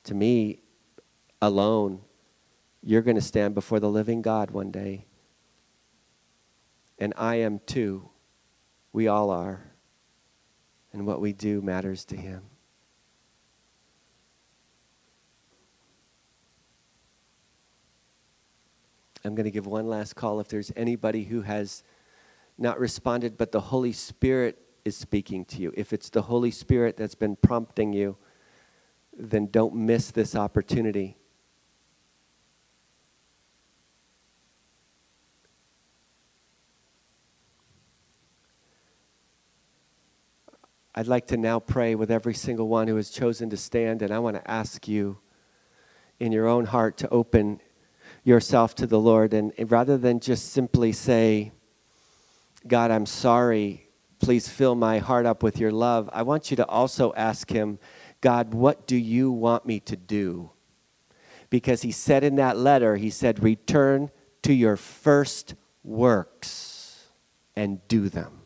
to 0.03 0.13
me 0.13 0.59
alone. 1.41 2.01
You're 2.81 3.01
going 3.01 3.15
to 3.15 3.21
stand 3.21 3.55
before 3.55 3.79
the 3.79 3.89
living 3.89 4.21
God 4.21 4.51
one 4.51 4.69
day. 4.69 5.05
And 6.99 7.13
I 7.17 7.35
am 7.35 7.59
too. 7.65 8.09
We 8.91 9.07
all 9.07 9.29
are. 9.29 9.71
And 10.91 11.07
what 11.07 11.21
we 11.21 11.31
do 11.31 11.61
matters 11.61 12.03
to 12.05 12.17
Him. 12.17 12.43
I'm 19.25 19.35
going 19.35 19.45
to 19.45 19.51
give 19.51 19.65
one 19.65 19.87
last 19.87 20.15
call 20.15 20.41
if 20.41 20.49
there's 20.49 20.71
anybody 20.75 21.23
who 21.23 21.41
has 21.41 21.83
not 22.57 22.79
responded, 22.79 23.37
but 23.37 23.51
the 23.51 23.59
Holy 23.59 23.91
Spirit 23.91 24.59
is 24.85 24.95
speaking 24.95 25.45
to 25.45 25.61
you. 25.61 25.73
If 25.75 25.93
it's 25.93 26.09
the 26.09 26.23
Holy 26.23 26.51
Spirit 26.51 26.97
that's 26.97 27.15
been 27.15 27.35
prompting 27.35 27.93
you, 27.93 28.17
then 29.17 29.47
don't 29.47 29.75
miss 29.75 30.11
this 30.11 30.35
opportunity. 30.35 31.17
I'd 40.95 41.07
like 41.07 41.25
to 41.27 41.37
now 41.37 41.59
pray 41.59 41.95
with 41.95 42.11
every 42.11 42.35
single 42.35 42.67
one 42.67 42.87
who 42.87 42.97
has 42.97 43.09
chosen 43.09 43.49
to 43.49 43.57
stand, 43.57 44.03
and 44.03 44.13
I 44.13 44.19
want 44.19 44.35
to 44.35 44.51
ask 44.51 44.87
you 44.87 45.17
in 46.19 46.31
your 46.31 46.47
own 46.47 46.65
heart 46.65 46.97
to 46.97 47.09
open 47.09 47.61
yourself 48.23 48.75
to 48.75 48.85
the 48.85 48.99
Lord. 48.99 49.33
And 49.33 49.53
rather 49.71 49.97
than 49.97 50.19
just 50.19 50.51
simply 50.51 50.91
say, 50.91 51.51
God, 52.67 52.91
I'm 52.91 53.05
sorry, 53.05 53.89
please 54.19 54.47
fill 54.47 54.75
my 54.75 54.99
heart 54.99 55.25
up 55.25 55.43
with 55.43 55.59
your 55.59 55.71
love, 55.71 56.09
I 56.13 56.23
want 56.23 56.51
you 56.51 56.57
to 56.57 56.67
also 56.67 57.13
ask 57.15 57.49
Him, 57.49 57.79
God, 58.21 58.53
what 58.53 58.87
do 58.87 58.95
you 58.95 59.31
want 59.31 59.65
me 59.65 59.79
to 59.81 59.95
do? 59.95 60.51
Because 61.49 61.81
He 61.81 61.91
said 61.91 62.23
in 62.23 62.35
that 62.35 62.57
letter, 62.57 62.95
He 62.95 63.09
said, 63.09 63.43
return 63.43 64.11
to 64.43 64.53
your 64.53 64.77
first 64.77 65.55
works 65.83 67.07
and 67.55 67.85
do 67.87 68.09
them. 68.09 68.41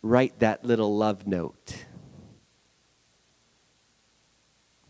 Write 0.00 0.38
that 0.38 0.64
little 0.64 0.96
love 0.96 1.26
note 1.26 1.84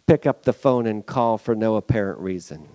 pick 0.08 0.26
up 0.26 0.44
the 0.44 0.54
phone 0.54 0.86
and 0.86 1.04
call 1.04 1.36
for 1.36 1.54
no 1.54 1.76
apparent 1.76 2.18
reason. 2.18 2.66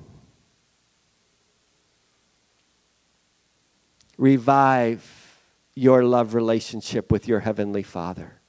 Revive 4.23 5.37
your 5.75 6.05
love 6.05 6.33
relationship 6.33 7.11
with 7.11 7.27
your 7.27 7.41
Heavenly 7.41 7.83
Father. 7.83 8.39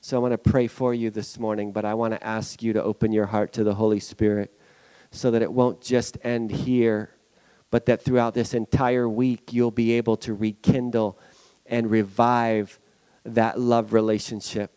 So 0.00 0.16
I 0.16 0.20
want 0.20 0.32
to 0.32 0.38
pray 0.38 0.66
for 0.66 0.94
you 0.94 1.10
this 1.10 1.38
morning, 1.38 1.72
but 1.72 1.84
I 1.84 1.92
want 1.92 2.14
to 2.14 2.26
ask 2.26 2.62
you 2.62 2.72
to 2.72 2.82
open 2.82 3.12
your 3.12 3.26
heart 3.26 3.52
to 3.52 3.64
the 3.64 3.74
Holy 3.74 4.00
Spirit 4.00 4.58
so 5.10 5.30
that 5.30 5.42
it 5.42 5.52
won't 5.52 5.82
just 5.82 6.16
end 6.24 6.50
here, 6.50 7.10
but 7.70 7.84
that 7.84 8.00
throughout 8.00 8.32
this 8.32 8.54
entire 8.54 9.06
week 9.06 9.52
you'll 9.52 9.70
be 9.70 9.92
able 9.92 10.16
to 10.16 10.32
rekindle 10.32 11.18
and 11.66 11.90
revive 11.90 12.80
that 13.26 13.60
love 13.60 13.92
relationship 13.92 14.72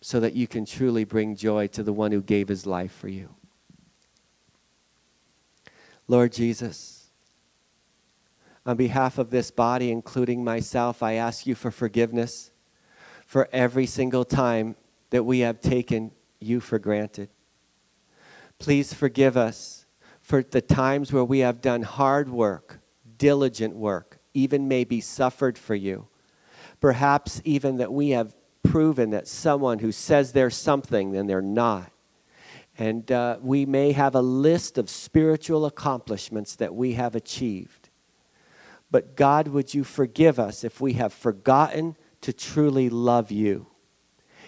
so 0.00 0.20
that 0.20 0.34
you 0.34 0.46
can 0.46 0.64
truly 0.64 1.02
bring 1.02 1.34
joy 1.34 1.66
to 1.66 1.82
the 1.82 1.92
one 1.92 2.12
who 2.12 2.22
gave 2.22 2.46
his 2.46 2.64
life 2.64 2.92
for 2.92 3.08
you. 3.08 3.34
Lord 6.06 6.30
Jesus, 6.32 6.99
on 8.70 8.76
behalf 8.76 9.18
of 9.18 9.30
this 9.30 9.50
body, 9.50 9.90
including 9.90 10.44
myself, 10.44 11.02
I 11.02 11.14
ask 11.14 11.44
you 11.44 11.56
for 11.56 11.72
forgiveness 11.72 12.52
for 13.26 13.48
every 13.52 13.84
single 13.84 14.24
time 14.24 14.76
that 15.10 15.24
we 15.24 15.40
have 15.40 15.60
taken 15.60 16.12
you 16.38 16.60
for 16.60 16.78
granted. 16.78 17.30
Please 18.60 18.94
forgive 18.94 19.36
us 19.36 19.86
for 20.22 20.44
the 20.44 20.60
times 20.60 21.12
where 21.12 21.24
we 21.24 21.40
have 21.40 21.60
done 21.60 21.82
hard 21.82 22.30
work, 22.30 22.78
diligent 23.18 23.74
work, 23.74 24.20
even 24.34 24.68
maybe 24.68 25.00
suffered 25.00 25.58
for 25.58 25.74
you. 25.74 26.06
Perhaps 26.78 27.42
even 27.44 27.78
that 27.78 27.92
we 27.92 28.10
have 28.10 28.36
proven 28.62 29.10
that 29.10 29.26
someone 29.26 29.80
who 29.80 29.90
says 29.90 30.30
they're 30.30 30.48
something, 30.48 31.10
then 31.10 31.26
they're 31.26 31.42
not. 31.42 31.90
And 32.78 33.10
uh, 33.10 33.38
we 33.42 33.66
may 33.66 33.90
have 33.90 34.14
a 34.14 34.22
list 34.22 34.78
of 34.78 34.88
spiritual 34.88 35.66
accomplishments 35.66 36.54
that 36.54 36.72
we 36.72 36.92
have 36.92 37.16
achieved. 37.16 37.79
But 38.90 39.16
God, 39.16 39.48
would 39.48 39.72
you 39.72 39.84
forgive 39.84 40.38
us 40.38 40.64
if 40.64 40.80
we 40.80 40.94
have 40.94 41.12
forgotten 41.12 41.96
to 42.22 42.32
truly 42.32 42.90
love 42.90 43.30
you? 43.30 43.66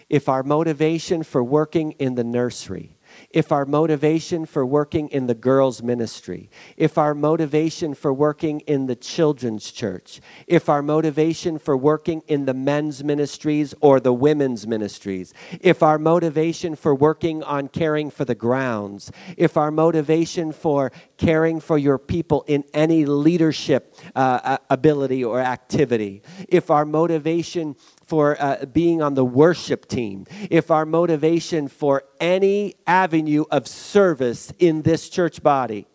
If 0.09 0.28
our 0.28 0.43
motivation 0.43 1.22
for 1.22 1.43
working 1.43 1.93
in 1.93 2.16
the 2.16 2.24
nursery, 2.24 2.99
if 3.30 3.52
our 3.52 3.64
motivation 3.64 4.46
for 4.46 4.64
working 4.64 5.08
in 5.08 5.26
the 5.26 5.34
girls' 5.34 5.82
ministry, 5.82 6.50
if 6.76 6.98
our 6.98 7.14
motivation 7.14 7.94
for 7.94 8.12
working 8.12 8.60
in 8.60 8.86
the 8.86 8.96
children's 8.96 9.70
church, 9.70 10.20
if 10.46 10.68
our 10.68 10.82
motivation 10.82 11.58
for 11.58 11.76
working 11.76 12.22
in 12.28 12.44
the 12.44 12.54
men's 12.54 13.02
ministries 13.02 13.74
or 13.80 14.00
the 14.00 14.12
women's 14.12 14.66
ministries, 14.66 15.32
if 15.60 15.82
our 15.82 15.98
motivation 15.98 16.76
for 16.76 16.94
working 16.94 17.42
on 17.42 17.68
caring 17.68 18.10
for 18.10 18.24
the 18.24 18.34
grounds, 18.34 19.10
if 19.36 19.56
our 19.56 19.70
motivation 19.70 20.52
for 20.52 20.92
caring 21.16 21.60
for 21.60 21.78
your 21.78 21.98
people 21.98 22.44
in 22.46 22.64
any 22.74 23.06
leadership 23.06 23.94
uh, 24.14 24.58
ability 24.70 25.24
or 25.24 25.40
activity, 25.40 26.22
if 26.48 26.70
our 26.70 26.84
motivation 26.84 27.76
for 28.12 28.36
uh, 28.38 28.66
being 28.66 29.00
on 29.00 29.14
the 29.14 29.24
worship 29.24 29.88
team, 29.88 30.26
if 30.50 30.70
our 30.70 30.84
motivation 30.84 31.66
for 31.66 32.04
any 32.20 32.74
avenue 32.86 33.46
of 33.50 33.66
service 33.66 34.52
in 34.58 34.82
this 34.82 35.08
church 35.08 35.42
body 35.42 35.86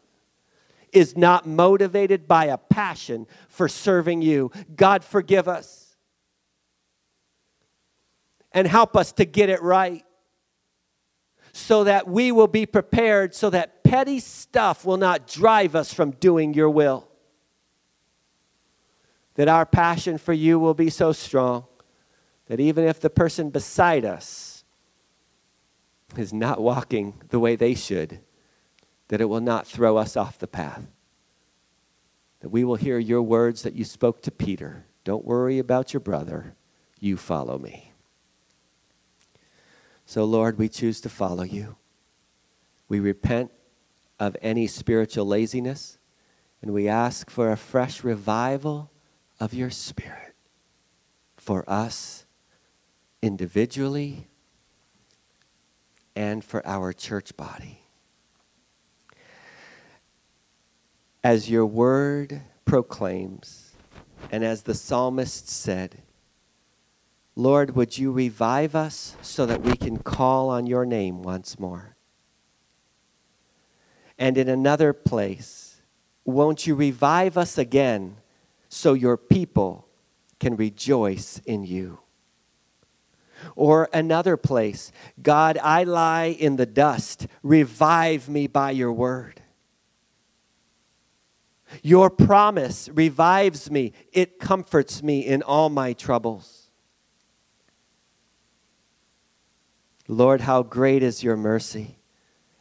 is 0.91 1.15
not 1.15 1.45
motivated 1.45 2.28
by 2.28 2.45
a 2.45 2.57
passion 2.57 3.28
for 3.49 3.70
serving 3.70 4.24
you, 4.24 4.49
God 4.76 5.03
forgive 5.03 5.47
us. 5.47 5.95
And 8.51 8.68
help 8.68 8.97
us 8.97 9.11
to 9.11 9.26
get 9.26 9.49
it 9.49 9.61
right. 9.61 10.03
So 11.53 11.84
that 11.84 12.07
we 12.07 12.32
will 12.32 12.47
be 12.47 12.65
prepared 12.65 13.36
so 13.36 13.51
that 13.51 13.84
petty 13.84 14.20
stuff 14.22 14.86
will 14.86 14.97
not 14.97 15.28
drive 15.28 15.76
us 15.76 15.93
from 15.93 16.09
doing 16.13 16.55
your 16.55 16.72
will. 16.72 17.07
That 19.36 19.47
our 19.47 19.68
passion 19.68 20.18
for 20.18 20.34
you 20.34 20.57
will 20.57 20.74
be 20.74 20.89
so 20.89 21.11
strong 21.11 21.68
that 22.48 22.60
even 22.60 22.86
if 22.86 23.00
the 23.00 23.10
person 23.10 23.50
beside 23.50 24.06
us 24.06 24.64
is 26.16 26.34
not 26.34 26.62
walking 26.62 27.22
the 27.30 27.39
way 27.39 27.56
they 27.56 27.76
should, 27.76 28.20
that 29.10 29.22
it 29.22 29.26
will 29.26 29.41
not 29.41 29.68
throw 29.68 29.98
us 29.98 30.16
off 30.16 30.39
the 30.39 30.48
path. 30.48 30.88
That 32.39 32.50
we 32.50 32.64
will 32.64 32.76
hear 32.76 33.00
your 33.00 33.22
words 33.22 33.64
that 33.64 33.74
you 33.74 33.84
spoke 33.84 34.22
to 34.24 34.32
Peter. 34.32 34.86
Don't 35.04 35.26
worry 35.26 35.60
about 35.60 35.93
your 35.93 36.00
brother, 36.00 36.56
you 37.00 37.18
follow 37.18 37.58
me. 37.58 37.91
So, 40.06 40.24
Lord, 40.24 40.58
we 40.58 40.70
choose 40.70 41.02
to 41.02 41.10
follow 41.10 41.43
you. 41.43 41.76
We 42.88 43.00
repent 43.00 43.52
of 44.20 44.38
any 44.41 44.68
spiritual 44.68 45.26
laziness, 45.26 45.98
and 46.62 46.72
we 46.72 46.88
ask 46.88 47.30
for 47.30 47.52
a 47.52 47.58
fresh 47.58 48.04
revival 48.04 48.89
of 49.39 49.54
your 49.54 49.70
spirit 49.70 50.34
for 51.36 51.70
us 51.70 52.26
individually 53.22 54.28
and 56.15 56.43
for 56.43 56.65
our 56.65 56.93
church 56.93 57.36
body. 57.38 57.82
As 61.24 61.49
your 61.49 61.65
word 61.65 62.41
proclaims, 62.65 63.76
and 64.32 64.43
as 64.43 64.63
the 64.63 64.74
psalmist 64.74 65.49
said, 65.49 66.01
Lord, 67.36 67.76
would 67.76 67.97
you 67.97 68.11
revive 68.11 68.76
us 68.76 69.15
so 69.22 69.45
that 69.45 69.61
we 69.61 69.76
can 69.76 69.97
call 69.97 70.49
on 70.49 70.65
your 70.65 70.86
name 70.86 71.22
once 71.22 71.59
more? 71.59 71.95
And 74.18 74.38
in 74.38 74.49
another 74.49 74.93
place, 74.93 75.82
won't 76.26 76.65
you 76.65 76.74
revive 76.74 77.38
us 77.38 77.57
again 77.57 78.18
so 78.70 78.93
your 78.93 79.18
people 79.18 79.88
can 80.39 80.55
rejoice 80.55 81.39
in 81.45 81.63
you? 81.63 81.99
Or 83.55 83.89
another 83.93 84.38
place, 84.38 84.91
God, 85.21 85.57
I 85.61 85.83
lie 85.83 86.25
in 86.25 86.55
the 86.55 86.65
dust. 86.65 87.27
Revive 87.43 88.29
me 88.29 88.47
by 88.47 88.71
your 88.71 88.91
word. 88.91 89.41
Your 91.83 92.09
promise 92.09 92.89
revives 92.93 93.69
me, 93.69 93.93
it 94.13 94.39
comforts 94.39 95.03
me 95.03 95.19
in 95.19 95.41
all 95.41 95.69
my 95.69 95.93
troubles. 95.93 96.69
Lord, 100.07 100.41
how 100.41 100.63
great 100.63 101.03
is 101.03 101.23
your 101.23 101.35
mercy. 101.35 101.99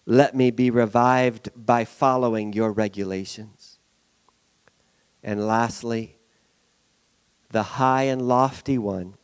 Let 0.05 0.35
me 0.35 0.51
be 0.51 0.71
revived 0.71 1.51
by 1.55 1.85
following 1.85 2.53
your 2.53 2.73
regulations. 2.73 3.79
And 5.23 5.47
lastly, 5.47 6.19
the 7.51 7.63
high 7.63 8.05
and 8.05 8.23
lofty 8.23 8.79
one 8.79 9.15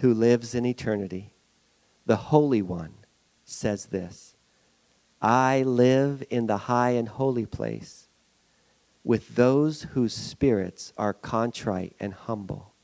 who 0.00 0.14
lives 0.14 0.54
in 0.54 0.64
eternity, 0.64 1.30
the 2.06 2.16
Holy 2.16 2.62
One, 2.62 2.94
says 3.44 3.86
this 3.86 4.34
I 5.20 5.62
live 5.62 6.24
in 6.30 6.46
the 6.46 6.56
high 6.56 6.90
and 6.90 7.08
holy 7.08 7.46
place 7.46 8.08
with 9.04 9.34
those 9.36 9.82
whose 9.82 10.14
spirits 10.14 10.92
are 10.96 11.12
contrite 11.12 11.94
and 12.00 12.14
humble. 12.14 12.74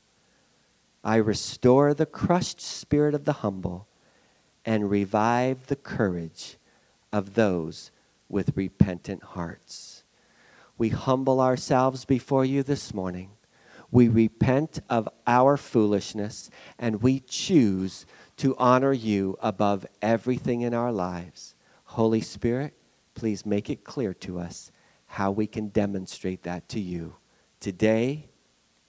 I 1.03 1.17
restore 1.17 1.93
the 1.93 2.05
crushed 2.05 2.61
spirit 2.61 3.13
of 3.13 3.25
the 3.25 3.33
humble 3.33 3.87
and 4.65 4.89
revive 4.89 5.67
the 5.67 5.75
courage 5.75 6.57
of 7.13 7.35
those 7.35 7.91
with 8.29 8.57
repentant 8.57 9.23
hearts. 9.23 10.03
We 10.77 10.89
humble 10.89 11.39
ourselves 11.39 12.05
before 12.05 12.45
you 12.45 12.61
this 12.61 12.93
morning 12.93 13.31
we 13.91 14.07
repent 14.07 14.79
of 14.89 15.07
our 15.25 15.57
foolishness 15.57 16.49
and 16.77 17.01
we 17.01 17.19
choose 17.21 18.05
to 18.37 18.55
honor 18.57 18.93
you 18.93 19.37
above 19.41 19.85
everything 20.01 20.61
in 20.61 20.73
our 20.73 20.91
lives. 20.91 21.55
Holy 21.85 22.21
Spirit, 22.21 22.73
please 23.15 23.45
make 23.45 23.69
it 23.69 23.83
clear 23.83 24.13
to 24.13 24.39
us 24.39 24.71
how 25.07 25.31
we 25.31 25.47
can 25.47 25.69
demonstrate 25.69 26.43
that 26.43 26.67
to 26.69 26.79
you 26.79 27.15
today 27.59 28.29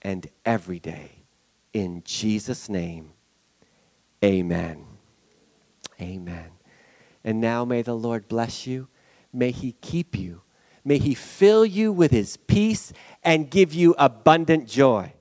and 0.03 0.27
every 0.45 0.81
day. 0.81 1.13
In 1.73 2.03
Jesus' 2.05 2.69
name, 2.69 3.13
amen. 4.25 4.85
Amen. 6.01 6.51
And 7.25 7.41
now 7.41 7.65
may 7.65 7.83
the 7.83 7.97
Lord 7.97 8.29
bless 8.29 8.67
you. 8.67 8.89
May 9.33 9.51
he 9.51 9.73
keep 9.81 10.17
you. 10.17 10.43
May 10.89 10.97
he 10.97 11.13
fill 11.13 11.67
you 11.67 11.93
with 11.93 12.13
his 12.13 12.39
peace 12.39 12.95
and 13.23 13.51
give 13.51 13.75
you 13.75 13.95
abundant 13.99 14.67
joy. 14.67 15.13